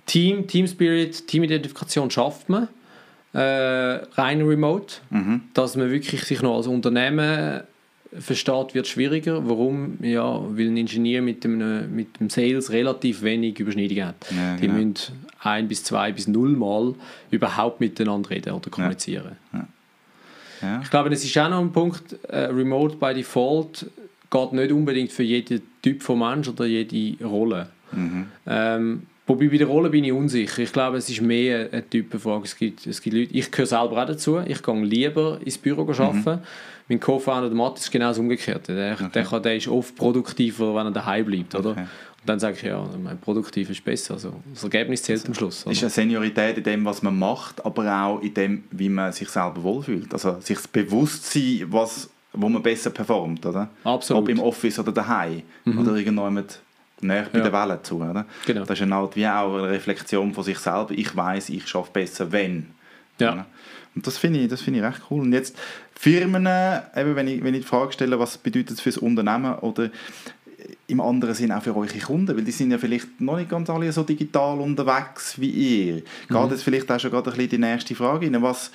Team, 0.06 0.48
Team 0.48 0.68
Spirit, 0.68 1.28
Teamidentifikation 1.28 2.10
schafft 2.12 2.48
man 2.50 2.68
äh, 3.34 3.40
rein 4.14 4.44
remote. 4.44 4.96
Mhm. 5.10 5.42
Dass 5.56 5.76
man 5.76 5.90
wirklich 5.90 6.24
sich 6.24 6.42
noch 6.44 6.56
als 6.58 6.68
Unternehmen 6.68 7.62
versteht, 8.20 8.74
wird 8.74 8.88
schwieriger. 8.88 9.48
Warum? 9.48 9.98
Ja, 10.02 10.42
weil 10.50 10.68
ein 10.68 10.78
Ingenieur 10.78 11.22
mit 11.22 11.44
dem, 11.44 11.96
mit 11.96 12.20
dem 12.20 12.30
Sales 12.30 12.72
relativ 12.72 13.22
wenig 13.22 13.60
Überschneidung 13.60 14.06
hat. 14.06 14.26
Ja, 14.32 14.56
Die 14.56 14.68
genau. 14.68 14.74
müssen 14.80 14.96
ein 15.40 15.68
bis 15.68 15.84
zwei 15.84 16.12
bis 16.12 16.28
null 16.28 16.52
Mal 16.56 16.96
überhaupt 17.32 17.80
miteinander 17.80 18.30
reden 18.30 18.54
oder 18.54 18.70
kommunizieren. 18.70 19.38
Ja. 20.62 20.80
Ich 20.82 20.90
glaube, 20.90 21.10
es 21.10 21.24
ist 21.26 21.38
auch 21.38 21.50
noch 21.50 21.60
ein 21.60 21.72
Punkt, 21.74 22.16
äh, 22.30 22.46
Remote 22.46 22.96
by 22.96 23.14
Default 23.14 23.86
geht 24.30 24.54
nicht 24.54 24.72
unbedingt 24.72 25.12
für 25.12 25.24
jeden 25.24 25.62
Typ 25.82 26.02
von 26.02 26.20
Mensch 26.20 26.48
oder 26.48 26.66
jede 26.66 27.24
Rolle. 27.26 27.68
Mhm. 27.92 28.26
Ähm, 28.48 29.04
wobei 29.28 29.48
bei 29.50 29.58
der 29.58 29.68
Rolle 29.68 29.90
bin 29.90 30.04
ich 30.06 30.12
unsicher. 30.12 30.64
Ich 30.64 30.72
glaube, 30.74 30.98
es 30.98 31.10
ist 31.10 31.22
mehr 31.22 31.70
eine 31.72 31.88
Typenfrage. 31.88 32.46
Es 32.46 32.56
gibt, 32.56 32.88
es 32.88 33.02
gibt 33.02 33.16
Leute, 33.16 33.34
ich 33.34 33.52
gehöre 33.52 33.68
selber 33.68 34.02
auch 34.02 34.08
dazu. 34.08 34.40
Ich 34.40 34.64
gehe 34.64 34.84
lieber 34.84 35.40
ins 35.44 35.58
Büro 35.58 35.82
arbeiten. 35.82 36.40
Mein 36.90 37.00
Co-Founder 37.00 37.48
der 37.50 37.58
Matt 37.58 37.80
ist 37.80 37.92
genau 37.92 38.10
das 38.10 38.20
Umgekehrte. 38.20 38.76
Der, 38.76 38.96
der, 38.96 39.24
kann, 39.24 39.42
der 39.44 39.56
ist 39.56 39.68
oft 39.68 39.96
produktiver, 39.96 40.76
wenn 40.76 40.88
er 40.88 40.92
daheim 40.92 41.26
bleibt. 41.26 41.56
Oder? 41.56 41.72
Okay. 41.72 41.82
Und 41.82 42.30
dann 42.30 42.40
sage 42.40 42.56
ich, 42.58 42.64
ja, 42.64 42.86
mein 43.02 43.20
produktiv 43.20 43.70
ist 43.70 43.84
besser. 43.84 44.14
Also, 44.16 44.34
das 44.54 44.64
Ergebnis 44.64 45.04
zählt 45.04 45.26
am 45.28 45.34
Schluss. 45.34 45.66
Oder? 45.66 45.72
Ist 45.74 45.82
eine 45.84 45.90
Seniorität 45.90 46.58
in 46.58 46.64
dem, 46.64 46.86
was 46.86 47.02
man 47.02 47.18
macht, 47.18 47.66
aber 47.66 48.04
auch 48.04 48.20
in 48.22 48.34
dem, 48.34 48.64
wie 48.72 48.90
man 48.90 49.12
sich 49.12 49.28
selber 49.30 49.62
wohlfühlt. 49.64 50.12
Also 50.14 50.38
sich 50.40 50.60
bewusst 50.68 51.32
sein, 51.32 51.66
was, 51.68 52.10
wo 52.34 52.48
man 52.50 52.62
besser 52.64 52.90
performt, 52.92 53.46
oder? 53.46 53.70
Absolut. 53.84 54.24
Ob 54.24 54.30
im 54.30 54.40
Office 54.40 54.80
oder 54.80 54.92
daheim 54.92 55.44
oder 55.66 55.96
irgendwo 55.96 56.30
mit 56.30 56.60
näher 57.02 57.28
bei 57.32 57.40
Ja. 57.40 57.50
der 57.50 57.54
Welle 57.54 57.82
zu, 57.84 57.98
oder? 57.98 58.26
Genau. 58.46 58.62
Das 58.62 58.78
ist 58.80 58.84
eine 58.84 58.96
Art 58.96 59.16
wie 59.18 59.28
auch 59.28 59.56
eine 59.58 59.70
Reflexion 59.70 60.34
von 60.34 60.44
sich 60.46 60.58
selber. 60.60 60.92
Ich 60.92 61.14
weiß, 61.16 61.50
ich 61.50 61.68
schaffe 61.68 61.92
besser, 61.92 62.32
wenn. 62.32 62.68
Ja. 63.20 63.46
Und 63.96 64.08
das 64.08 64.18
finde 64.18 64.40
ich, 64.40 64.48
das 64.50 64.62
finde 64.62 64.80
ich 64.80 64.86
recht 64.86 65.02
cool. 65.10 65.22
Und 65.22 65.34
jetzt 65.34 65.58
Firmen, 65.96 66.48
eben, 66.96 67.16
wenn 67.16 67.28
ich, 67.28 67.44
wenn 67.44 67.54
ich 67.54 67.62
die 67.62 67.68
Frage 67.68 67.94
stelle, 67.94 68.20
was 68.20 68.38
bedeutet 68.38 68.72
es 68.72 68.82
für 68.82 68.90
das 68.90 68.98
Unternehmen 68.98 69.54
oder 69.60 69.90
im 70.88 71.02
anderen 71.02 71.36
Sinn 71.36 71.52
auch 71.52 71.62
für 71.62 71.76
eure 71.76 71.98
Kunden, 72.00 72.36
weil 72.36 72.44
die 72.44 72.52
sind 72.52 72.72
ja 72.72 72.78
vielleicht 72.78 73.22
noch 73.22 73.38
nicht 73.38 73.50
ganz 73.50 73.70
alle 73.70 73.92
so 73.92 74.04
digital 74.04 74.60
unterwegs 74.60 75.40
wie 75.40 75.50
ihr. 75.50 76.04
Geht 76.30 76.52
jetzt 76.52 76.64
vielleicht 76.64 76.92
auch 76.92 77.00
schon 77.00 77.12
gerade 77.12 77.30
ein 77.32 77.36
bisschen 77.38 77.50
die 77.52 77.58
nächste 77.58 77.96
Frage 77.96 78.26
rein. 78.26 78.42
Was 78.42 78.72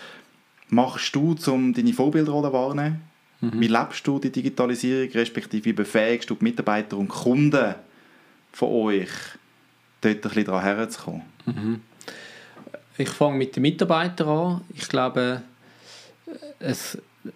machst 0.68 1.14
du, 1.14 1.34
um 1.46 1.72
deine 1.72 1.92
Vorbildrolle 1.92 2.52
wahrzunehmen? 2.52 3.00
Wie 3.40 3.68
lebst 3.68 4.06
du 4.06 4.18
die 4.18 4.32
Digitalisierung, 4.32 5.12
respektive 5.12 5.64
wie 5.64 5.72
befähigst 5.72 6.28
du 6.28 6.34
die 6.34 6.44
Mitarbeiter 6.44 6.96
und 6.96 7.08
Kunden 7.08 7.74
von 8.52 8.68
euch, 8.68 9.10
dort 10.00 10.16
ein 10.16 10.20
bisschen 10.20 10.44
daran 10.44 10.62
herzukommen? 10.62 11.22
Ich 12.98 13.08
fange 13.10 13.38
mit 13.38 13.54
den 13.54 13.62
Mitarbeitern 13.62 14.28
an. 14.28 14.60
Ich 14.74 14.88
glaube, 14.88 15.42
ein, 16.60 16.76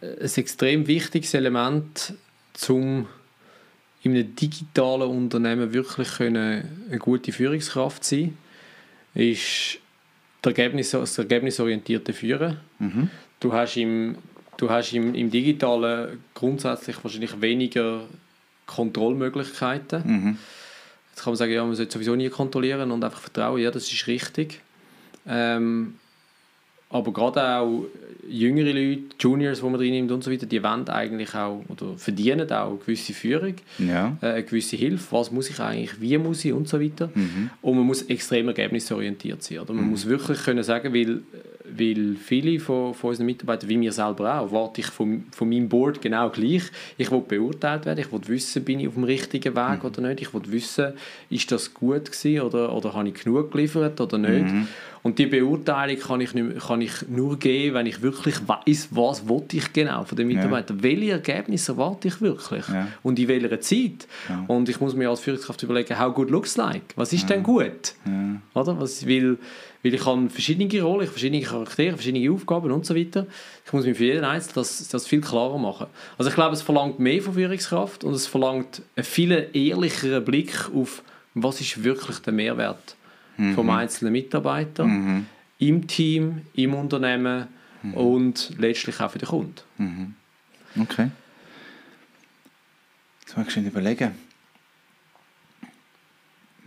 ein 0.00 0.30
extrem 0.36 0.86
wichtiges 0.86 1.34
Element, 1.34 2.14
um 2.68 3.06
in 4.02 4.12
einem 4.12 4.34
digitalen 4.34 5.08
Unternehmen 5.08 5.72
wirklich 5.72 6.16
können, 6.16 6.86
eine 6.88 6.98
gute 6.98 7.30
Führungskraft 7.30 8.02
zu 8.02 8.16
sein, 8.16 8.38
ist 9.14 9.78
das, 10.42 10.50
Ergebnis, 10.50 10.90
das 10.90 11.18
ergebnisorientierte 11.18 12.12
Führen. 12.12 12.58
Mhm. 12.80 13.10
Du 13.38 13.52
hast, 13.52 13.76
im, 13.76 14.16
du 14.56 14.68
hast 14.68 14.92
im, 14.92 15.14
im 15.14 15.30
Digitalen 15.30 16.24
grundsätzlich 16.34 16.96
wahrscheinlich 17.02 17.40
weniger 17.40 18.02
Kontrollmöglichkeiten. 18.66 20.02
Mhm. 20.04 20.38
Jetzt 21.10 21.22
kann 21.22 21.32
man 21.32 21.36
sagen, 21.36 21.52
ja, 21.52 21.64
man 21.64 21.76
sollte 21.76 21.92
sowieso 21.92 22.16
nie 22.16 22.30
kontrollieren 22.30 22.90
und 22.90 23.04
einfach 23.04 23.20
vertrauen. 23.20 23.60
Ja, 23.60 23.70
das 23.70 23.92
ist 23.92 24.06
richtig. 24.08 24.60
Ähm, 25.26 25.94
aber 26.90 27.12
gerade 27.12 27.42
auch 27.58 27.84
jüngere 28.28 28.72
Leute, 28.72 29.02
Juniors, 29.18 29.60
die 29.60 29.64
man 29.64 29.74
reinnimmt 29.76 30.12
und 30.12 30.22
so 30.22 30.30
weiter, 30.30 30.44
die 30.46 30.62
wollen 30.62 30.86
eigentlich 30.88 31.34
auch 31.34 31.62
oder 31.68 31.96
verdienen 31.96 32.50
auch 32.52 32.68
eine 32.70 32.78
gewisse 32.78 33.14
Führung, 33.14 33.54
Ja. 33.78 34.16
äh, 34.20 34.26
eine 34.26 34.42
gewisse 34.44 34.76
Hilfe. 34.76 35.06
Was 35.16 35.30
muss 35.30 35.48
ich 35.48 35.58
eigentlich, 35.58 36.00
wie 36.00 36.18
muss 36.18 36.44
ich 36.44 36.52
und 36.52 36.68
so 36.68 36.80
weiter. 36.80 37.10
Und 37.62 37.76
man 37.76 37.86
muss 37.86 38.02
extrem 38.02 38.48
ergebnisorientiert 38.48 39.42
sein. 39.42 39.60
Oder? 39.60 39.72
Man 39.72 39.88
muss 39.90 40.04
wirklich 40.06 40.42
können 40.42 40.62
sagen, 40.62 40.92
weil, 40.92 41.22
weil 41.78 42.16
viele 42.16 42.60
von, 42.60 42.94
von 42.94 43.10
unseren 43.10 43.26
Mitarbeitern, 43.26 43.68
wie 43.68 43.76
mir 43.76 43.92
selber 43.92 44.40
auch, 44.40 44.52
warte 44.52 44.80
ich 44.80 44.86
von, 44.86 45.24
von 45.30 45.48
meinem 45.48 45.68
Board 45.68 46.00
genau 46.00 46.30
gleich. 46.30 46.64
Ich 46.98 47.10
will 47.10 47.22
beurteilt 47.26 47.86
werden, 47.86 48.00
ich 48.00 48.12
will 48.12 48.20
wissen, 48.26 48.64
bin 48.64 48.80
ich 48.80 48.88
auf 48.88 48.94
dem 48.94 49.04
richtigen 49.04 49.54
Weg 49.54 49.84
oder 49.84 50.00
nicht. 50.02 50.22
Ich 50.22 50.34
will 50.34 50.42
wissen, 50.46 50.92
ist 51.30 51.50
das 51.50 51.72
gut 51.72 52.10
gewesen 52.12 52.40
oder, 52.42 52.74
oder 52.74 52.94
habe 52.94 53.08
ich 53.08 53.14
genug 53.22 53.50
geliefert 53.50 54.00
oder 54.00 54.18
nicht. 54.18 54.46
Und 55.02 55.18
die 55.18 55.26
Beurteilung 55.26 55.98
kann 55.98 56.20
ich, 56.20 56.32
nicht, 56.32 56.60
kann 56.60 56.80
ich 56.80 56.92
nur 57.08 57.36
geben, 57.36 57.74
wenn 57.74 57.86
ich 57.86 58.02
wirklich 58.02 58.36
weiß, 58.46 58.88
was 58.92 59.28
wollte 59.28 59.56
ich 59.56 59.72
genau 59.72 60.04
von 60.04 60.16
den 60.16 60.28
Mitarbeitern. 60.28 60.76
Ja. 60.76 60.82
Welche 60.84 61.10
Ergebnisse 61.12 61.72
erwarte 61.72 62.06
ich 62.08 62.20
wirklich? 62.20 62.68
Ja. 62.68 62.86
Und 63.02 63.18
in 63.18 63.26
welcher 63.26 63.60
Zeit? 63.60 64.06
Ja. 64.28 64.44
Und 64.46 64.68
ich 64.68 64.80
muss 64.80 64.94
mir 64.94 65.10
als 65.10 65.20
Führungskraft 65.20 65.62
überlegen, 65.64 65.98
how 65.98 66.14
good 66.14 66.30
looks 66.30 66.56
like? 66.56 66.94
Was 66.94 67.12
ist 67.12 67.28
denn 67.28 67.42
gut? 67.42 67.94
Oder? 68.54 68.80
Was, 68.80 69.06
weil, 69.08 69.38
weil 69.82 69.94
ich 69.94 70.06
habe 70.06 70.30
verschiedene 70.30 70.82
Rollen, 70.82 71.08
verschiedene 71.08 71.42
Charaktere, 71.42 71.96
verschiedene 71.96 72.30
Aufgaben 72.30 72.70
und 72.70 72.86
so 72.86 72.94
weiter. 72.94 73.26
Ich 73.66 73.72
muss 73.72 73.84
mir 73.84 73.94
für 73.94 74.04
jeden 74.04 74.24
Einzelnen 74.24 74.54
das, 74.54 74.88
das 74.88 75.06
viel 75.06 75.20
klarer 75.20 75.58
machen. 75.58 75.88
Also 76.18 76.30
ich 76.30 76.34
glaube, 76.34 76.54
es 76.54 76.62
verlangt 76.62 76.98
mehr 76.98 77.20
von 77.22 77.34
Führungskraft 77.34 78.04
und 78.04 78.14
es 78.14 78.26
verlangt 78.26 78.82
einen 78.96 79.04
viel 79.04 79.48
ehrlicheren 79.52 80.24
Blick 80.24 80.70
auf, 80.72 81.02
was 81.34 81.60
ist 81.60 81.82
wirklich 81.82 82.18
der 82.18 82.32
Mehrwert 82.32 82.96
mhm. 83.36 83.54
vom 83.54 83.70
einzelnen 83.70 84.12
Mitarbeiter 84.12 84.84
mhm. 84.84 85.26
im 85.58 85.86
Team, 85.86 86.42
im 86.54 86.74
Unternehmen 86.74 87.48
mhm. 87.82 87.94
und 87.94 88.52
letztlich 88.58 89.00
auch 89.00 89.10
für 89.10 89.18
den 89.18 89.28
Kunden. 89.28 89.54
Mhm. 89.78 90.14
Okay. 90.80 91.10
Jetzt 93.22 93.36
mal 93.36 93.50
schön 93.50 93.66
überlegen. 93.66 94.12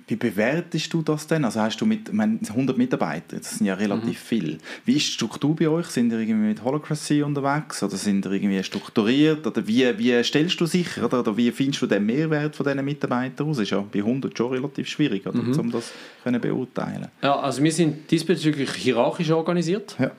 Wie 0.08 0.16
bewertest 0.16 0.94
du 0.94 1.02
das 1.02 1.26
denn? 1.26 1.44
Also 1.46 1.62
hast 1.62 1.82
du 1.82 1.86
mit 1.86 2.14
meine, 2.14 2.38
100 2.48 2.78
Mitarbeitern, 2.78 3.40
das 3.40 3.58
sind 3.58 3.66
ja 3.66 3.74
relativ 3.74 4.22
mhm. 4.22 4.28
viel. 4.28 4.58
Wie 4.86 4.98
ist 4.98 5.08
die 5.08 5.12
Struktur 5.14 5.56
bei 5.56 5.68
euch? 5.68 5.88
Sind 5.88 6.12
ihr 6.12 6.20
irgendwie 6.20 6.50
mit 6.50 6.64
Holacracy 6.64 7.24
unterwegs 7.24 7.82
oder 7.82 7.96
sind 7.98 8.24
ihr 8.26 8.34
irgendwie 8.34 8.64
strukturiert? 8.64 9.48
Oder 9.48 9.68
wie, 9.68 9.98
wie 9.98 10.24
stellst 10.24 10.62
du 10.62 10.68
sicher 10.68 11.06
oder, 11.06 11.22
oder 11.22 11.36
wie 11.36 11.52
findest 11.52 11.82
du 11.82 11.88
den 11.88 12.06
Mehrwert 12.06 12.56
von 12.56 12.66
diesen 12.68 12.86
Mitarbeitern 12.86 13.50
aus? 13.50 13.58
Ist 13.58 13.72
ja 13.72 13.80
bei 13.80 14.00
100 14.00 14.38
schon 14.38 14.52
relativ 14.52 14.88
schwierig, 14.88 15.26
oder, 15.26 15.40
mhm. 15.40 15.60
um 15.60 15.72
das 15.72 15.92
können 16.24 16.40
beurteilen. 16.40 17.08
Ja, 17.24 17.40
also 17.40 17.64
wir 17.64 17.72
sind 17.72 18.12
diesbezüglich 18.12 18.72
hierarchisch 18.74 19.32
organisiert. 19.32 19.96
Ja. 19.98 20.12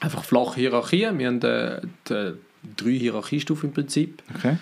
Einfach 0.00 0.24
flache 0.24 0.60
Hierarchien. 0.60 1.18
Wir 1.18 1.26
haben 1.28 1.40
äh, 1.42 1.80
die, 2.08 2.32
drei 2.76 2.92
Hierarchiestufen 2.92 3.70
im 3.70 3.74
Prinzip. 3.74 4.22
Okay. 4.34 4.56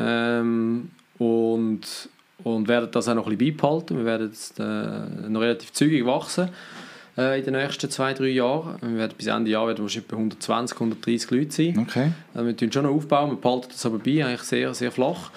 Ähm, 0.00 0.90
und 1.18 2.08
und 2.44 2.68
werden 2.68 2.90
das 2.92 3.08
auch 3.08 3.14
noch 3.14 3.26
ein 3.26 3.36
bisschen 3.36 3.56
beibehalten. 3.56 3.98
Wir 3.98 4.04
werden 4.04 4.28
jetzt 4.28 4.60
äh, 4.60 5.28
noch 5.28 5.40
relativ 5.40 5.72
zügig 5.72 6.04
wachsen 6.06 6.50
äh, 7.16 7.38
in 7.38 7.44
den 7.44 7.54
nächsten 7.54 7.90
zwei, 7.90 8.12
drei 8.12 8.28
Jahren. 8.28 8.76
Wir 8.82 8.98
werden 8.98 9.14
bis 9.16 9.26
Ende 9.26 9.50
Jahr 9.50 9.66
werden 9.66 9.82
wahrscheinlich 9.82 10.08
bei 10.08 10.16
120, 10.16 10.76
130 10.76 11.30
Leute 11.30 11.52
sein. 11.52 11.78
Okay. 11.78 12.12
Also 12.34 12.46
wir 12.46 12.56
tun 12.56 12.70
schon 12.70 12.84
noch 12.84 12.92
aufbauen, 12.92 13.30
wir 13.30 13.36
behalten 13.36 13.68
das 13.70 13.84
aber 13.86 13.98
bei, 13.98 14.24
eigentlich 14.24 14.42
sehr, 14.42 14.74
sehr 14.74 14.92
flach. 14.92 15.30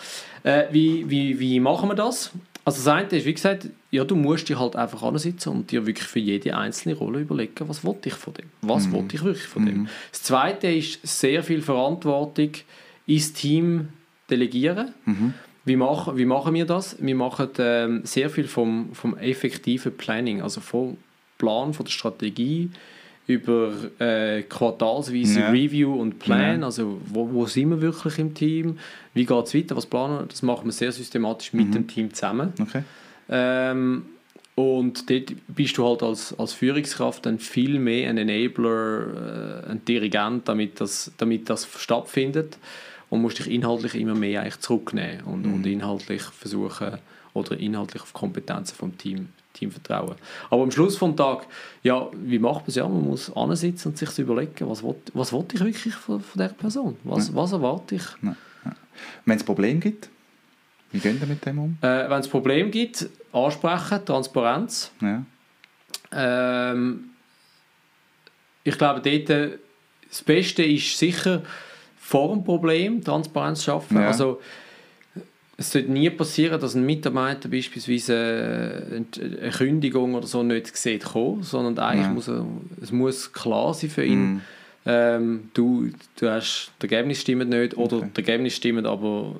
Äh, 0.43 0.65
wie, 0.72 1.10
wie, 1.10 1.39
wie 1.39 1.60
machen 1.60 1.89
wir 1.89 1.96
das? 1.96 2.32
Also 2.65 2.84
das 2.84 2.88
eine 2.88 3.08
ist, 3.08 3.26
wie 3.26 3.34
gesagt, 3.34 3.70
ja, 3.91 4.04
du 4.04 4.17
musst 4.17 4.50
dich 4.50 4.60
halt 4.60 4.76
einfach 4.76 5.02
ansitzen 5.02 5.54
und 5.54 5.72
dir 5.72 5.86
wirklich 5.88 6.06
für 6.06 6.20
jede 6.20 6.58
einzelne 6.58 6.96
Rolle 6.96 7.22
überlegen, 7.22 7.70
was 7.70 7.86
wollte 7.86 8.10
ich 8.10 8.15
von 8.15 8.34
dem? 8.34 8.48
Was 8.62 8.88
mm. 8.88 8.91
wollte 8.91 9.15
ich 9.15 9.24
wirklich 9.24 9.48
von 9.48 9.65
dem? 9.65 9.78
Mhm. 9.78 9.88
Das 10.12 10.24
zweite 10.24 10.67
ist 10.67 11.00
sehr 11.08 11.43
viel 11.43 11.62
Verantwortung 11.62 12.52
ins 13.06 13.32
Team 13.32 13.88
delegieren. 14.30 14.93
Mm 15.06 15.30
wie 15.67 15.75
machen, 15.75 16.17
wie 16.17 16.25
machen 16.25 16.53
wir 16.53 16.65
das? 16.65 16.95
Wir 16.99 17.15
machen 17.15 17.49
ähm, 17.60 18.01
sehr 18.03 18.30
viel 18.30 18.47
vom, 18.47 18.89
vom 18.93 19.17
effektiven 19.17 19.95
Planning, 19.95 20.41
also 20.41 20.62
vom 20.62 20.97
Plan, 21.38 21.73
von 21.73 21.86
der 21.86 21.91
Strategie 21.91 22.71
über 23.27 23.73
äh, 23.99 24.43
quartalsweise 24.43 25.41
ja. 25.41 25.49
Review 25.49 25.93
und 25.93 26.19
Plan, 26.19 26.62
ja. 26.62 26.65
also 26.65 27.01
wo, 27.06 27.30
wo 27.34 27.45
sind 27.45 27.69
wir 27.71 27.82
wirklich 27.82 28.17
im 28.19 28.34
Team, 28.34 28.80
wie 29.13 29.25
geht 29.25 29.45
es 29.45 29.53
weiter, 29.53 29.75
was 29.75 29.86
planen 29.86 30.19
wir, 30.19 30.25
das 30.27 30.41
machen 30.41 30.65
wir 30.65 30.71
sehr 30.71 30.93
systematisch 30.93 31.51
mit 31.51 31.67
mhm. 31.67 31.71
dem 31.73 31.88
Team 31.88 32.13
zusammen. 32.13 32.53
Okay. 32.60 32.84
Ähm, 33.30 34.03
und 34.56 35.10
dort 35.10 35.34
bist 35.49 35.77
du 35.77 35.86
halt 35.86 36.01
als, 36.01 36.34
als 36.39 36.53
Führungskraft 36.53 37.25
dann 37.25 37.38
viel 37.38 37.77
mehr 37.77 38.10
ein 38.10 38.17
Enabler, 38.17 39.65
äh, 39.67 39.71
ein 39.71 39.84
Dirigent, 39.84 40.47
damit 40.47 40.80
das, 40.80 41.12
damit 41.17 41.49
das 41.49 41.67
stattfindet 41.77 42.58
und 43.10 43.22
musst 43.22 43.39
dich 43.39 43.50
inhaltlich 43.50 43.96
immer 43.96 44.15
mehr 44.15 44.41
eigentlich 44.41 44.60
zurücknehmen 44.60 45.24
und, 45.26 45.46
mhm. 45.46 45.54
und 45.54 45.65
inhaltlich 45.65 46.22
versuchen 46.22 46.98
oder 47.34 47.58
inhaltlich 47.58 48.02
auf 48.02 48.13
Kompetenzen 48.13 48.76
vom 48.76 48.98
Team, 48.98 49.30
Team 49.54 49.72
vertrauen. 49.72 50.15
Aber 50.50 50.63
am 50.63 50.72
Schluss 50.72 50.98
des 50.98 51.15
Tages, 51.15 51.48
ja, 51.84 52.08
wie 52.13 52.39
macht 52.39 52.62
man 52.62 52.67
es? 52.67 52.76
Ja, 52.76 52.88
man 52.88 53.04
muss 53.04 53.36
ansitzen 53.36 53.89
und 53.89 53.98
sich 53.98 54.17
überlegen, 54.20 54.70
was 54.70 54.84
will, 54.84 54.96
was 55.13 55.32
will 55.32 55.46
ich 55.54 55.60
wirklich 55.60 55.93
von, 55.93 56.20
von 56.22 56.41
dieser 56.41 56.54
Person? 56.54 56.98
Was, 57.04 57.30
ja. 57.30 57.36
was 57.36 57.52
erwarte 57.52 57.96
ich? 57.96 58.06
Ja. 58.22 58.36
Ja. 58.65 58.76
Wenn 59.26 59.38
es 59.38 59.43
Probleme 59.43 59.80
gibt, 59.80 60.10
wie 60.91 61.00
gehen 61.00 61.20
wir 61.20 61.28
mit 61.28 61.46
dem 61.46 61.60
um? 61.60 61.78
Äh, 61.82 62.10
Wenn 62.10 62.20
es 62.20 62.28
Probleme 62.28 62.70
gibt, 62.70 63.10
ansprechen, 63.34 64.06
Transparenz. 64.06 64.91
Ähm, 66.12 67.10
ich 68.63 68.78
glaube, 68.78 69.02
dort, 69.02 69.30
äh, 69.30 69.58
das 70.08 70.22
Beste 70.24 70.63
ist 70.63 70.98
sicher, 70.98 71.43
vor 72.08 72.34
dem 72.34 72.46
Problem 72.46 73.04
Transparenz 73.04 73.65
schaffen. 73.65 73.98
Ja. 73.98 74.08
Also, 74.08 74.39
es 75.58 75.72
sollte 75.72 75.91
nie 75.91 76.10
passieren, 76.10 76.62
dass 76.62 76.74
ein 76.74 76.86
Mitarbeiter 76.86 77.50
beispielsweise 77.50 79.04
eine 79.12 79.52
Kündigung 79.52 80.15
oder 80.15 80.26
so 80.26 80.41
nicht 80.41 80.78
sieht 80.78 81.04
kommen, 81.04 81.43
sondern 81.43 81.78
eigentlich 81.80 82.08
ja. 82.08 82.13
muss 82.13 82.30
er, 82.30 82.46
es 82.82 82.93
muss 82.93 83.34
klar 83.34 83.74
sein 83.74 83.89
für 83.89 84.06
ihn, 84.06 84.36
mm. 84.36 84.41
ähm, 84.86 85.50
du, 85.54 85.89
du 86.17 86.30
hast, 86.30 86.72
das 86.80 86.89
Ergebnis 86.89 87.20
stimmt 87.22 87.50
nicht 87.50 87.76
oder 87.76 87.98
okay. 87.98 88.10
das 88.13 88.26
Ergebnis 88.26 88.56
stimmt, 88.56 88.86
aber 88.86 89.36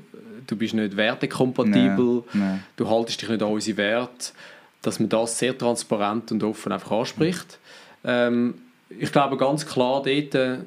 du 0.48 0.56
bist 0.58 0.74
nicht 0.74 0.98
wertekompatibel, 0.98 2.24
nee. 2.34 2.40
Nee. 2.40 2.60
du 2.76 2.90
haltest 2.90 3.22
dich 3.22 3.30
nicht 3.30 3.44
an 3.44 3.52
unsere 3.52 3.78
Werte, 3.78 4.34
dass 4.82 5.00
man 5.00 5.08
das 5.08 5.40
sehr 5.40 5.58
transparent 5.58 6.34
und 6.34 6.44
offen 6.44 6.74
einfach 6.74 6.92
anspricht. 6.92 7.60
Mm. 8.04 8.08
Ähm, 8.10 8.54
ich 8.90 9.12
glaube 9.12 9.38
ganz 9.38 9.66
klar 9.66 10.04
dort 10.04 10.60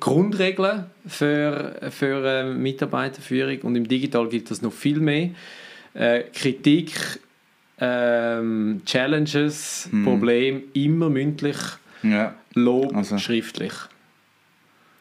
Grundregeln 0.00 0.86
für, 1.06 1.76
für 1.90 2.24
äh, 2.24 2.44
Mitarbeiterführung 2.52 3.60
und 3.62 3.76
im 3.76 3.86
Digital 3.86 4.28
gibt 4.28 4.50
es 4.50 4.62
noch 4.62 4.72
viel 4.72 5.00
mehr. 5.00 5.30
Äh, 5.94 6.24
Kritik, 6.32 7.20
ähm, 7.80 8.82
Challenges, 8.84 9.88
hm. 9.90 10.04
Probleme 10.04 10.62
immer 10.72 11.08
mündlich, 11.08 11.56
ja. 12.02 12.34
Lob 12.54 12.94
also. 12.96 13.18
schriftlich. 13.18 13.72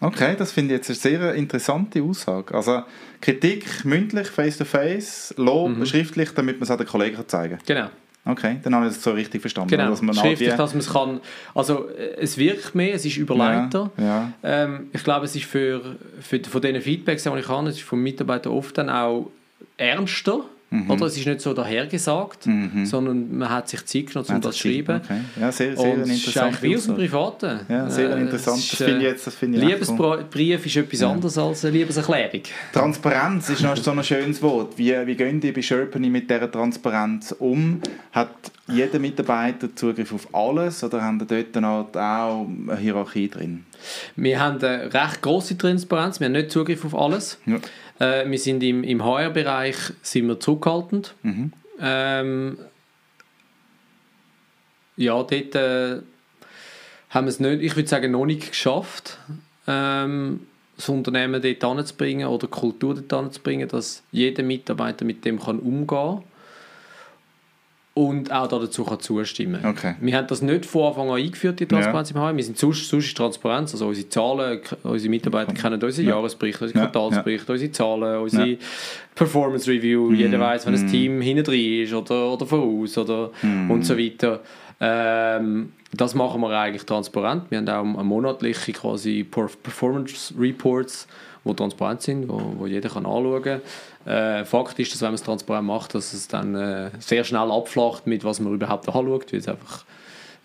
Okay, 0.02 0.36
das 0.38 0.52
finde 0.52 0.76
ich 0.76 0.80
jetzt 0.80 0.90
eine 0.90 1.20
sehr 1.20 1.34
interessante 1.34 2.02
Aussage. 2.04 2.54
Also 2.54 2.84
Kritik 3.22 3.86
mündlich, 3.86 4.28
face-to-face, 4.28 5.34
Lob 5.38 5.78
mhm. 5.78 5.86
schriftlich, 5.86 6.32
damit 6.32 6.58
man 6.58 6.64
es 6.64 6.72
an 6.72 6.78
den 6.78 6.88
Kollegen 6.88 7.28
zeigen 7.28 7.58
kann. 7.58 7.66
Genau. 7.66 7.90
Okay, 8.28 8.58
dann 8.64 8.74
habe 8.74 8.88
ich 8.88 8.94
das 8.94 9.04
so 9.04 9.12
richtig 9.12 9.42
verstanden. 9.42 9.70
Genau, 9.70 9.90
dass 9.90 10.02
man 10.02 10.16
schriftlich, 10.16 10.54
dass 10.54 10.74
man 10.74 10.80
es 10.80 10.92
kann. 10.92 11.22
Also 11.54 11.88
es 12.18 12.38
wirkt 12.38 12.74
mehr, 12.74 12.96
es 12.96 13.06
ist 13.06 13.18
überleiter. 13.18 13.92
Ja, 13.98 14.04
ja. 14.04 14.32
Ähm, 14.44 14.88
ich 14.94 15.04
glaube, 15.04 15.26
es 15.26 15.36
ist 15.36 15.46
für, 15.46 15.96
für 16.22 16.42
von 16.44 16.62
diesen 16.62 16.82
Feedbacks, 16.82 17.24
die 17.24 17.30
ich 17.30 17.48
habe, 17.48 17.70
es 17.70 17.76
ist 17.76 17.84
vom 17.84 18.02
Mitarbeiter 18.02 18.52
oft 18.52 18.78
dann 18.78 18.90
auch 18.90 19.30
ernster 19.78 20.42
Mhm. 20.72 20.90
Oder 20.90 21.06
es 21.06 21.18
ist 21.18 21.26
nicht 21.28 21.42
so 21.42 21.54
dahergesagt, 21.54 22.48
mhm. 22.48 22.86
sondern 22.86 23.38
man 23.38 23.50
hat 23.50 23.70
sich 23.70 23.86
Zeit 23.86 24.08
genommen, 24.08 24.28
um 24.30 24.42
das 24.42 24.56
zu 24.56 24.68
schreiben. 24.68 25.02
Okay. 25.04 25.20
Ja, 25.40 25.52
sehr, 25.52 25.78
sehr 25.78 25.94
und. 25.94 26.02
Es 26.02 26.28
ist 26.28 26.62
wie 26.62 26.76
aus 26.76 26.86
dem 26.86 26.96
Privaten. 26.96 27.60
Ja, 27.70 27.90
sehr 27.90 28.16
äh, 28.16 28.22
interessant. 28.22 28.58
Ist, 28.58 28.74
das 28.74 28.78
finde 28.80 28.98
ich 28.98 29.04
jetzt, 29.04 29.28
das 29.28 29.36
finde 29.36 29.58
ich 29.60 29.64
Liebesbrief 29.64 30.66
ist 30.66 30.76
etwas 30.76 31.00
ja. 31.00 31.12
anderes 31.12 31.38
als 31.38 31.66
eine 31.66 31.78
Liebeserklärung. 31.78 32.42
Transparenz 32.74 33.50
ist 33.50 33.62
noch 33.62 33.78
so 33.78 33.92
ein 33.92 34.04
schönes 34.04 34.42
Wort. 34.42 34.78
Wie, 34.78 34.94
wie 35.06 35.16
gehen 35.16 35.40
die 35.40 35.52
bei 35.52 35.62
Sherpany 35.62 36.10
mit 36.10 36.30
dieser 36.30 36.52
Transparenz 36.52 37.36
um? 37.38 37.82
Hat 38.12 38.30
jeder 38.68 38.98
Mitarbeiter 38.98 39.76
Zugriff 39.76 40.12
auf 40.14 40.34
alles 40.34 40.84
oder 40.84 41.02
haben 41.02 41.20
da 41.20 41.26
dort 41.26 41.96
auch 41.96 42.48
eine 42.48 42.78
Hierarchie 42.78 43.30
drin? 43.30 43.66
Wir 44.16 44.40
haben 44.40 44.64
eine 44.64 44.92
recht 44.94 45.22
große 45.22 45.58
Transparenz, 45.58 46.20
wir 46.20 46.26
haben 46.26 46.34
nicht 46.34 46.52
Zugriff 46.52 46.84
auf 46.86 46.96
alles. 46.96 47.38
Ja. 47.46 47.58
Äh, 48.00 48.30
wir 48.30 48.40
sind 48.40 48.62
im, 48.64 48.84
im 48.84 49.04
HR-Bereich 49.04 49.76
sind 50.02 50.28
wir 50.28 50.40
zurückhaltend. 50.40 51.16
Mhm. 51.24 51.54
Ähm, 51.80 52.58
ja, 54.98 55.14
dort 55.14 55.56
äh, 55.56 56.02
haben 57.10 57.26
wir 57.26 57.30
es 57.30 57.40
nicht, 57.40 57.62
ich 57.62 57.76
würde 57.76 57.90
sagen, 57.90 58.12
noch 58.12 58.26
nicht 58.26 58.50
geschafft, 58.50 59.18
ähm, 59.68 60.42
das 60.76 60.90
Unternehmen 60.90 61.42
dort 61.42 61.64
anzubringen 61.64 62.28
oder 62.28 62.48
die 62.48 62.52
Kultur 62.52 62.96
dort 62.96 63.14
anzubringen, 63.14 63.68
dass 63.68 64.04
jeder 64.12 64.44
Mitarbeiter 64.44 65.06
mit 65.06 65.24
dem 65.24 65.40
kann 65.40 65.60
umgehen 65.60 65.88
kann 65.88 66.24
und 67.98 68.30
auch 68.30 68.48
dazu 68.48 68.84
kann 68.84 69.00
zustimmen 69.00 69.66
okay. 69.66 69.96
Wir 70.02 70.18
haben 70.18 70.28
das 70.28 70.42
nicht 70.42 70.66
von 70.66 70.90
Anfang 70.90 71.10
an 71.10 71.16
eingeführt, 71.16 71.62
die 71.62 71.66
Transparenz 71.66 72.10
ja. 72.10 72.18
im 72.18 72.22
HR. 72.22 72.36
Wir 72.36 72.44
sind 72.44 72.58
sonst, 72.58 72.90
sonst 72.90 73.06
ist 73.06 73.16
Transparenz, 73.16 73.72
also 73.72 73.88
unsere 73.88 74.10
Zahlen, 74.10 74.60
unsere 74.84 75.10
Mitarbeiter 75.10 75.54
kennen 75.54 75.82
unseren 75.82 76.06
ja. 76.06 76.16
Jahresbericht, 76.16 76.62
unseren 76.62 76.82
ja. 76.82 76.88
Quartalsbericht, 76.88 77.50
unsere 77.50 77.72
Zahlen, 77.72 78.20
unsere 78.20 78.58
Performance 79.16 79.72
Review. 79.72 80.10
Mhm. 80.10 80.16
Jeder 80.16 80.40
weiß, 80.42 80.66
wenn 80.66 80.74
mm. 80.74 80.76
ein 80.76 80.84
mhm. 80.84 80.92
Team 80.92 81.22
hinten 81.22 81.44
drin 81.46 81.84
ist 81.84 81.94
oder, 81.94 82.34
oder 82.34 82.46
voraus 82.46 82.98
oder 82.98 83.32
mm. 83.42 83.72
und 83.72 83.86
so 83.86 83.98
weiter. 83.98 84.42
Ähm, 84.82 85.72
das 85.94 86.16
machen 86.16 86.42
wir 86.42 86.50
eigentlich 86.50 86.86
transparent. 86.86 87.50
Wir 87.50 87.60
haben 87.60 87.96
auch 87.96 88.04
monatliche 88.04 88.74
quasi 88.74 89.24
Performance 89.24 90.34
Reports, 90.38 91.08
die 91.46 91.56
transparent 91.56 92.02
sind, 92.02 92.28
wo, 92.28 92.42
wo 92.58 92.68
jeder 92.68 92.90
kann 92.90 93.06
anschauen 93.06 93.42
kann. 93.44 93.62
Äh, 94.06 94.46
Fakt 94.46 94.78
ist, 94.80 94.94
dass 94.94 95.02
wenn 95.02 95.10
man 95.10 95.16
es 95.16 95.24
transparent 95.24 95.68
macht, 95.68 95.94
dass 95.96 96.14
es 96.14 96.28
dann 96.28 96.56
äh, 96.56 96.90
sehr 97.00 97.24
schnell 97.24 97.52
abflacht, 97.52 98.08
mit 98.08 98.24
was 98.24 98.40
man 98.40 98.54
überhaupt 98.54 98.88
anschaut, 98.88 99.32
weil 99.32 99.40
es 99.40 99.48
einfach 99.48 99.86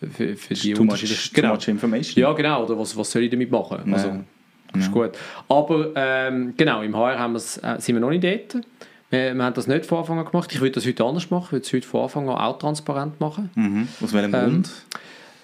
für, 0.01 0.37
für 0.37 0.55
die 0.55 0.73
Too 0.73 0.85
much, 0.85 0.93
unterschiedlichen- 0.95 1.35
too 1.35 1.47
much 1.47 1.69
information. 1.69 2.23
ja, 2.23 2.33
genau. 2.33 2.65
Oder 2.65 2.79
was, 2.79 2.97
was 2.97 3.11
soll 3.11 3.23
ich 3.25 3.31
damit 3.31 3.51
machen? 3.51 3.93
Also, 3.93 4.09
Ja. 4.09 4.81
ist 4.81 4.91
gut. 4.93 5.11
Aber 5.49 5.91
ähm, 5.95 6.55
genau, 6.57 6.83
im 6.83 6.97
HR 6.97 7.19
haben 7.19 7.35
äh, 7.37 7.39
sind 7.39 7.87
wir 7.95 8.01
noch 8.01 8.11
nicht 8.11 8.25
dort. 8.25 8.65
Wir, 9.11 9.35
wir 9.35 9.43
haben 9.45 9.55
das 9.55 9.67
nicht 9.67 9.85
von 9.87 9.99
Anfang 9.99 10.19
an 10.19 10.25
gemacht. 10.25 10.51
Ich 10.53 10.61
würde 10.61 10.73
das 10.77 10.87
heute 10.87 11.05
anders 11.05 11.29
machen. 11.31 11.47
Ich 11.47 11.53
würde 11.53 11.67
es 11.67 11.73
heute 11.73 11.87
von 11.87 12.03
Anfang 12.03 12.29
an 12.29 12.37
auch 12.37 12.59
transparent 12.59 13.21
machen. 13.21 13.51
Mhm. 13.57 13.89
Aus 14.03 14.13
welchem 14.13 14.35
Ähm, 14.35 14.41
Grund? 14.41 14.71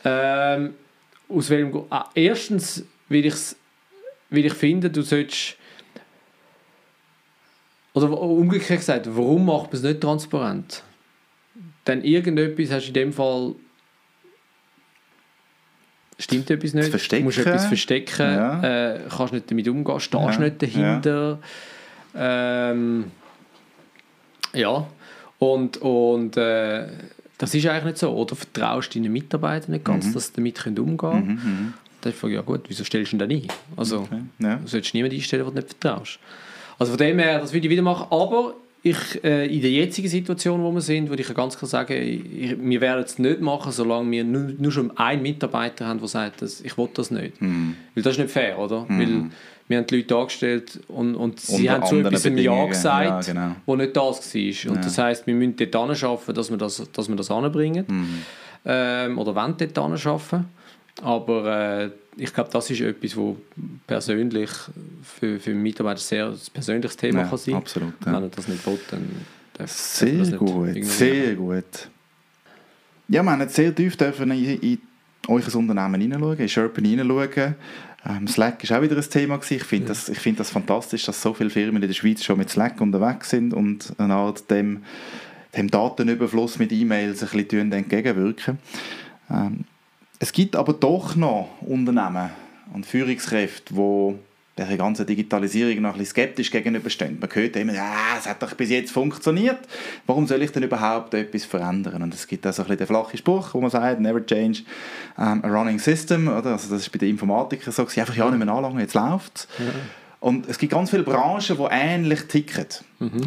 Ähm, 0.04 0.74
aus 1.28 1.50
welchem 1.50 1.72
Grund? 1.72 1.86
Ah, 1.90 2.08
erstens, 2.14 2.84
weil, 3.08 3.24
ich's, 3.26 3.56
weil 4.30 4.44
ich 4.46 4.54
finde, 4.54 4.90
du 4.90 5.02
solltest. 5.02 5.56
Oder 7.94 8.10
umgekehrt 8.10 8.80
gesagt, 8.80 9.06
warum 9.08 9.46
macht 9.46 9.72
man 9.72 9.76
es 9.76 9.82
nicht 9.82 10.00
transparent? 10.00 10.82
Denn 11.86 12.02
irgendetwas 12.04 12.70
hast 12.70 12.84
du 12.84 12.88
in 12.88 12.94
dem 12.94 13.12
Fall. 13.12 13.54
Stimmt 16.18 16.50
etwas 16.50 16.74
nicht? 16.74 16.88
verstecken. 16.88 17.22
Du 17.22 17.24
musst 17.26 17.38
etwas 17.38 17.66
verstecken, 17.66 18.22
Ja. 18.22 18.94
äh, 18.94 19.00
kannst 19.14 19.32
nicht 19.34 19.50
damit 19.50 19.68
umgehen, 19.68 20.00
stehst 20.00 20.14
Ja, 20.22 20.38
nicht 20.38 20.62
dahinter. 20.62 21.38
Ähm, 22.14 23.10
ja, 24.54 24.86
und, 25.38 25.76
und 25.78 26.36
äh, 26.38 26.88
das 27.36 27.54
ist 27.54 27.66
eigentlich 27.66 27.84
nicht 27.84 27.98
so. 27.98 28.10
Oder 28.16 28.34
vertraust 28.34 28.94
deinen 28.94 29.12
Mitarbeitern 29.12 29.72
nicht 29.72 29.84
ganz, 29.84 30.12
dass 30.14 30.28
sie 30.28 30.32
damit 30.34 30.58
können 30.58 30.78
umgehen 30.78 30.96
können? 30.98 31.26
Mhm. 31.28 31.74
Dann 32.00 32.12
Frage, 32.12 32.34
ja 32.34 32.40
gut, 32.42 32.62
wieso 32.68 32.84
stellst 32.84 33.12
du 33.12 33.16
ihn 33.16 33.18
dann 33.18 33.30
ein? 33.30 33.46
Also, 33.76 34.00
Okay. 34.00 34.20
Ja. 34.38 34.56
du 34.56 34.66
solltest 34.68 34.94
niemanden 34.94 35.16
einstellen, 35.16 35.44
den 35.44 35.54
du 35.54 35.60
nicht 35.60 35.74
vertraust. 35.78 36.18
Also 36.78 36.92
von 36.92 36.98
dem 36.98 37.18
her, 37.18 37.40
das 37.40 37.52
würde 37.52 37.66
ich 37.66 37.70
wieder 37.70 37.82
machen. 37.82 38.06
Aber 38.10 38.54
ich, 38.82 39.24
äh, 39.24 39.46
in 39.46 39.60
der 39.62 39.70
jetzigen 39.70 40.08
Situation, 40.08 40.62
wo 40.62 40.70
wir 40.70 40.80
sind, 40.80 41.08
würde 41.08 41.22
ich 41.22 41.34
ganz 41.34 41.58
klar 41.58 41.68
sagen, 41.68 41.94
ich, 41.94 42.56
wir 42.58 42.80
werden 42.80 43.02
es 43.04 43.18
nicht 43.18 43.40
machen, 43.40 43.72
solange 43.72 44.10
wir 44.10 44.22
nur, 44.24 44.52
nur 44.58 44.70
schon 44.70 44.96
einen 44.96 45.22
Mitarbeiter 45.22 45.86
haben, 45.86 45.98
der 45.98 46.08
sagt, 46.08 46.42
dass, 46.42 46.60
ich 46.60 46.76
will 46.78 46.88
das 46.94 47.10
nicht. 47.10 47.40
Mhm. 47.40 47.74
Weil 47.94 48.02
das 48.04 48.12
ist 48.12 48.18
nicht 48.20 48.30
fair, 48.30 48.58
oder? 48.58 48.86
Weil 48.88 49.24
wir 49.68 49.78
haben 49.78 49.86
die 49.88 49.96
Leute 49.96 50.16
angestellt 50.16 50.78
und, 50.86 51.16
und 51.16 51.40
sie 51.40 51.62
Unter 51.62 51.72
haben 51.72 51.86
zu 51.86 51.96
etwas 51.96 52.24
im 52.26 52.38
Ja 52.38 52.66
gesagt, 52.66 53.26
Ja, 53.26 53.32
genau. 53.32 53.56
wo 53.66 53.74
nicht 53.74 53.96
das 53.96 54.34
war. 54.34 54.72
Und 54.72 54.84
das 54.84 54.98
heisst, 54.98 55.26
wir 55.26 55.34
müssen 55.34 55.56
dort 55.56 55.74
anschaffen, 55.74 56.34
dass 56.34 56.50
wir 56.50 56.56
das, 56.56 56.88
dass 56.92 57.08
wir 57.08 57.16
das 57.16 57.30
anbringen. 57.32 57.84
Mhm. 57.88 58.18
Ähm, 58.64 59.18
oder 59.18 59.34
wollen 59.34 59.54
dort 59.58 59.76
anschaffen. 59.78 60.44
Aber 61.02 61.82
äh, 61.82 61.90
ich 62.16 62.32
glaube, 62.32 62.50
das 62.50 62.70
ist 62.70 62.80
etwas, 62.80 63.16
wo 63.16 63.36
persönlich 63.86 64.50
für, 65.02 65.38
für 65.38 65.54
Mitarbeiter 65.54 66.00
sehr 66.00 66.28
ein 66.28 66.38
persönliches 66.52 66.96
Thema 66.96 67.20
Ja, 67.20 67.28
kann 67.28 67.38
sein 67.38 67.54
absolut, 67.54 67.94
Wenn 68.00 68.14
ja. 68.14 68.20
er 68.20 68.28
das 68.28 68.48
nicht 68.48 68.66
will, 68.66 68.78
dann 68.90 69.08
darf, 69.52 69.70
Sehr 69.70 70.18
das 70.18 70.30
nicht 70.30 70.38
gut, 70.38 70.84
sehr 70.84 71.34
gut. 71.34 71.88
Ja, 73.08 73.22
wir 73.22 73.30
haben 73.30 73.40
jetzt 73.40 73.54
sehr 73.54 73.74
tief 73.74 73.96
dürfen 73.96 74.30
in, 74.30 74.60
in 74.60 74.78
euer 75.28 75.54
Unternehmen 75.54 76.00
hineinschauen, 76.00 76.38
in 76.38 76.48
Sherpen 76.48 76.84
hineinschauen. 76.84 77.54
Ähm, 78.08 78.28
Slack 78.28 78.68
war 78.70 78.78
auch 78.78 78.82
wieder 78.82 78.96
ein 78.96 79.02
Thema. 79.02 79.36
Gewesen. 79.36 79.56
Ich 79.56 79.64
finde 79.64 79.88
das, 79.88 80.08
ich 80.08 80.18
find 80.18 80.40
das 80.40 80.50
fantastisch, 80.50 81.04
dass 81.04 81.20
so 81.20 81.34
viele 81.34 81.50
Firmen 81.50 81.82
in 81.82 81.88
der 81.88 81.94
Schweiz 81.94 82.24
schon 82.24 82.38
mit 82.38 82.50
Slack 82.50 82.80
unterwegs 82.80 83.30
sind 83.30 83.52
und 83.52 83.92
eine 83.98 84.14
Art 84.14 84.50
dem, 84.50 84.84
dem 85.56 85.70
Datenüberfluss 85.70 86.58
mit 86.58 86.72
E-Mails 86.72 87.22
ein 87.22 87.28
bisschen 87.42 87.72
entgegenwirken. 87.72 88.58
Ähm, 89.30 89.64
es 90.18 90.32
gibt 90.32 90.56
aber 90.56 90.72
doch 90.72 91.16
noch 91.16 91.48
Unternehmen 91.60 92.30
und 92.72 92.86
Führungskräfte, 92.86 93.74
die 93.74 94.14
der 94.58 94.76
ganzen 94.78 95.04
Digitalisierung 95.04 95.82
noch 95.82 95.92
ein 95.92 95.98
bisschen 95.98 96.12
skeptisch 96.12 96.50
gegenüberstehen. 96.50 97.18
Man 97.20 97.28
hört 97.30 97.56
immer, 97.56 97.74
ja, 97.74 98.16
es 98.18 98.26
hat 98.26 98.42
doch 98.42 98.54
bis 98.54 98.70
jetzt 98.70 98.90
funktioniert, 98.90 99.58
warum 100.06 100.26
soll 100.26 100.40
ich 100.42 100.50
denn 100.50 100.62
überhaupt 100.62 101.12
etwas 101.12 101.44
verändern? 101.44 102.02
Und 102.02 102.14
es 102.14 102.26
gibt 102.26 102.46
auch 102.46 102.52
so 102.52 102.62
ein 102.62 102.68
bisschen 102.68 102.78
den 102.78 102.86
flachen 102.86 103.18
Spruch, 103.18 103.52
wo 103.52 103.60
man 103.60 103.70
sagt, 103.70 104.00
never 104.00 104.24
change 104.24 104.62
um, 105.18 105.44
a 105.44 105.48
running 105.48 105.78
system, 105.78 106.28
oder? 106.28 106.52
Also 106.52 106.70
das 106.70 106.82
ist 106.82 106.90
bei 106.90 106.98
den 106.98 107.10
Informatikern 107.10 107.72
so, 107.72 107.84
gewesen, 107.84 108.00
einfach 108.00 108.16
ja 108.16 108.30
nicht 108.30 108.42
mehr 108.42 108.54
anlangen, 108.54 108.80
jetzt 108.80 108.94
läuft 108.94 109.46
Und 110.20 110.48
es 110.48 110.56
gibt 110.56 110.72
ganz 110.72 110.88
viele 110.88 111.02
Branchen, 111.02 111.56
die 111.58 111.66
ähnlich 111.70 112.22
ticken. 112.22 112.66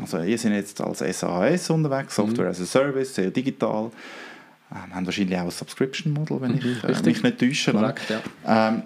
Also 0.02 0.20
ihr 0.20 0.38
seid 0.38 0.54
jetzt 0.54 0.82
als 0.82 1.00
SAS 1.00 1.70
unterwegs, 1.70 2.16
Software 2.16 2.48
as 2.48 2.60
a 2.60 2.66
Service, 2.66 3.14
sehr 3.14 3.30
digital. 3.30 3.92
Ähm, 4.72 4.96
haben 4.96 5.06
wahrscheinlich 5.06 5.38
auch 5.38 5.46
ein 5.46 5.52
Subscription-Model, 5.52 6.42
wenn 6.42 6.58
ich 6.58 6.84
äh, 6.84 7.04
mich 7.04 7.24
nicht 7.24 7.40
täusche. 7.40 7.72
Korrekt, 7.72 8.10
ja. 8.10 8.70
Ähm, 8.70 8.84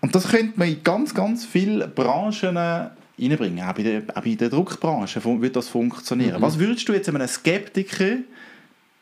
und 0.00 0.14
das 0.14 0.28
könnte 0.28 0.58
man 0.58 0.68
in 0.68 0.82
ganz, 0.82 1.14
ganz 1.14 1.44
viele 1.44 1.88
Branchen 1.88 2.56
äh, 2.56 2.88
reinbringen. 3.18 3.64
Auch 3.64 3.72
bei 3.72 3.82
der, 3.82 4.02
auch 4.14 4.22
bei 4.22 4.34
der 4.34 4.50
Druckbranche 4.50 5.24
wird 5.40 5.56
das 5.56 5.68
funktionieren. 5.68 6.40
Was 6.40 6.58
würdest 6.58 6.88
du 6.88 6.92
jetzt 6.92 7.08
einem 7.08 7.26
Skeptiker 7.26 8.18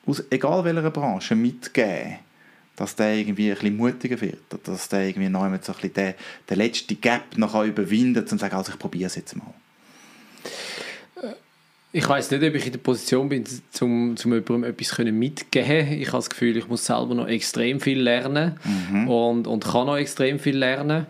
aus 0.07 0.23
egal 0.31 0.65
welcher 0.65 0.91
Branche 0.91 1.35
mitgeben, 1.35 2.19
dass 2.77 2.97
der 2.97 3.15
irgendwie 3.15 3.51
ein 3.51 3.55
bisschen 3.59 3.77
mutiger 3.77 4.21
wird? 4.21 4.43
Dass 4.65 4.89
der 4.89 5.09
irgendwie 5.09 5.29
noch 5.29 5.43
einmal 5.43 5.63
so 5.63 5.73
ein 5.73 5.77
bisschen 5.77 5.95
den, 5.95 6.15
den 6.51 6.59
letzten 6.59 7.01
Gap 7.01 7.37
noch 7.37 7.55
überwinden 7.65 8.15
kann, 8.15 8.23
um 8.25 8.29
zu 8.29 8.39
sagen, 8.39 8.57
also 8.57 8.73
ich 8.73 8.79
probiere 8.79 9.07
es 9.07 9.17
jetzt 9.17 9.37
mal. 9.37 9.55
Ich 11.95 12.09
weiß 12.09 12.31
nicht, 12.31 12.43
ob 12.43 12.55
ich 12.55 12.67
in 12.67 12.73
der 12.73 12.79
Position 12.79 13.29
bin, 13.29 13.45
um, 13.81 14.11
um 14.11 14.17
jemandem 14.17 14.65
etwas 14.65 14.91
können 14.91 15.19
mitgeben 15.19 15.93
Ich 15.93 16.09
habe 16.09 16.19
das 16.19 16.31
Gefühl, 16.31 16.57
ich 16.57 16.67
muss 16.67 16.87
selber 16.87 17.15
noch 17.15 17.29
extrem 17.29 17.81
viel 17.81 18.01
lernen 18.01 18.59
und, 19.09 19.47
und 19.47 19.65
kann 19.65 19.87
noch 19.87 19.97
extrem 19.97 20.39
viel 20.39 20.57
lernen. 20.57 21.07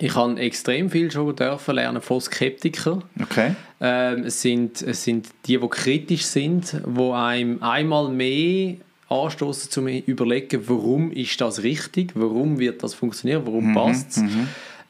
Ich 0.00 0.16
habe 0.16 0.40
extrem 0.40 0.90
viel 0.90 1.12
schon 1.12 1.36
dürfen 1.36 1.76
lernen 1.76 2.02
von 2.02 2.20
Skeptikern. 2.20 3.04
Okay? 3.22 3.54
Ähm, 3.80 4.24
es, 4.24 4.42
sind, 4.42 4.82
es 4.82 5.04
sind 5.04 5.28
die, 5.46 5.58
die 5.58 5.68
kritisch 5.68 6.24
sind, 6.24 6.72
die 6.84 7.10
einem 7.12 7.62
einmal 7.62 8.08
mehr 8.08 8.74
anstoßen 9.08 9.70
zu 9.70 9.86
überlegen, 9.86 10.62
warum 10.66 11.12
ist 11.12 11.40
das 11.40 11.62
richtig, 11.62 12.10
warum 12.16 12.58
wird 12.58 12.82
das 12.82 12.94
funktionieren, 12.94 13.42
warum 13.44 13.72
passt 13.74 14.10
es. 14.10 14.24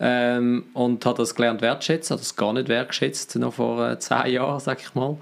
Ähm, 0.01 0.65
und 0.75 1.07
habe 1.07 1.19
das 1.19 1.35
gelernt 1.35 1.63
wertschätzen, 1.63 2.15
habe 2.15 2.21
das 2.21 2.35
gar 2.37 2.53
nicht 2.53 2.69
wertschätzt 2.69 3.37
noch 3.37 3.55
vor 3.55 3.89
äh, 3.89 3.99
zehn 3.99 4.33
Jahren, 4.33 4.61
sag 4.61 4.81
ich 4.81 4.95
mal. 4.95 5.17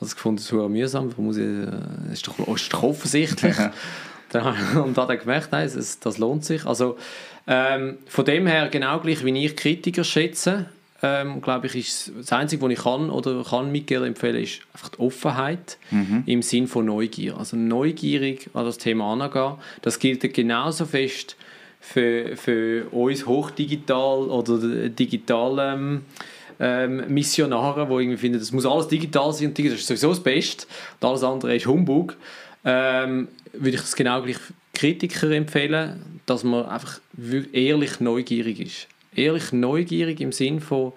Also 0.00 0.14
ich 0.14 0.20
fand 0.20 0.40
es 0.40 0.48
sehr 0.48 0.68
mühsam, 0.68 1.10
warum 1.10 1.26
muss 1.26 1.36
ich, 1.36 1.44
äh, 1.44 1.66
das 1.66 2.14
ist 2.14 2.28
doch, 2.28 2.54
ist 2.54 2.72
doch 2.72 2.82
offensichtlich. 2.82 3.56
Und 4.32 4.98
hat 4.98 5.08
dann 5.08 5.18
gemerkt, 5.18 5.52
nein, 5.52 5.66
es, 5.66 6.00
das 6.00 6.18
lohnt 6.18 6.44
sich. 6.44 6.66
Also 6.66 6.96
ähm, 7.46 7.98
von 8.06 8.24
dem 8.24 8.46
her 8.46 8.68
genau 8.68 8.98
gleich, 9.00 9.24
wie 9.24 9.44
ich 9.44 9.56
Kritiker 9.56 10.04
schätze, 10.04 10.66
ähm, 11.02 11.40
glaube 11.40 11.66
ich, 11.66 11.76
ist 11.76 12.12
das 12.18 12.32
Einzige, 12.32 12.62
was 12.62 12.72
ich 12.72 12.78
kann 12.78 13.10
oder 13.10 13.44
kann 13.44 13.70
Mitgliedern 13.70 14.08
empfehlen, 14.08 14.42
ist 14.42 14.60
einfach 14.72 14.88
die 14.88 15.00
Offenheit 15.00 15.78
im 16.26 16.42
Sinn 16.42 16.66
von 16.66 16.86
Neugier. 16.86 17.36
Also 17.36 17.56
neugierig 17.56 18.50
an 18.54 18.64
das 18.64 18.78
Thema 18.78 19.12
angehen. 19.12 19.54
Das 19.82 19.98
gilt 19.98 20.22
genauso 20.34 20.86
fest 20.86 21.36
für, 21.88 22.36
für 22.36 22.86
uns 22.90 23.26
hochdigital 23.26 24.28
oder 24.28 24.88
digital 24.88 25.74
ähm, 25.74 26.02
ähm, 26.58 27.04
Missionare, 27.08 27.86
die 27.86 27.92
irgendwie 27.92 28.16
finden, 28.16 28.40
das 28.40 28.50
muss 28.50 28.66
alles 28.66 28.88
digital 28.88 29.32
sein 29.32 29.48
und 29.48 29.58
digital 29.58 29.78
ist 29.78 29.86
sowieso 29.86 30.08
das 30.08 30.22
Beste 30.22 30.66
und 31.00 31.08
alles 31.08 31.22
andere 31.22 31.54
ist 31.54 31.66
Humbug, 31.66 32.16
ähm, 32.64 33.28
würde 33.52 33.76
ich 33.76 33.82
es 33.82 33.94
genau 33.94 34.20
gleich 34.22 34.38
Kritiker 34.74 35.30
empfehlen, 35.30 36.20
dass 36.26 36.42
man 36.42 36.66
einfach 36.66 37.00
ehrlich 37.52 38.00
neugierig 38.00 38.60
ist. 38.60 38.88
Ehrlich 39.14 39.52
neugierig 39.52 40.20
im 40.20 40.32
Sinn 40.32 40.60
von, 40.60 40.92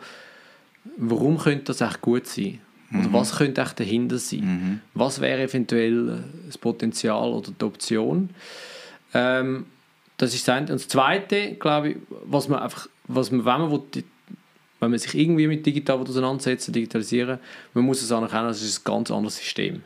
warum 0.98 1.38
könnte 1.38 1.66
das 1.66 1.82
echt 1.82 2.02
gut 2.02 2.26
sein? 2.26 2.60
Oder 2.92 3.14
was 3.14 3.38
könnte 3.38 3.62
echt 3.62 3.80
dahinter 3.80 4.18
sein? 4.18 4.82
Was 4.96 5.22
wäre 5.22 5.44
eventuell 5.44 6.24
das 6.48 6.58
Potenzial 6.58 7.30
oder 7.30 7.52
die 7.52 7.64
Option? 7.64 8.32
Ähm, 9.14 9.68
das 10.20 10.36
ist 10.36 10.48
das 10.48 10.56
eine. 10.56 10.62
Und 10.68 10.80
das 10.80 10.88
Zweite, 10.88 11.54
glaube 11.56 11.90
ich, 11.90 11.98
was 12.26 12.48
man 12.48 12.60
einfach, 12.60 12.88
was 13.08 13.32
man, 13.32 13.46
wenn 13.46 13.62
man 13.62 13.72
will, 13.72 14.04
wenn 14.80 14.92
man 14.92 15.00
sich 15.00 15.16
irgendwie 15.16 15.48
mit 15.48 15.66
digital 15.66 16.00
will 16.00 16.08
auseinandersetzen, 16.08 16.72
digitalisieren, 16.72 17.40
man 17.74 17.84
muss 17.86 18.02
es 18.02 18.12
anerkennen, 18.12 18.48
das 18.48 18.62
ist 18.62 18.80
ein 18.80 18.84
ganz 18.84 19.10
anderes 19.10 19.38
System. 19.38 19.82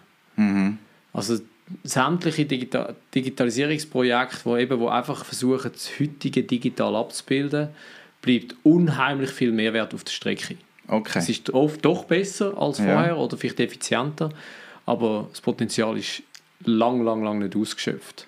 Also 1.13 1.37
sämtliche 1.83 2.45
Digita 2.45 2.93
Digitalisierungsprojekte, 3.13 4.39
wo 4.43 4.57
eben 4.57 4.79
wo 4.79 4.89
einfach 4.89 5.23
versuchen, 5.23 5.71
das 5.71 5.89
heutige 5.99 6.43
digital 6.43 6.95
abzubilden, 6.95 7.69
bleibt 8.21 8.55
unheimlich 8.63 9.29
viel 9.29 9.51
Mehrwert 9.51 9.93
auf 9.93 10.03
der 10.03 10.11
Strecke. 10.11 10.55
Okay. 10.87 11.19
Es 11.19 11.29
ist 11.29 11.49
oft 11.51 11.83
doch 11.85 12.05
besser 12.05 12.57
als 12.57 12.79
Ja. 12.79 12.85
vorher 12.85 13.17
oder 13.17 13.37
vielleicht 13.37 13.59
effizienter, 13.59 14.29
aber 14.85 15.27
das 15.29 15.41
Potenzial 15.41 15.97
ist 15.97 16.23
lang, 16.65 17.03
lang, 17.03 17.23
lang 17.23 17.39
nicht 17.39 17.55
ausgeschöpft. 17.55 18.25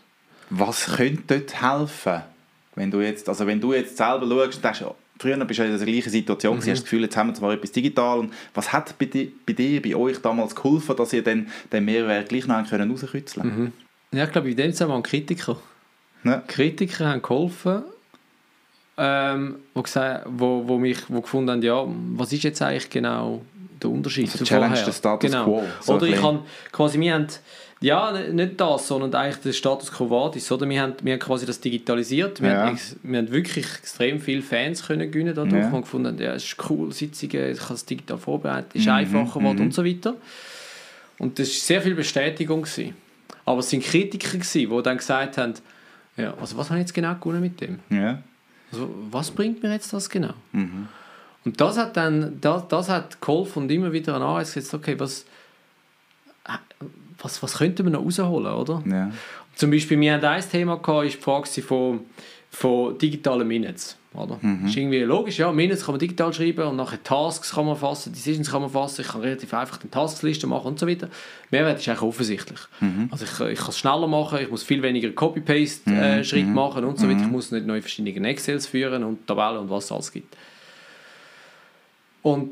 Was 0.50 0.86
könnte 0.96 1.40
dort 1.40 1.62
helfen? 1.62 2.22
Wenn 2.76 2.92
du 2.92 3.02
jetzt, 3.02 3.28
also 3.30 3.48
wenn 3.48 3.60
du 3.60 3.74
jetzt 3.74 3.98
selber 3.98 4.28
schaust, 4.28 4.64
denkst, 4.64 4.84
oh, 4.84 4.96
früher 5.18 5.38
bist 5.46 5.60
du 5.60 5.64
in 5.64 5.78
der 5.78 5.86
gleichen 5.86 6.10
Situation, 6.10 6.56
mhm. 6.56 6.60
hast 6.60 6.68
das 6.68 6.84
Gefühl, 6.84 7.04
jetzt 7.04 7.16
haben 7.16 7.30
wir 7.30 7.34
zwar 7.34 7.54
etwas 7.54 7.72
digital. 7.72 8.20
Und 8.20 8.34
was 8.54 8.72
hat 8.74 8.98
bei, 8.98 9.06
di, 9.06 9.32
bei 9.46 9.54
dir, 9.54 9.82
bei 9.82 9.96
euch 9.96 10.20
damals 10.22 10.56
geholfen, 10.56 10.96
dass 10.96 11.14
ihr 11.14 11.24
dann 11.24 11.48
den 11.72 11.86
Mehrwert 11.86 12.30
gleich 12.30 12.48
noch 12.48 12.68
können 12.70 12.92
rauskitzeln 12.92 13.48
Mhm. 13.48 13.72
Ja, 14.12 14.26
ich 14.26 14.32
glaube, 14.32 14.50
in 14.50 14.56
dem 14.56 14.72
Zusammenhang 14.72 15.04
Kritiker. 15.04 15.58
Ja. 16.24 16.42
Kritiker 16.48 17.08
haben 17.08 17.22
geholfen, 17.22 17.84
ähm, 18.98 19.58
wo, 19.74 19.82
gesagt, 19.82 20.26
wo, 20.30 20.68
wo 20.68 20.78
mich 20.78 20.98
wo 21.10 21.22
gefunden 21.22 21.52
haben, 21.52 21.62
ja, 21.62 21.86
was 22.16 22.32
ist 22.32 22.44
jetzt 22.44 22.62
eigentlich 22.62 22.90
genau 22.90 23.42
der 23.82 23.90
Unterschied 23.90 24.26
Also 24.26 24.40
zu 24.40 24.44
challenge 24.46 24.76
vorher? 24.76 24.86
den 24.86 24.94
Status 24.94 25.32
genau. 25.32 25.44
quo, 25.44 25.64
so 25.82 25.94
Oder 25.96 26.08
ich 26.08 26.22
habe 26.22 26.40
quasi, 26.72 27.00
wir 27.00 27.14
haben, 27.14 27.28
Ja, 27.82 28.12
nicht 28.12 28.60
das, 28.60 28.88
sondern 28.88 29.14
eigentlich 29.14 29.42
der 29.44 29.52
Status 29.54 29.92
quo 29.92 30.10
vadis, 30.10 30.50
oder? 30.52 30.68
Wir 30.68 30.82
haben, 30.82 30.94
wir 31.04 31.14
haben 31.14 31.20
quasi 31.20 31.46
das 31.46 31.60
digitalisiert, 31.60 32.42
wir, 32.42 32.50
Ja. 32.52 32.66
haben, 32.68 32.80
wir 33.04 33.20
haben 33.20 33.32
wirklich 33.32 33.66
extrem 33.66 34.20
viele 34.22 34.42
Fans 34.42 34.86
können 34.88 35.12
gewinnen 35.12 35.36
dadurch, 35.36 35.62
Ja. 35.64 35.70
und 35.72 35.82
gefunden 35.82 36.18
ja, 36.18 36.34
es 36.34 36.46
ist 36.46 36.70
cool, 36.70 36.92
Sitzungen, 36.94 37.52
ich 37.52 37.60
kann 37.60 37.76
es 37.76 37.86
digital 37.86 38.18
vorbereiten, 38.18 38.70
Mhm, 38.74 38.82
ist 38.82 38.88
einfacher 38.88 39.40
geworden 39.40 39.62
und 39.62 39.74
so 39.74 39.84
weiter. 39.86 40.16
Und 41.20 41.38
das 41.38 41.48
war 41.50 41.54
sehr 41.54 41.82
viel 41.82 41.96
Bestätigung. 41.96 42.62
Gewesen. 42.64 42.96
Aber 43.46 43.60
es 43.60 43.70
sind 43.70 43.84
Kritiker, 43.84 44.38
gewesen, 44.38 44.70
die 44.72 44.82
dann 44.84 44.98
gesagt 44.98 45.38
haben, 45.38 45.54
ja, 46.18 46.34
also 46.40 46.58
was 46.58 46.70
habe 46.70 46.80
ich 46.80 46.84
jetzt 46.86 46.94
genau 46.94 47.14
gewonnen 47.16 47.42
mit 47.42 47.60
dem? 47.62 47.80
Ja. 47.90 48.20
Also, 48.72 48.90
was 49.12 49.30
bringt 49.32 49.62
mir 49.62 49.72
jetzt 49.74 49.94
das 49.94 50.10
genau? 50.10 50.34
Mhm. 50.54 50.88
Und 51.44 51.62
das 51.62 51.78
hat 51.78 51.96
dann, 51.98 52.40
das, 52.42 52.68
das 52.70 52.90
hat 52.90 53.22
geholfen 53.22 53.64
und 53.64 53.72
immer 53.72 53.92
wieder 53.94 54.16
an 54.16 54.24
Anreiz 54.24 54.54
gesetzt, 54.54 54.74
okay, 54.74 55.00
was, 55.00 55.26
was, 57.20 57.42
was 57.42 57.58
könnten 57.58 57.86
wir 57.86 57.92
noch 57.92 58.04
rausholen, 58.04 58.54
oder? 58.54 58.84
Ja. 58.86 59.12
Zum 59.56 59.72
Beispiel, 59.72 60.00
wir 60.00 60.14
hatten 60.14 60.26
ein 60.26 60.50
Thema, 60.50 60.78
gehabt, 60.78 61.08
ist 61.08 61.18
die 61.18 61.22
Frage 61.22 61.62
von, 61.62 62.02
von 62.50 62.98
digitalen 62.98 63.48
Minutes. 63.48 63.98
Oder? 64.18 64.40
Mhm. 64.42 64.68
ist 64.68 64.78
irgendwie 64.78 65.00
logisch, 65.00 65.40
ja, 65.40 65.52
Minutes 65.52 65.86
kann 65.86 65.94
man 65.94 66.00
digital 66.00 66.34
schreiben 66.34 66.66
und 66.68 66.78
nachher 66.78 67.02
Tasks 67.04 67.54
kann 67.54 67.66
man 67.66 67.76
fassen, 67.76 68.14
Decisions 68.14 68.50
kann 68.50 68.62
man 68.62 68.70
fassen, 68.70 69.02
ich 69.02 69.08
kann 69.08 69.22
relativ 69.22 69.54
einfach 69.54 69.82
eine 69.82 69.92
Taskliste 69.92 70.48
machen 70.48 70.68
und 70.68 70.80
so 70.80 70.88
weiter. 70.88 71.10
Mehrwert 71.52 71.80
ist 71.80 71.90
eigentlich 71.90 72.02
offensichtlich. 72.02 72.60
Mhm. 72.80 73.10
Also 73.12 73.26
ich, 73.26 73.52
ich 73.52 73.60
kann 73.60 73.70
es 73.70 73.78
schneller 73.78 74.08
machen, 74.08 74.40
ich 74.42 74.50
muss 74.50 74.64
viel 74.64 74.82
weniger 74.82 75.10
Copy-Paste-Schritte 75.10 76.48
machen 76.48 76.86
und 76.86 76.98
so 76.98 77.10
weiter. 77.10 77.22
Ich 77.22 77.28
muss 77.32 77.52
nicht 77.52 77.66
neue 77.66 77.82
verschiedene 77.82 78.28
Excels 78.30 78.68
führen 78.68 79.04
und 79.04 79.28
Tabellen 79.28 79.60
und 79.60 79.70
was 79.70 79.86
es 79.86 79.92
alles 79.92 80.12
gibt. 80.12 80.36
Und 82.22 82.52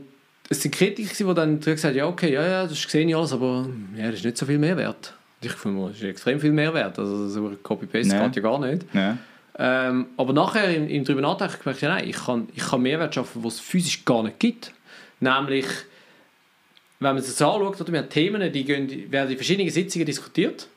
es 0.50 0.62
sind 0.62 0.74
Kritiker, 0.74 1.14
die 1.16 1.34
dann 1.34 1.60
gesagt 1.60 1.84
haben, 1.84 1.96
ja 1.96 2.08
okay, 2.08 2.34
ja, 2.34 2.46
ja, 2.46 2.68
das 2.68 2.82
sehe 2.82 3.06
ich 3.06 3.16
alles, 3.16 3.34
aber 3.34 3.68
ja, 3.96 4.08
das 4.08 4.16
ist 4.16 4.26
nicht 4.26 4.38
so 4.38 4.46
viel 4.46 4.60
Mehrwert. 4.60 5.14
Ich 5.42 5.52
finde, 5.54 5.88
das 5.88 5.98
ist 5.98 6.04
extrem 6.04 6.40
viel 6.40 6.52
Mehrwert. 6.52 6.98
Also 7.00 7.28
so 7.28 7.48
ein 7.48 7.62
Copy-Paste 7.62 8.18
geht 8.18 8.36
ja 8.36 8.42
gar 8.42 8.60
nicht. 8.60 8.86
Ja. 8.94 9.18
Ähm, 9.58 10.08
aber 10.18 10.34
nachher 10.34 10.74
im, 10.76 10.88
im 10.88 11.04
drüber 11.04 11.22
nachdenken 11.22 11.54
habe 11.54 11.56
ich 11.56 11.64
gemerkt, 11.64 11.82
ja, 11.82 11.90
nein, 11.90 12.10
ich 12.10 12.16
kann, 12.16 12.48
ich 12.56 12.64
kann 12.64 12.82
Mehrwert 12.82 13.14
schaffen, 13.14 13.44
was 13.44 13.56
es 13.56 13.60
physisch 13.60 14.04
gar 14.06 14.24
nicht 14.24 14.40
gibt. 14.40 14.72
Nämlich, 15.20 15.66
wenn 17.00 17.16
man 17.16 17.24
sich 17.24 17.36
das 17.36 17.42
anschaut, 17.42 17.80
oder, 17.80 17.92
wir 17.92 18.00
haben 18.00 18.10
Themen, 18.10 18.52
die 18.52 18.64
gehen, 18.64 19.12
werden 19.12 19.32
in 19.32 19.38
verschiedenen 19.38 19.70
Sitzungen 19.70 20.06
diskutiert. 20.06 20.68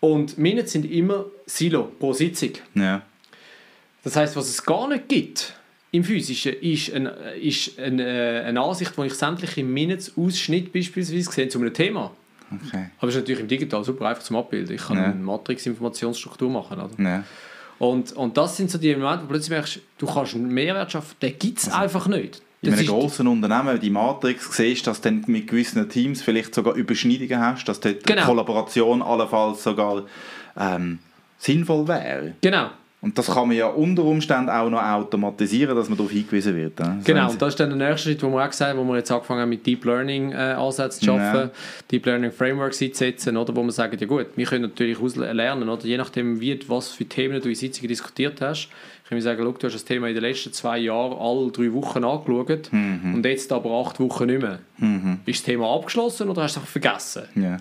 Und 0.00 0.36
Minuten 0.36 0.68
sind 0.68 0.90
immer 0.90 1.24
Silo 1.46 1.84
pro 1.98 2.12
Sitzung. 2.12 2.50
Ja. 2.74 3.02
Das 4.02 4.16
heißt, 4.16 4.36
was 4.36 4.48
es 4.50 4.62
gar 4.62 4.86
nicht 4.88 5.08
gibt 5.08 5.54
im 5.94 6.02
Physischen, 6.04 6.54
ist, 6.54 6.92
ein, 6.92 7.08
ist 7.40 7.78
ein, 7.78 8.00
äh, 8.00 8.42
eine 8.46 8.60
Ansicht, 8.60 8.92
wo 8.98 9.04
ich 9.04 9.14
sämtliche 9.14 9.62
Minutes-Ausschnitt 9.62 10.72
beispielsweise 10.72 11.30
sehe 11.30 11.48
zu 11.48 11.60
einem 11.60 11.72
Thema. 11.72 12.10
Okay. 12.50 12.86
Aber 12.98 13.08
es 13.08 13.14
ist 13.14 13.20
natürlich 13.20 13.40
im 13.42 13.48
Digital 13.48 13.84
super 13.84 14.08
einfach 14.08 14.22
zum 14.22 14.36
Abbilden. 14.36 14.74
Ich 14.74 14.82
kann 14.86 14.96
Ja. 14.96 15.04
eine 15.04 15.14
Matrix-Informationsstruktur 15.14 16.50
machen. 16.50 16.80
Oder? 16.80 16.90
Ja. 17.02 17.24
Und, 17.78 18.12
und 18.12 18.36
das 18.36 18.56
sind 18.56 18.70
so 18.70 18.78
die 18.78 18.94
Momente, 18.94 19.24
wo 19.24 19.28
plötzlich 19.28 19.50
merkst, 19.50 19.80
du 19.98 20.06
kannst 20.06 20.34
einen 20.34 20.48
Mehrwert 20.48 20.90
schaffen, 20.92 21.14
den 21.22 21.38
gibt 21.38 21.58
es 21.58 21.68
einfach 21.72 22.06
nicht. 22.08 22.42
In 22.62 22.70
Das 22.70 22.78
einem 22.78 22.80
ist- 22.84 22.90
grossen 22.90 23.26
Unternehmen, 23.28 23.78
die 23.80 23.90
Matrix, 23.90 24.56
siehst 24.56 24.86
dass 24.86 25.00
du 25.00 25.10
dann 25.10 25.24
mit 25.26 25.46
gewissen 25.48 25.88
Teams 25.88 26.22
vielleicht 26.22 26.54
sogar 26.54 26.74
Überschneidungen 26.74 27.38
hast, 27.38 27.64
dass 27.66 27.78
dort 27.80 28.04
Genau. 28.04 28.24
Kollaboration 28.24 29.02
allenfalls 29.02 29.62
sogar 29.62 30.04
ähm, 30.58 30.98
sinnvoll 31.38 31.86
wäre. 31.88 32.34
Genau, 32.40 32.70
Und 33.04 33.18
das 33.18 33.26
kann 33.26 33.48
man 33.48 33.56
ja 33.56 33.66
unter 33.66 34.02
Umständen 34.02 34.48
auch 34.48 34.70
noch 34.70 34.82
automatisieren, 34.82 35.76
dass 35.76 35.88
man 35.90 35.98
darauf 35.98 36.10
hingewiesen 36.10 36.56
wird. 36.56 36.80
ja. 36.80 36.86
Also 36.86 37.00
genau. 37.04 37.30
Und 37.30 37.42
das 37.42 37.50
ist 37.50 37.60
dann 37.60 37.78
der 37.78 37.88
nächste 37.90 38.08
Schritt, 38.08 38.22
wo 38.22 38.30
wir 38.30 38.42
auch 38.42 38.48
gesagt 38.48 38.70
haben, 38.70 38.78
wo 38.80 38.90
wir 38.90 38.96
jetzt 38.96 39.10
angefangen 39.12 39.42
haben 39.42 39.48
mit 39.50 39.66
Deep 39.66 39.84
Learning 39.84 40.32
äh, 40.32 40.36
Ansätzen 40.36 41.00
zu 41.02 41.06
Ja. 41.12 41.18
schaffen, 41.32 41.50
Deep 41.90 42.06
Learning 42.06 42.32
Frameworks 42.32 42.80
einzusetzen, 42.80 43.36
oder, 43.36 43.54
wo 43.54 43.62
wir 43.62 43.72
sagen, 43.72 43.96
ja 44.00 44.06
gut, 44.06 44.28
wir 44.36 44.46
können 44.46 44.62
natürlich 44.62 44.98
auslernen, 45.00 45.68
oder 45.68 45.84
je 45.84 45.98
nachdem, 45.98 46.40
wie, 46.40 46.58
was 46.68 46.88
für 46.92 47.04
Themen 47.04 47.40
du 47.42 47.48
in 47.50 47.54
Sitzungen 47.54 47.88
diskutiert 47.88 48.40
hast, 48.40 48.68
können 49.06 49.18
wir 49.18 49.22
sagen, 49.22 49.42
schau, 49.44 49.52
du 49.52 49.66
hast 49.66 49.74
das 49.74 49.84
Thema 49.84 50.08
in 50.08 50.14
den 50.14 50.22
letzten 50.22 50.52
zwei 50.54 50.78
Jahren 50.78 51.12
alle 51.18 51.50
drei 51.52 51.70
Wochen 51.74 52.02
angeschaut 52.04 52.72
Mhm. 52.72 53.16
und 53.16 53.26
jetzt 53.26 53.52
aber 53.52 53.70
acht 53.86 54.00
Wochen 54.00 54.24
nicht 54.26 54.40
mehr. 54.40 54.60
Ist 55.26 55.40
das 55.40 55.44
Thema 55.44 55.74
abgeschlossen 55.74 56.30
oder 56.30 56.42
hast 56.42 56.56
du 56.56 56.60
es 56.60 56.62
einfach 56.62 56.72
vergessen? 56.72 57.22
Ja. 57.34 57.58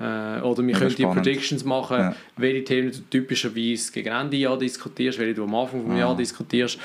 Äh, 0.00 0.40
oder 0.40 0.62
wir 0.66 0.72
Ja, 0.72 0.78
können 0.78 0.94
die. 0.96 1.04
Predictions 1.06 1.64
machen, 1.64 1.98
Ja. 1.98 2.16
welche 2.36 2.64
Themen 2.64 2.90
du 2.90 2.98
typischerweise 3.10 3.92
gegen 3.92 4.08
Ende 4.08 4.36
Jahr 4.36 4.58
diskutierst, 4.58 5.18
welche 5.20 5.34
du 5.34 5.44
am 5.44 5.54
Anfang 5.54 5.88
des 5.88 5.98
Jahres 5.98 6.16
diskutierst. 6.16 6.78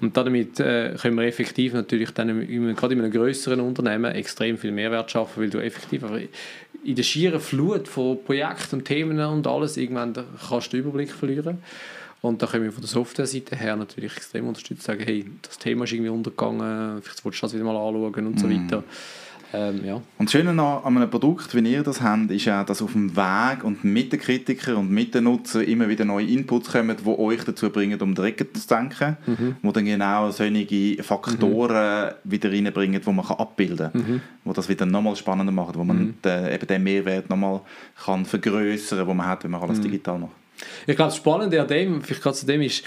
Und 0.00 0.16
damit 0.16 0.58
äh, 0.58 0.94
können 1.00 1.16
wir 1.16 1.24
effektiv 1.26 1.74
natürlich 1.74 2.10
dann 2.10 2.28
im- 2.30 2.74
gerade 2.74 2.94
in 2.94 3.00
einem 3.02 3.12
größeren 3.12 3.60
Unternehmen 3.60 4.10
extrem 4.12 4.58
viel 4.58 4.72
Mehrwert 4.72 5.10
schaffen, 5.10 5.42
weil 5.42 5.50
du 5.50 5.58
effektiv 5.58 6.02
in 6.84 6.94
der 6.94 7.02
schieren 7.04 7.40
Flut 7.40 7.86
von 7.88 8.22
Projekten 8.24 8.76
und 8.76 8.84
Themen 8.84 9.18
und 9.20 9.46
alles 9.46 9.76
irgendwann 9.76 10.12
da 10.14 10.24
kannst 10.48 10.72
du 10.72 10.76
den 10.78 10.86
Überblick 10.86 11.12
verlieren. 11.12 11.58
Und 12.22 12.42
da 12.42 12.46
können 12.46 12.64
wir 12.64 12.72
von 12.72 12.80
der 12.80 12.88
Software-Seite 12.88 13.54
her 13.54 13.76
natürlich 13.76 14.16
extrem 14.16 14.48
unterstützen, 14.48 14.82
sagen, 14.82 15.02
hey, 15.04 15.24
das 15.42 15.58
Thema 15.58 15.84
ist 15.84 15.92
irgendwie 15.92 16.10
untergegangen, 16.10 17.00
vielleicht 17.02 17.24
willst 17.24 17.38
du 17.42 17.46
das 17.46 17.54
wieder 17.54 17.64
mal 17.64 17.76
anschauen 17.76 18.26
und 18.26 18.40
so 18.40 18.50
weiter. 18.50 18.82
Ähm, 19.56 19.84
ja. 19.84 19.94
Und 19.94 20.04
das 20.26 20.32
Schöne 20.32 20.50
an 20.50 20.58
an 20.60 20.96
einem 20.96 21.08
Produkt, 21.10 21.54
wie 21.54 21.66
ihr 21.72 21.82
das 21.82 22.02
habt, 22.02 22.30
ist 22.30 22.46
auch, 22.48 22.66
dass 22.66 22.82
auf 22.82 22.92
dem 22.92 23.16
Weg 23.16 23.64
und 23.64 23.84
mit 23.84 24.12
den 24.12 24.20
Kritikern 24.20 24.76
und 24.76 24.90
mit 24.90 25.14
den 25.14 25.24
Nutzern 25.24 25.62
immer 25.62 25.88
wieder 25.88 26.04
neue 26.04 26.26
Inputs 26.26 26.70
kommen, 26.72 26.94
die 27.02 27.08
euch 27.08 27.42
dazu 27.44 27.70
bringen, 27.70 27.98
um 28.02 28.14
die 28.14 28.22
Ecke 28.22 28.52
zu 28.52 28.68
denken, 28.68 29.16
Mhm. 29.26 29.56
wo 29.62 29.72
dann 29.72 29.86
genau 29.86 30.30
solche 30.30 31.02
Faktoren 31.02 32.12
wieder 32.24 32.52
reinbringen, 32.52 33.00
die 33.00 33.12
man 33.12 33.24
kann 33.24 33.38
abbilden 33.38 33.92
kann, 33.92 34.22
wo 34.44 34.52
das 34.52 34.68
wieder 34.68 34.84
nochmal 34.84 35.16
spannender 35.16 35.52
macht, 35.52 35.76
wo 35.78 35.84
man 35.84 35.96
Mhm. 35.98 36.14
den, 36.22 36.52
eben 36.52 36.66
den 36.66 36.82
Mehrwert 36.82 37.30
nochmal 37.30 37.60
kann 38.04 38.24
vergrößern, 38.26 39.06
den 39.06 39.16
man 39.16 39.26
hat, 39.26 39.44
wenn 39.44 39.50
man 39.52 39.60
Mhm. 39.62 39.66
alles 39.68 39.80
digital 39.80 40.18
macht. 40.18 40.32
Ich 40.86 40.96
glaube, 40.96 41.08
das 41.10 41.16
Spannende 41.16 41.60
an 41.60 41.68
dem, 41.68 42.02
vielleicht 42.02 42.22
gerade 42.22 42.36
zu 42.36 42.46
dem 42.46 42.62
ist, 42.62 42.82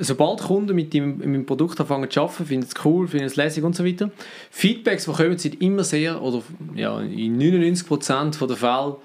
sobald 0.00 0.40
Kunden 0.40 0.74
mit 0.74 0.92
dem, 0.92 1.16
mit 1.18 1.24
dem 1.34 1.46
Produkt 1.46 1.80
anfangen 1.80 2.10
zu 2.10 2.20
arbeiten, 2.20 2.44
finden 2.46 2.66
es 2.66 2.84
cool, 2.84 3.08
finden 3.08 3.26
es 3.26 3.36
lässig 3.36 3.64
und 3.64 3.74
so 3.74 3.84
weiter, 3.84 4.10
Feedbacks, 4.50 5.06
die 5.06 5.12
kommen, 5.12 5.38
sind 5.38 5.60
immer 5.62 5.84
sehr, 5.84 6.20
oder 6.22 6.42
ja, 6.74 7.00
in 7.00 7.38
99% 7.40 8.46
der 8.46 8.56
Fälle 8.56 8.96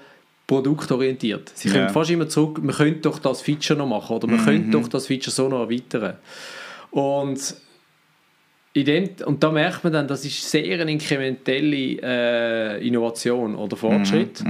produktorientiert. 0.46 1.52
Sie 1.54 1.68
kommen 1.70 1.84
Ja. 1.84 1.88
fast 1.88 2.10
immer 2.10 2.28
zurück, 2.28 2.62
man 2.62 2.74
könnte 2.74 3.00
doch 3.00 3.18
das 3.18 3.40
Feature 3.40 3.78
noch 3.78 3.86
machen 3.88 4.14
oder 4.16 4.26
man 4.26 4.44
könnte 4.44 4.70
doch 4.70 4.88
das 4.88 5.06
Feature 5.06 5.30
so 5.30 5.48
noch 5.48 5.60
erweitern. 5.60 6.18
Und 6.90 7.54
in 8.74 8.84
dem, 8.84 9.08
und 9.24 9.42
da 9.42 9.50
merkt 9.50 9.84
man 9.84 9.92
dann, 9.92 10.08
das 10.08 10.24
ist 10.24 10.50
sehr 10.50 10.80
eine 10.80 10.90
inkrementelle 10.90 11.98
äh, 12.02 12.86
Innovation 12.86 13.54
oder 13.54 13.76
Fortschritt. 13.76 14.42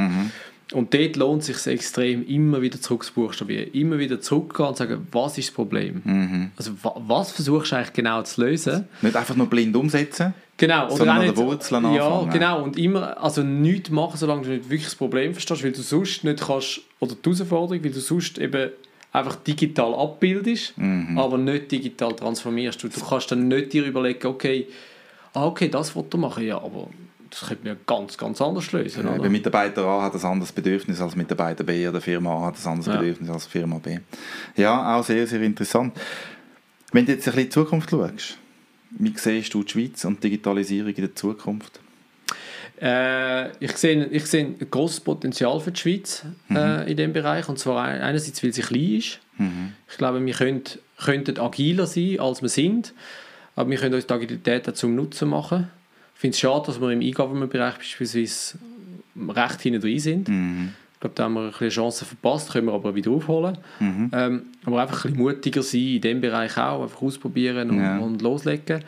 Und 0.73 0.95
dort 0.95 1.17
lohnt 1.17 1.43
es 1.49 1.63
sich 1.63 1.73
extrem, 1.73 2.27
immer 2.27 2.63
wieder 2.63 2.81
zurückzubuchstabieren. 2.81 3.71
Immer 3.73 3.99
wieder 3.99 4.21
zurückgehen 4.21 4.69
und 4.71 4.77
sagen, 4.77 5.07
was 5.13 5.37
ist 5.37 5.49
das 5.49 5.55
Problem? 5.55 6.51
Also 6.57 6.73
wa 6.83 6.95
was 7.07 7.33
versuchst 7.33 7.73
du 7.73 7.77
eigentlich 7.77 7.93
genau 7.93 8.23
zu 8.23 8.41
lösen? 8.41 8.89
Nicht 9.03 9.15
einfach 9.15 9.37
nur 9.37 9.47
blind 9.47 9.77
umsetzen, 9.77 10.33
Genau, 10.57 10.87
oder 10.87 10.97
Sondern 10.97 11.17
an 11.17 11.23
nicht, 11.27 11.37
den 11.37 11.45
Wurzeln 11.47 11.95
Ja, 11.95 12.07
anfangen. 12.07 12.31
genau. 12.31 12.63
Und 12.63 12.79
immer, 12.79 13.21
also 13.23 13.43
nichts 13.43 13.91
machen, 13.91 14.17
solange 14.17 14.43
du 14.43 14.51
nicht 14.51 14.65
wirklich 14.71 14.85
das 14.85 14.95
Problem 14.95 15.33
verstehst, 15.33 15.65
weil 15.65 15.73
du 15.73 15.83
sonst 15.83 16.23
nicht 16.23 16.41
kannst, 16.47 16.81
oder 17.01 17.15
die 17.17 17.31
Herausforderung, 17.31 17.83
weil 17.85 17.91
du 17.91 17.99
sonst 18.01 18.39
eben 18.39 18.71
einfach 19.13 19.35
digital 19.37 19.93
abbildest, 19.95 20.79
Mhm. 20.79 21.19
aber 21.19 21.39
nicht 21.39 21.73
digital 21.73 22.15
transformierst. 22.15 22.81
Du, 22.83 22.89
du 22.89 23.01
kannst 23.01 23.33
dann 23.33 23.49
nicht 23.49 23.73
dir 23.73 23.85
überlegen, 23.85 24.27
okay, 24.29 24.69
ah, 25.33 25.45
okay, 25.47 25.69
das 25.69 25.91
Foto 25.91 26.19
machen, 26.19 26.45
ja, 26.47 26.57
aber 26.57 26.89
das 27.41 27.49
könnte 27.49 27.67
man 27.67 27.77
ganz, 27.87 28.17
ganz 28.17 28.41
anders 28.41 28.71
lösen. 28.73 29.05
Ja, 29.05 29.13
oder? 29.15 29.23
weil 29.23 29.31
Mitarbeiter 29.31 29.85
A 29.85 30.03
hat 30.03 30.15
ein 30.15 30.23
anderes 30.25 30.53
Bedürfnis 30.53 31.01
als 31.01 31.17
Mitarbeiter 31.17 31.65
B 31.65 31.87
oder 31.89 32.01
Firma 32.01 32.33
A 32.39 32.47
hat 32.47 32.55
ein 32.63 32.67
anderes 32.69 32.87
Ja. 32.87 32.97
Bedürfnis 33.01 33.31
als 33.31 33.47
Firma 33.47 33.79
B. 33.79 33.99
Ja, 34.57 34.97
auch 34.97 35.05
sehr, 35.05 35.27
sehr 35.27 35.43
interessant. 35.43 35.95
Wenn 36.93 37.07
du 37.07 37.13
jetzt 37.13 37.27
ein 37.27 37.35
bisschen 37.35 37.39
in 37.41 37.47
die 37.47 37.51
Zukunft 37.51 37.91
schaust, 37.91 38.39
wie 38.91 39.13
siehst 39.17 39.53
du 39.55 39.65
die 39.65 39.73
Schweiz 39.73 40.05
und 40.05 40.23
die 40.23 40.31
Digitalisierung 40.31 40.91
in 40.93 41.03
der 41.03 41.15
Zukunft? 41.15 41.81
Äh, 42.81 43.51
ich, 43.65 43.73
sehe, 43.77 44.05
ich 44.07 44.27
sehe 44.27 44.47
ein 44.47 44.71
grosses 44.71 45.01
Potenzial 45.01 45.61
für 45.61 45.71
die 45.73 45.81
Schweiz 45.81 46.25
äh, 46.51 46.91
in 46.91 46.97
diesem 46.97 47.13
Bereich. 47.13 47.49
Und 47.49 47.59
zwar 47.59 47.85
ein- 47.85 48.01
einerseits, 48.01 48.43
weil 48.43 48.53
sie 48.53 48.63
klein 48.63 48.95
ist. 48.97 49.21
Ich 49.91 49.97
glaube, 49.99 50.25
wir 50.25 50.35
können, 50.35 50.63
könnten 51.03 51.39
agiler 51.41 51.87
sein, 51.87 52.21
als 52.21 52.41
wir 52.43 52.49
sind. 52.49 52.95
Aber 53.57 53.71
wir 53.71 53.79
können 53.79 53.95
uns 53.95 54.07
die 54.07 54.15
Agilität 54.15 54.77
zum 54.77 54.95
Nutzen 54.95 55.29
machen. 55.29 55.69
Ich 56.25 56.27
finde 56.29 56.37
es 56.37 56.41
schade, 56.41 56.65
dass 56.69 56.81
wir 56.81 56.89
im 56.91 57.03
E-Government-Bereich 57.03 57.75
beispielsweise 57.77 58.57
recht 59.29 59.61
hinten 59.61 59.83
drin 59.83 59.99
sind. 59.99 60.27
Ich 60.27 61.01
glaube, 61.01 61.15
da 61.17 61.25
haben 61.25 61.35
wir 61.35 61.41
ein 61.43 61.51
bisschen 61.51 61.69
Chancen 61.69 62.07
verpasst, 62.07 62.51
können 62.51 62.67
wir 62.69 62.73
aber 62.73 62.95
wieder 62.95 63.11
aufholen. 63.11 63.59
Ähm, 63.79 64.45
aber 64.65 64.81
einfach 64.81 65.05
ein 65.05 65.11
bisschen 65.11 65.23
mutiger 65.23 65.63
sein, 65.63 65.81
in 65.83 66.01
dem 66.01 66.21
Bereich 66.23 66.57
auch, 66.57 66.83
einfach 66.85 67.03
ausprobieren 67.03 67.69
und, 67.73 67.79
Ja. 67.79 67.99
und 67.99 68.23
loslegen. 68.23 68.83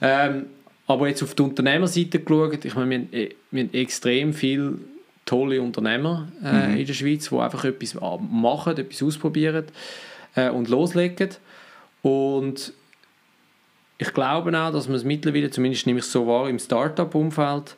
Ähm, 0.00 0.46
aber 0.86 1.08
jetzt 1.08 1.22
auf 1.22 1.34
die 1.34 1.42
Unternehmerseite 1.42 2.20
geschaut, 2.20 2.64
ich 2.64 2.74
meine, 2.74 2.88
wir 2.90 2.98
haben, 3.00 3.08
eh- 3.12 3.34
wir 3.50 3.62
haben 3.64 3.74
extrem 3.74 4.32
viele 4.32 4.78
tolle 5.26 5.60
Unternehmer 5.60 6.28
äh, 6.42 6.80
in 6.80 6.86
der 6.86 6.94
Schweiz, 6.94 7.28
die 7.28 7.36
einfach 7.36 7.66
etwas 7.66 7.98
machen, 8.30 8.78
etwas 8.78 9.02
ausprobieren 9.02 9.66
äh, 10.36 10.48
und 10.48 10.70
loslegen. 10.70 11.28
Und 12.00 12.72
ich 13.98 14.14
glaube 14.14 14.56
auch, 14.58 14.72
dass 14.72 14.86
man 14.86 14.96
es 14.96 15.04
mittlerweile, 15.04 15.50
zumindest 15.50 15.86
nehme 15.86 15.98
ich 15.98 16.04
es 16.04 16.12
so 16.12 16.26
wahr, 16.26 16.48
im 16.48 16.58
Startup-Umfeld 16.58 17.76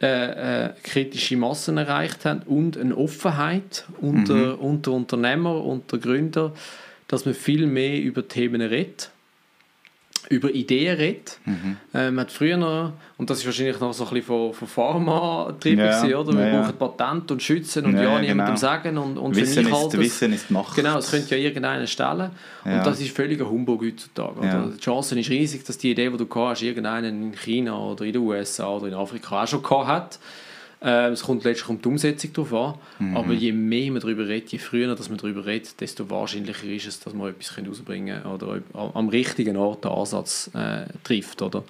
äh, 0.00 0.66
äh, 0.66 0.70
kritische 0.82 1.36
Massen 1.36 1.76
erreicht 1.76 2.24
haben 2.24 2.42
und 2.46 2.78
eine 2.78 2.96
Offenheit 2.96 3.84
unter, 4.00 4.34
mhm. 4.34 4.54
unter 4.54 4.92
Unternehmer, 4.92 5.62
unter 5.62 5.98
Gründer, 5.98 6.52
dass 7.08 7.26
man 7.26 7.34
viel 7.34 7.66
mehr 7.66 8.00
über 8.00 8.26
Themen 8.26 8.62
redet 8.62 9.10
über 10.30 10.48
Ideen 10.48 10.96
redet. 10.96 11.38
Mhm. 11.44 11.76
Äh, 11.92 12.10
man 12.12 12.20
hat 12.24 12.32
früher 12.32 12.56
noch, 12.56 12.92
und 13.18 13.28
das 13.28 13.40
ist 13.40 13.46
wahrscheinlich 13.46 13.80
noch 13.80 13.92
so 13.92 14.04
ein 14.04 14.10
bisschen 14.10 14.26
von, 14.26 14.54
von 14.54 14.68
Pharma 14.68 15.48
getrieben, 15.48 15.80
ja, 15.80 16.18
oder? 16.18 16.32
Wir 16.32 16.46
ja, 16.46 16.60
brauchen 16.60 16.78
Patent 16.78 17.32
und 17.32 17.42
schützen 17.42 17.84
und 17.84 17.96
ja, 17.96 18.04
ja 18.04 18.20
niemandem 18.20 18.46
genau. 18.46 18.56
sagen 18.56 18.96
und, 18.96 19.18
und 19.18 19.34
Wissen 19.34 19.64
mich 19.64 19.74
halt, 19.74 19.98
Wissen 19.98 20.32
ist 20.32 20.48
Macht. 20.50 20.76
Genau, 20.76 20.98
es 20.98 21.10
könnte 21.10 21.36
ja 21.36 21.42
irgendeiner 21.42 21.86
stellen 21.88 22.30
und 22.64 22.86
das 22.86 23.00
ist 23.00 23.14
völliger 23.14 23.50
Humbug 23.50 23.82
heutzutage. 23.82 24.38
Oder? 24.38 24.70
Die 24.72 24.80
Chance 24.80 25.18
ist 25.18 25.28
riesig, 25.28 25.64
dass 25.64 25.76
die 25.78 25.90
Idee, 25.90 26.08
die 26.08 26.16
du 26.16 26.28
hast, 26.32 26.62
irgendeinen 26.62 27.32
in 27.32 27.36
China 27.36 27.76
oder 27.76 28.04
in 28.04 28.12
den 28.12 28.22
USA 28.22 28.68
oder 28.68 28.86
in 28.86 28.94
Afrika 28.94 29.42
auch 29.42 29.48
schon 29.48 29.62
gehabt 29.62 29.88
hat 29.88 30.18
äh, 30.82 31.08
es 31.08 31.22
kommt 31.22 31.44
letztlich 31.44 31.68
um 31.68 31.80
die 31.80 31.88
Umsetzung 31.88 32.32
darauf 32.32 32.54
an. 32.54 33.06
Mhm. 33.06 33.16
Aber 33.16 33.32
je 33.32 33.52
mehr 33.52 33.90
man 33.92 34.00
darüber 34.00 34.26
redet, 34.26 34.52
je 34.52 34.58
früher 34.58 34.94
dass 34.94 35.08
man 35.08 35.18
darüber 35.18 35.44
redet, 35.44 35.80
desto 35.80 36.08
wahrscheinlicher 36.08 36.64
ist 36.64 36.86
es, 36.86 37.00
dass 37.00 37.12
man 37.12 37.30
etwas 37.30 37.56
rausbringen 37.58 38.22
kann 38.22 38.32
oder 38.32 38.60
am 38.72 39.08
richtigen 39.08 39.56
Ort 39.56 39.84
den 39.84 39.92
Ansatz 39.92 40.50
äh, 40.54 40.84
trifft. 41.04 41.42
Oder? 41.42 41.64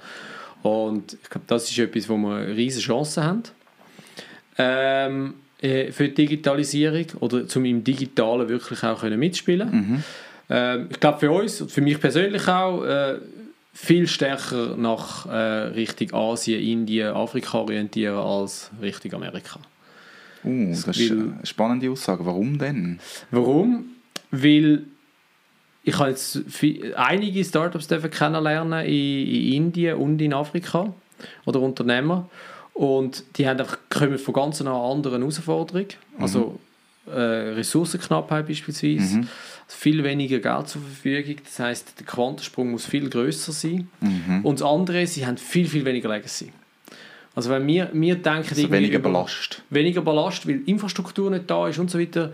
Und 0.63 1.15
ich 1.23 1.31
glaube, 1.31 1.47
das 1.47 1.71
ist 1.71 1.79
etwas, 1.79 2.09
wo 2.09 2.17
wir 2.17 2.37
eine 2.37 2.57
riesige 2.57 2.87
Chance 2.87 3.25
haben. 3.25 3.43
Ähm, 4.59 5.35
äh, 5.61 5.91
für 5.93 6.09
die 6.09 6.15
Digitalisierung 6.15 7.07
oder 7.21 7.47
zum 7.47 7.65
im 7.65 7.83
Digitalen 7.83 8.49
wirklich 8.49 8.83
auch 8.83 9.01
können 9.01 9.19
mitspielen 9.19 9.71
mhm. 9.71 10.03
ähm, 10.49 10.89
Ich 10.91 11.01
glaube 11.01 11.19
für 11.19 11.31
uns 11.31 11.61
und 11.61 11.71
für 11.71 11.81
mich 11.81 12.01
persönlich 12.01 12.47
auch 12.49 12.85
äh, 12.85 13.17
viel 13.73 14.07
stärker 14.07 14.77
nach 14.77 15.27
äh, 15.27 15.33
Richtung 15.33 16.12
Asien, 16.12 16.61
Indien, 16.61 17.14
Afrika 17.14 17.59
orientieren 17.59 18.16
als 18.16 18.71
Richtung 18.81 19.14
Amerika. 19.14 19.61
Uh, 20.43 20.71
das 20.71 20.97
ist 20.97 21.12
eine 21.12 21.35
spannende 21.45 21.91
Aussage. 21.91 22.25
Warum 22.25 22.59
denn? 22.59 22.99
Warum? 23.31 23.87
Weil 24.31 24.85
ich 25.83 25.99
habe 25.99 26.11
jetzt 26.11 26.41
einige 26.97 27.45
Startups 27.45 27.89
kennenlernen 27.89 28.85
in, 28.85 29.27
in 29.27 29.53
Indien 29.53 29.97
und 29.97 30.21
in 30.21 30.33
Afrika 30.33 30.93
oder 31.47 31.61
Unternehmer 31.61 32.29
und 32.75 33.25
die 33.37 33.47
haben 33.47 33.61
einfach, 33.61 33.79
kommen 33.89 34.18
von 34.18 34.35
ganz 34.35 34.61
einer 34.61 34.73
anderen 34.73 35.21
Herausforderung. 35.21 35.87
Also 36.18 36.59
mhm. 37.07 37.12
äh, 37.12 37.21
Ressourcenknappheit 37.55 38.47
beispielsweise. 38.47 39.18
Mhm 39.18 39.29
viel 39.73 40.03
weniger 40.05 40.39
Geld 40.39 40.68
zur 40.68 40.83
Verfügung. 40.83 41.37
Das 41.45 41.59
heißt, 41.59 41.99
der 41.99 42.07
Quantensprung 42.07 42.71
muss 42.71 42.87
viel 42.87 43.09
größer 43.09 43.53
sein. 43.53 43.89
Mhm. 44.01 44.45
Und 44.45 44.61
das 44.61 44.68
andere, 44.68 45.07
sie 45.07 45.27
haben 45.27 45.37
viel, 45.37 45.68
viel 45.68 45.85
weniger 45.85 46.09
Legacy. 46.09 46.53
Also 47.35 47.51
wenn 47.51 47.66
wir, 47.66 47.91
wir 47.93 48.16
denken... 48.16 48.49
Also 48.51 48.71
weniger 48.71 48.99
über, 48.99 49.11
Ballast. 49.11 49.62
Weniger 49.71 50.03
Ballast, 50.03 50.47
weil 50.49 50.62
Infrastruktur 50.66 51.31
nicht 51.31 51.49
da 51.49 51.68
ist 51.68 51.79
und 51.79 51.91
so 51.91 51.99
weiter. 51.99 52.33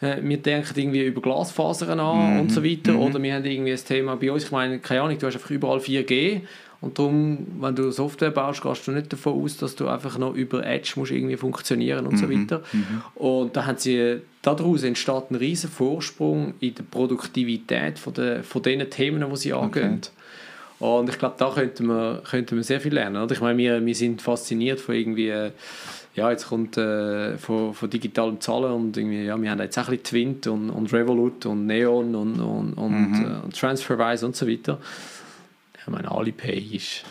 Äh, 0.00 0.16
wir 0.22 0.36
denken 0.36 0.78
irgendwie 0.78 1.04
über 1.04 1.20
Glasfasern 1.20 1.98
an 1.98 2.34
mhm. 2.34 2.40
und 2.40 2.52
so 2.52 2.64
weiter. 2.64 2.92
Mhm. 2.92 2.98
Oder 3.00 3.22
wir 3.22 3.34
haben 3.34 3.44
irgendwie 3.44 3.72
das 3.72 3.84
Thema 3.84 4.16
bei 4.16 4.30
uns, 4.30 4.44
ich 4.44 4.50
meine, 4.52 4.78
keine 4.78 5.02
Ahnung, 5.02 5.18
du 5.18 5.26
hast 5.26 5.34
einfach 5.34 5.50
überall 5.50 5.78
4G 5.78 6.42
und 6.86 6.98
darum, 6.98 7.46
wenn 7.60 7.74
du 7.74 7.90
Software 7.90 8.30
baust, 8.30 8.62
gehst 8.62 8.86
du 8.86 8.92
nicht 8.92 9.12
davon 9.12 9.42
aus, 9.42 9.56
dass 9.56 9.74
du 9.74 9.88
einfach 9.88 10.18
noch 10.18 10.34
über 10.34 10.64
Edge 10.64 10.92
musst 10.94 11.10
irgendwie 11.10 11.36
funktionieren 11.36 12.06
und 12.06 12.12
mhm. 12.12 12.18
so 12.18 12.30
weiter. 12.30 12.62
Mhm. 12.72 13.02
Und 13.16 13.56
da 13.56 13.66
haben 13.66 13.78
sie, 13.78 14.20
daraus 14.42 14.84
entsteht 14.84 15.30
ein 15.30 15.34
riesen 15.34 15.68
Vorsprung 15.68 16.54
in 16.60 16.76
der 16.76 16.84
Produktivität 16.84 17.98
von, 17.98 18.14
der, 18.14 18.44
von 18.44 18.62
den 18.62 18.88
Themen, 18.88 19.28
die 19.28 19.36
sie 19.36 19.52
angehen. 19.52 20.00
Okay. 20.00 20.10
Und 20.78 21.08
ich 21.08 21.18
glaube, 21.18 21.34
da 21.38 21.50
könnten 21.50 21.86
wir, 21.86 22.22
könnten 22.28 22.54
wir 22.54 22.62
sehr 22.62 22.80
viel 22.80 22.94
lernen. 22.94 23.20
Oder? 23.20 23.32
Ich 23.32 23.40
meine, 23.40 23.58
wir, 23.58 23.84
wir 23.84 23.94
sind 23.94 24.22
fasziniert 24.22 24.78
von 24.78 24.94
irgendwie, 24.94 25.32
ja, 26.14 26.30
jetzt 26.30 26.48
kommt 26.48 26.76
äh, 26.76 27.36
von, 27.38 27.74
von 27.74 27.90
digitalen 27.90 28.40
Zahlen 28.40 28.72
und 28.72 28.96
irgendwie, 28.96 29.24
ja, 29.24 29.40
wir 29.40 29.50
haben 29.50 29.60
jetzt 29.60 29.76
auch 29.78 29.88
ein 29.88 29.98
bisschen 29.98 30.04
Twint 30.04 30.46
und, 30.46 30.70
und 30.70 30.92
Revolut 30.92 31.46
und 31.46 31.66
Neon 31.66 32.14
und, 32.14 32.40
und, 32.40 32.74
und, 32.74 33.10
mhm. 33.10 33.24
äh, 33.24 33.44
und 33.44 33.58
Transferwise 33.58 34.24
und 34.24 34.36
so 34.36 34.46
weiter. 34.46 34.78
Ich 35.86 35.92
meine, 35.92 36.10
Alipay 36.10 36.58
ist 36.58 37.04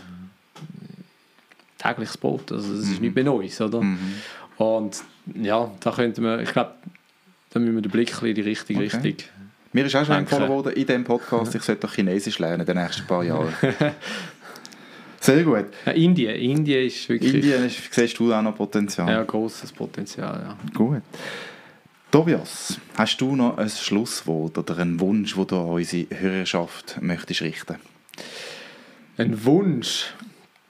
tägliches 1.78 2.18
Brot, 2.18 2.52
also 2.52 2.76
das 2.76 2.84
ist 2.84 2.98
mhm. 2.98 3.06
nicht 3.06 3.16
mehr 3.16 3.24
Neues, 3.24 3.62
oder? 3.62 3.82
Mhm. 3.82 4.16
Und 4.58 5.02
ja, 5.34 5.72
da 5.80 5.92
könnte 5.92 6.22
man, 6.22 6.42
ich 6.42 6.52
glaube, 6.52 6.72
da 7.52 7.60
müssen 7.60 7.76
wir 7.76 7.82
den 7.82 7.92
Blick 7.92 8.22
in 8.22 8.36
die 8.36 8.42
richtige 8.42 8.84
okay. 8.84 8.98
Richtung 8.98 9.30
Mir 9.72 9.86
ist 9.86 9.96
auch 9.96 10.06
schon 10.06 10.18
empfohlen 10.18 10.50
worden 10.50 10.74
in 10.74 10.86
diesem 10.86 11.04
Podcast, 11.04 11.56
ich 11.56 11.62
sollte 11.62 11.88
doch 11.88 11.94
Chinesisch 11.94 12.40
lernen 12.40 12.62
in 12.62 12.66
den 12.66 12.78
nächsten 12.78 13.08
paar 13.08 13.24
Jahren. 13.24 13.54
Sehr 15.22 15.44
gut. 15.44 15.66
Ja, 15.86 15.92
Indien. 15.94 16.36
Indien 16.36 16.86
ist 16.86 17.10
wirklich... 17.10 17.34
Indien 17.34 17.66
ist, 17.66 17.94
siehst 17.94 18.20
du 18.20 18.32
auch 18.32 18.42
noch 18.42 18.56
Potenzial. 18.56 19.10
Ja, 19.10 19.24
großes 19.24 19.72
Potenzial, 19.72 20.40
ja. 20.46 20.58
Gut. 20.74 21.02
Tobias, 22.12 22.80
hast 22.96 23.20
du 23.20 23.36
noch 23.36 23.58
ein 23.58 23.70
Schlusswort 23.70 24.58
oder 24.58 24.78
einen 24.78 25.00
Wunsch, 25.00 25.34
den 25.34 25.48
du 25.48 25.60
an 25.60 25.66
unsere 25.66 26.08
Hörerschaft 26.12 27.02
möchtest 27.02 27.42
richten 27.42 27.78
ein 29.18 29.46
Wunsch. 29.46 30.14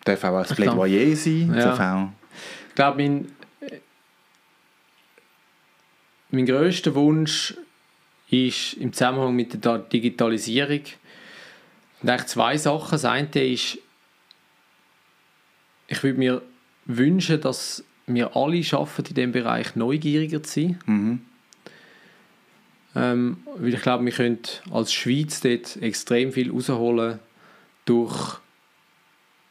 Darf 0.04 0.24
auch 0.24 0.38
ein 0.38 0.56
Plädoyer 0.56 1.16
sein. 1.16 1.54
Ja. 1.56 2.14
Ich 2.70 2.76
glaube, 2.76 3.02
mein, 3.02 3.32
mein 6.30 6.46
grösster 6.46 6.94
Wunsch 6.96 7.56
ist 8.30 8.74
im 8.74 8.94
Zusammenhang 8.94 9.36
mit 9.36 9.64
der 9.64 9.80
Digitalisierung 9.80 10.82
eigentlich 12.02 12.26
zwei 12.28 12.58
Sachen. 12.58 12.92
Das 12.92 13.06
eine 13.06 13.28
ist, 13.28 13.80
ich 15.88 16.04
würde 16.04 16.20
mir 16.20 16.42
wünschen, 16.86 17.42
dass 17.42 17.84
wir 18.08 18.36
alle 18.36 18.64
schaffen, 18.64 19.06
in 19.06 19.14
diesem 19.14 19.32
Bereich 19.32 19.76
neugieriger 19.76 20.44
zu 20.44 20.62
sein. 20.62 20.80
Mhm. 20.86 21.22
Ähm, 22.96 23.38
weil 23.58 23.74
ich 23.74 23.82
glaube, 23.82 24.06
wir 24.06 24.12
können 24.12 24.40
als 24.72 24.94
Schweiz 24.94 25.42
dort 25.42 25.78
extrem 25.82 26.32
viel 26.32 26.52
rausholen 26.52 27.20
durch 27.86 28.40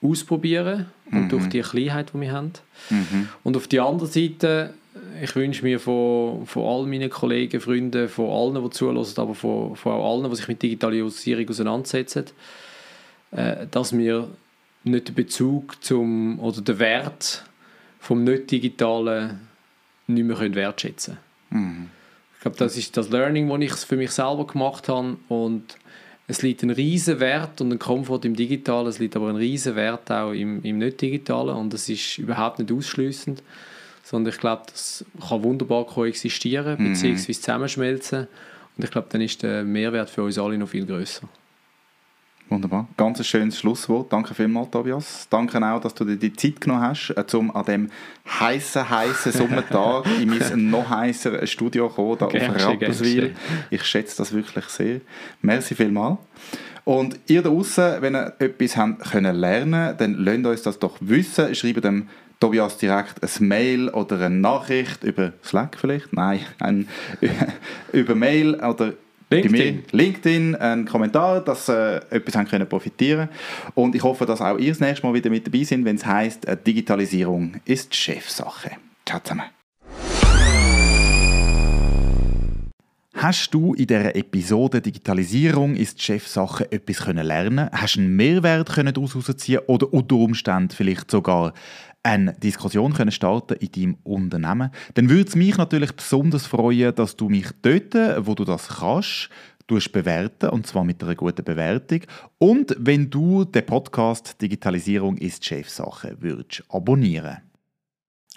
Ausprobieren 0.03 0.87
und 1.11 1.25
mhm. 1.25 1.29
durch 1.31 1.49
die 1.49 1.63
Kleinheit, 1.63 2.13
die 2.13 2.21
wir 2.21 2.33
haben. 2.33 2.53
Mhm. 2.91 3.29
Und 3.43 3.57
auf 3.57 3.69
der 3.69 3.85
anderen 3.85 4.11
Seite, 4.11 4.75
ich 5.23 5.35
wünsche 5.35 5.63
mir 5.63 5.81
von, 5.81 6.47
von 6.47 6.63
all 6.63 6.87
meinen 6.87 7.09
Kollegen, 7.09 7.59
Freunden, 7.59 8.09
von 8.11 8.29
allen, 8.29 8.63
die 8.63 8.71
zuhören, 8.71 9.07
aber 9.17 9.35
von, 9.35 9.75
von 9.75 9.93
allen, 9.93 10.29
die 10.29 10.37
sich 10.37 10.49
mit 10.49 10.63
Digitalisierung 10.63 11.49
auseinandersetzen, 11.49 12.27
äh, 13.31 13.67
dass 13.71 13.97
wir 13.97 14.29
nicht 14.85 15.09
den 15.09 15.15
Bezug 15.15 15.83
zum, 15.83 16.39
oder 16.39 16.61
den 16.61 16.79
Wert 16.79 17.45
vom 17.99 18.25
Nicht-Digitalen 18.25 19.41
nicht 20.07 20.25
mehr 20.25 20.55
wertschätzen 20.55 21.17
können. 21.51 21.65
Mhm. 21.65 21.91
Ich 22.35 22.41
glaube, 22.43 22.59
das 22.59 22.77
ist 22.77 22.95
das 22.99 23.09
Learning, 23.09 23.49
das 23.49 23.61
ich 23.61 23.87
für 23.87 23.97
mich 23.97 24.11
selber 24.11 24.47
gemacht 24.47 24.91
habe 24.91 25.17
und 25.29 25.79
es 26.27 26.43
liegt 26.43 26.63
ein 26.63 26.71
riesen 26.71 27.21
Wert 27.21 27.61
und 27.61 27.73
ein 27.73 27.79
Komfort 27.79 28.25
im 28.25 28.35
Digitalen, 28.35 28.87
es 28.87 28.99
liegt 28.99 29.17
aber 29.17 29.29
ein 29.29 29.37
riesen 29.37 29.77
Wert 29.77 30.11
auch 30.11 30.33
im, 30.33 30.63
im 30.63 30.79
Nicht-Digitalen 30.79 31.55
und 31.57 31.73
das 31.73 31.89
ist 31.89 32.19
überhaupt 32.19 32.59
nicht 32.59 32.73
ausschließend, 32.73 33.43
sondern 34.03 34.33
ich 34.33 34.41
glaube, 34.41 34.63
das 34.71 35.05
kann 35.29 35.43
wunderbar 35.43 35.85
koexistieren 35.85 36.83
mhm. 36.83 36.93
bzw. 36.93 37.33
zusammenschmelzen 37.33 38.27
und 38.77 38.85
ich 38.85 38.91
glaube, 38.91 39.09
dann 39.11 39.21
ist 39.21 39.43
der 39.43 39.65
Mehrwert 39.65 40.11
für 40.11 40.23
uns 40.23 40.39
alle 40.39 40.57
noch 40.57 40.69
viel 40.69 40.87
größer. 40.87 41.29
Wunderbar. 42.51 42.87
Ganz 42.97 43.19
ein 43.19 43.25
schönes 43.25 43.59
Schlusswort. 43.59 44.13
Danke 44.13 44.35
vielmals, 44.35 44.71
Tobias. 44.71 45.27
Danke 45.31 45.59
auch, 45.67 45.81
dass 45.81 45.95
du 45.95 46.05
dir 46.05 46.17
die 46.17 46.33
Zeit 46.33 46.61
genommen 46.61 46.83
hast, 46.83 47.11
äh, 47.11 47.37
um 47.37 47.55
an 47.55 47.65
dem 47.65 47.91
heißen, 48.29 48.89
heißen 48.89 49.33
Sommertag 49.33 50.05
in 50.21 50.29
mein 50.29 50.71
noch 50.71 50.89
heißer 50.89 51.47
Studio 51.47 51.89
zu 51.89 51.95
kommen, 51.95 52.19
da 52.19 52.27
auf 52.27 52.35
Rapperswil. 52.35 53.35
Ich 53.71 53.85
schätze 53.85 54.19
das 54.19 54.33
wirklich 54.33 54.67
sehr. 54.67 55.01
Merci 55.41 55.75
vielmals. 55.75 56.19
Und 56.85 57.19
ihr 57.29 57.43
da 57.43 57.49
draußen, 57.49 58.03
wenn 58.03 58.15
ihr 58.15 58.35
etwas 58.39 58.77
habt 58.77 59.11
können 59.11 59.35
lernen 59.37 59.97
dann 59.97 60.15
lasst 60.15 60.47
uns 60.47 60.63
das 60.63 60.79
doch 60.79 60.97
wissen. 61.01 61.55
Schreibt 61.55 61.83
dem 61.83 62.09
Tobias 62.41 62.77
direkt 62.77 63.23
ein 63.23 63.49
Mail 63.49 63.89
oder 63.89 64.21
eine 64.21 64.35
Nachricht 64.35 65.03
über 65.03 65.33
Slack 65.43 65.79
vielleicht? 65.81 66.13
Nein, 66.13 66.41
ein, 66.59 66.89
über 67.93 68.15
Mail 68.15 68.57
oder 68.57 68.93
LinkedIn. 69.43 69.85
LinkedIn 69.91 70.55
einen 70.57 70.85
Kommentar, 70.85 71.41
dass 71.41 71.69
äh, 71.69 71.97
etwas 72.11 72.37
haben 72.37 72.49
können 72.49 72.69
profitieren 72.69 73.29
Und 73.75 73.95
ich 73.95 74.03
hoffe, 74.03 74.27
dass 74.27 74.41
auch 74.41 74.59
ihr 74.59 74.71
das 74.71 74.81
nächste 74.81 75.07
Mal 75.07 75.15
wieder 75.15 75.31
mit 75.31 75.47
dabei 75.47 75.65
sind, 75.65 75.85
wenn 75.85 75.97
es 75.97 76.07
heisst, 76.07 76.47
äh, 76.47 76.57
Digitalisierung 76.57 77.57
ist 77.65 77.95
Chefsache. 77.95 78.73
Ciao 79.07 79.21
zusammen. 79.21 79.45
Hast 83.17 83.55
du 83.55 83.75
in 83.75 83.87
dieser 83.87 84.17
Episode 84.17 84.83
Digitalisierung 84.83 85.77
ist 85.77 86.03
Chefsache 86.03 86.71
etwas 86.71 87.05
können 87.05 87.25
lernen? 87.25 87.71
Hast 87.73 87.97
du 87.97 88.01
einen 88.01 88.17
Mehrwert 88.17 88.71
können 88.75 88.93
daraus 88.93 89.15
herausziehen 89.15 89.61
oder 89.67 89.91
unter 89.93 90.17
Umständen 90.17 90.71
vielleicht 90.71 91.11
sogar 91.11 91.55
eine 92.05 92.35
Diskussion 92.35 92.93
können 92.93 93.11
starten 93.11 93.55
in 93.55 93.73
deinem 93.73 93.97
Unternehmen, 94.05 94.71
dann 94.95 95.09
würde 95.09 95.29
es 95.29 95.35
mich 95.35 95.57
natürlich 95.57 95.93
besonders 95.93 96.47
freuen, 96.47 96.95
dass 96.95 97.17
du 97.17 97.29
mich 97.29 97.49
dort, 97.63 97.95
wo 98.27 98.35
du 98.35 98.45
das 98.45 98.69
kannst, 98.69 99.31
bewerten 99.93 100.51
und 100.51 100.67
zwar 100.67 100.85
mit 100.85 101.03
einer 101.03 101.15
guten 101.15 101.43
Bewertung. 101.43 102.01
Und 102.39 102.77
wenn 102.79 103.09
du 103.09 103.45
den 103.45 103.65
Podcast 103.65 104.41
Digitalisierung 104.41 105.17
ist 105.17 105.45
Chefsache 105.45 106.17
würdest 106.21 106.63
abonnieren 106.69 107.39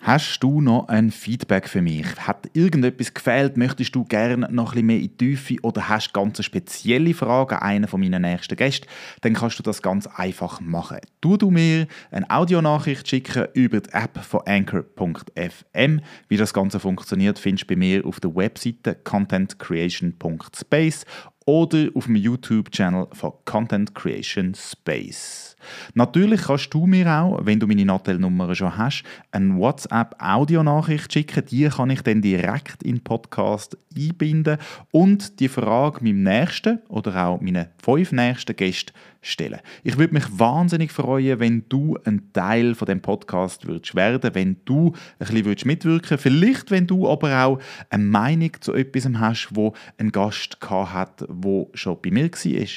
Hast 0.04 0.42
du 0.42 0.62
noch 0.62 0.90
ein 0.90 1.10
Feedback 1.10 1.68
für 1.68 1.82
mich? 1.82 2.06
Hat 2.18 2.48
irgendetwas 2.54 3.16
gefehlt? 3.16 3.58
Möchtest 3.58 3.96
du 3.96 4.06
gerne 4.06 4.48
noch 4.52 4.70
ein 4.70 4.74
bisschen 4.74 4.86
mehr 4.86 4.98
in 4.98 5.02
die 5.02 5.18
Tiefe 5.18 5.56
oder 5.64 5.90
hast 5.90 6.14
ganz 6.14 6.46
spezielle 6.46 7.16
Fragen 7.16 7.56
an 7.56 7.64
einen 7.64 7.88
von 7.88 8.00
meinen 8.00 8.22
nächsten 8.22 8.56
Gästen? 8.56 8.86
Dann 9.22 9.34
kannst 9.34 9.58
du 9.58 9.64
das 9.64 9.82
ganz 9.82 10.06
einfach 10.06 10.62
machen. 10.62 11.00
Du 11.20 11.36
du 11.36 11.50
mir 11.50 11.88
eine 12.12 12.30
Audionachricht 12.30 13.10
schicken 13.10 13.48
über 13.56 13.82
die 13.82 13.92
App 13.92 14.24
von 14.24 14.42
Anchor.fm. 14.46 16.02
Wie 16.28 16.38
das 16.38 16.54
Ganze 16.54 16.80
funktioniert, 16.80 17.40
findest 17.40 17.64
du 17.64 17.74
bei 17.74 17.80
mir 17.80 18.06
auf 18.06 18.20
der 18.20 18.36
Webseite 18.36 18.94
contentcreation.space 19.04 21.06
oder 21.48 21.88
auf 21.96 22.06
dem 22.06 22.16
YouTube-Channel 22.16 23.08
von 23.14 23.34
Content 23.46 23.96
Creation 23.96 24.54
Space. 24.54 25.56
Natürlich 25.94 26.44
kannst 26.44 26.74
du 26.74 26.86
mir 26.86 27.08
auch, 27.12 27.40
wenn 27.44 27.60
du 27.60 27.68
meine 27.68 27.86
Nattel-Nummer 27.86 28.54
schon 28.56 28.78
hast, 28.78 29.04
eine 29.32 29.56
WhatsApp-Audionachricht 29.58 31.12
schicken. 31.12 31.46
Die 31.46 31.68
kann 31.70 31.90
ich 31.90 32.02
dann 32.02 32.22
direkt 32.22 32.84
in 32.84 32.98
den 32.98 33.04
Podcast 33.04 33.78
einbinden 33.96 34.58
und 34.92 35.40
die 35.40 35.48
Frage 35.48 36.04
meinem 36.04 36.24
nächsten 36.24 36.80
oder 36.88 37.26
auch 37.26 37.42
meinen 37.42 37.68
fünf 37.78 38.12
nächsten 38.12 38.56
Gästen 38.56 38.94
stellen. 39.22 39.60
Ich 39.84 39.98
würde 39.98 40.14
mich 40.14 40.26
wahnsinnig 40.32 40.92
freuen, 40.92 41.40
wenn 41.40 41.66
du 41.70 41.98
ein 42.06 42.32
Teil 42.34 42.76
von 42.76 42.86
dem 42.86 43.02
Podcast 43.02 43.68
würdest 43.68 43.96
werden, 43.96 44.34
wenn 44.34 44.58
du 44.66 44.88
ein 44.88 44.94
bisschen 45.20 45.46
würdest 45.46 45.66
mitwirken, 45.66 46.18
vielleicht 46.18 46.72
wenn 46.72 46.88
du 46.88 47.10
aber 47.10 47.44
auch 47.44 47.60
eine 47.90 48.04
Meinung 48.04 48.52
zu 48.60 48.74
etwas 48.74 49.08
hast, 49.16 49.50
wo 49.52 49.74
ein 49.98 50.12
Gast 50.12 50.58
hat, 50.70 51.26
wo 51.28 51.70
schon 51.74 51.98
bei 52.02 52.12
mir 52.12 52.32
war. 52.32 52.68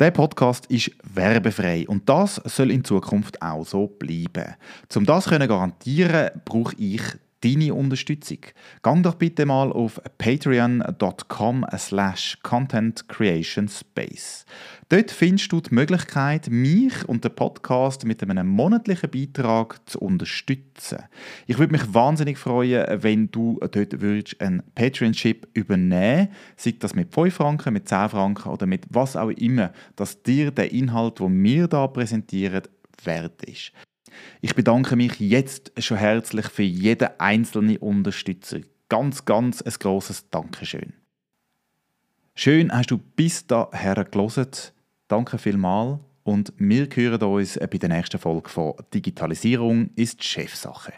Der 0.00 0.12
Podcast 0.12 0.64
ist 0.70 0.92
werbefrei 1.02 1.84
und 1.86 2.08
das 2.08 2.36
soll 2.36 2.70
in 2.70 2.82
Zukunft 2.82 3.42
auch 3.42 3.66
so 3.66 3.86
bleiben. 3.86 4.54
Um 4.96 5.04
das 5.04 5.24
zu 5.24 5.38
garantieren, 5.38 6.30
brauche 6.46 6.74
ich 6.78 7.02
deine 7.42 7.74
Unterstützung. 7.74 8.38
Gang 8.82 9.02
doch 9.02 9.14
bitte 9.14 9.46
mal 9.46 9.72
auf 9.72 10.00
patreon.com 10.18 11.66
slash 11.76 12.38
contentcreationspace. 12.42 14.44
Dort 14.88 15.10
findest 15.10 15.52
du 15.52 15.60
die 15.60 15.74
Möglichkeit, 15.74 16.50
mich 16.50 17.08
und 17.08 17.24
den 17.24 17.34
Podcast 17.34 18.04
mit 18.04 18.22
einem 18.22 18.48
monatlichen 18.48 19.10
Beitrag 19.10 19.80
zu 19.88 20.00
unterstützen. 20.00 21.04
Ich 21.46 21.58
würde 21.58 21.72
mich 21.72 21.94
wahnsinnig 21.94 22.38
freuen, 22.38 23.02
wenn 23.02 23.30
du 23.30 23.58
dort 23.60 24.00
würdest 24.00 24.40
einen 24.40 24.62
Patreon-Ship 24.74 25.46
übernehmen 25.54 26.28
sei 26.56 26.74
das 26.78 26.94
mit 26.94 27.14
5 27.14 27.34
Franken, 27.34 27.72
mit 27.72 27.88
10 27.88 28.10
Franken 28.10 28.48
oder 28.48 28.66
mit 28.66 28.84
was 28.90 29.16
auch 29.16 29.30
immer, 29.30 29.72
dass 29.96 30.22
dir 30.22 30.50
der 30.50 30.72
Inhalt, 30.72 31.18
den 31.18 31.42
wir 31.42 31.68
hier 31.68 31.88
präsentieren, 31.88 32.62
wert 33.04 33.42
ist. 33.44 33.72
Ich 34.40 34.54
bedanke 34.54 34.96
mich 34.96 35.18
jetzt 35.20 35.72
schon 35.78 35.98
herzlich 35.98 36.46
für 36.46 36.62
jeden 36.62 37.08
einzelnen 37.18 37.76
Unterstützer. 37.78 38.60
Ganz, 38.88 39.24
ganz 39.24 39.62
ein 39.62 39.72
grosses 39.78 40.28
Dankeschön. 40.30 40.94
Schön 42.34 42.72
hast 42.72 42.90
du 42.90 42.98
bis 42.98 43.46
daher 43.46 44.04
gelesen. 44.04 44.46
Danke 45.08 45.38
vielmals 45.38 45.98
und 46.22 46.52
wir 46.56 46.88
hören 46.94 47.22
uns 47.22 47.58
bei 47.58 47.78
der 47.78 47.88
nächsten 47.88 48.18
Folge 48.18 48.48
von 48.48 48.74
Digitalisierung 48.92 49.90
ist 49.96 50.22
Chefsache. 50.22 50.92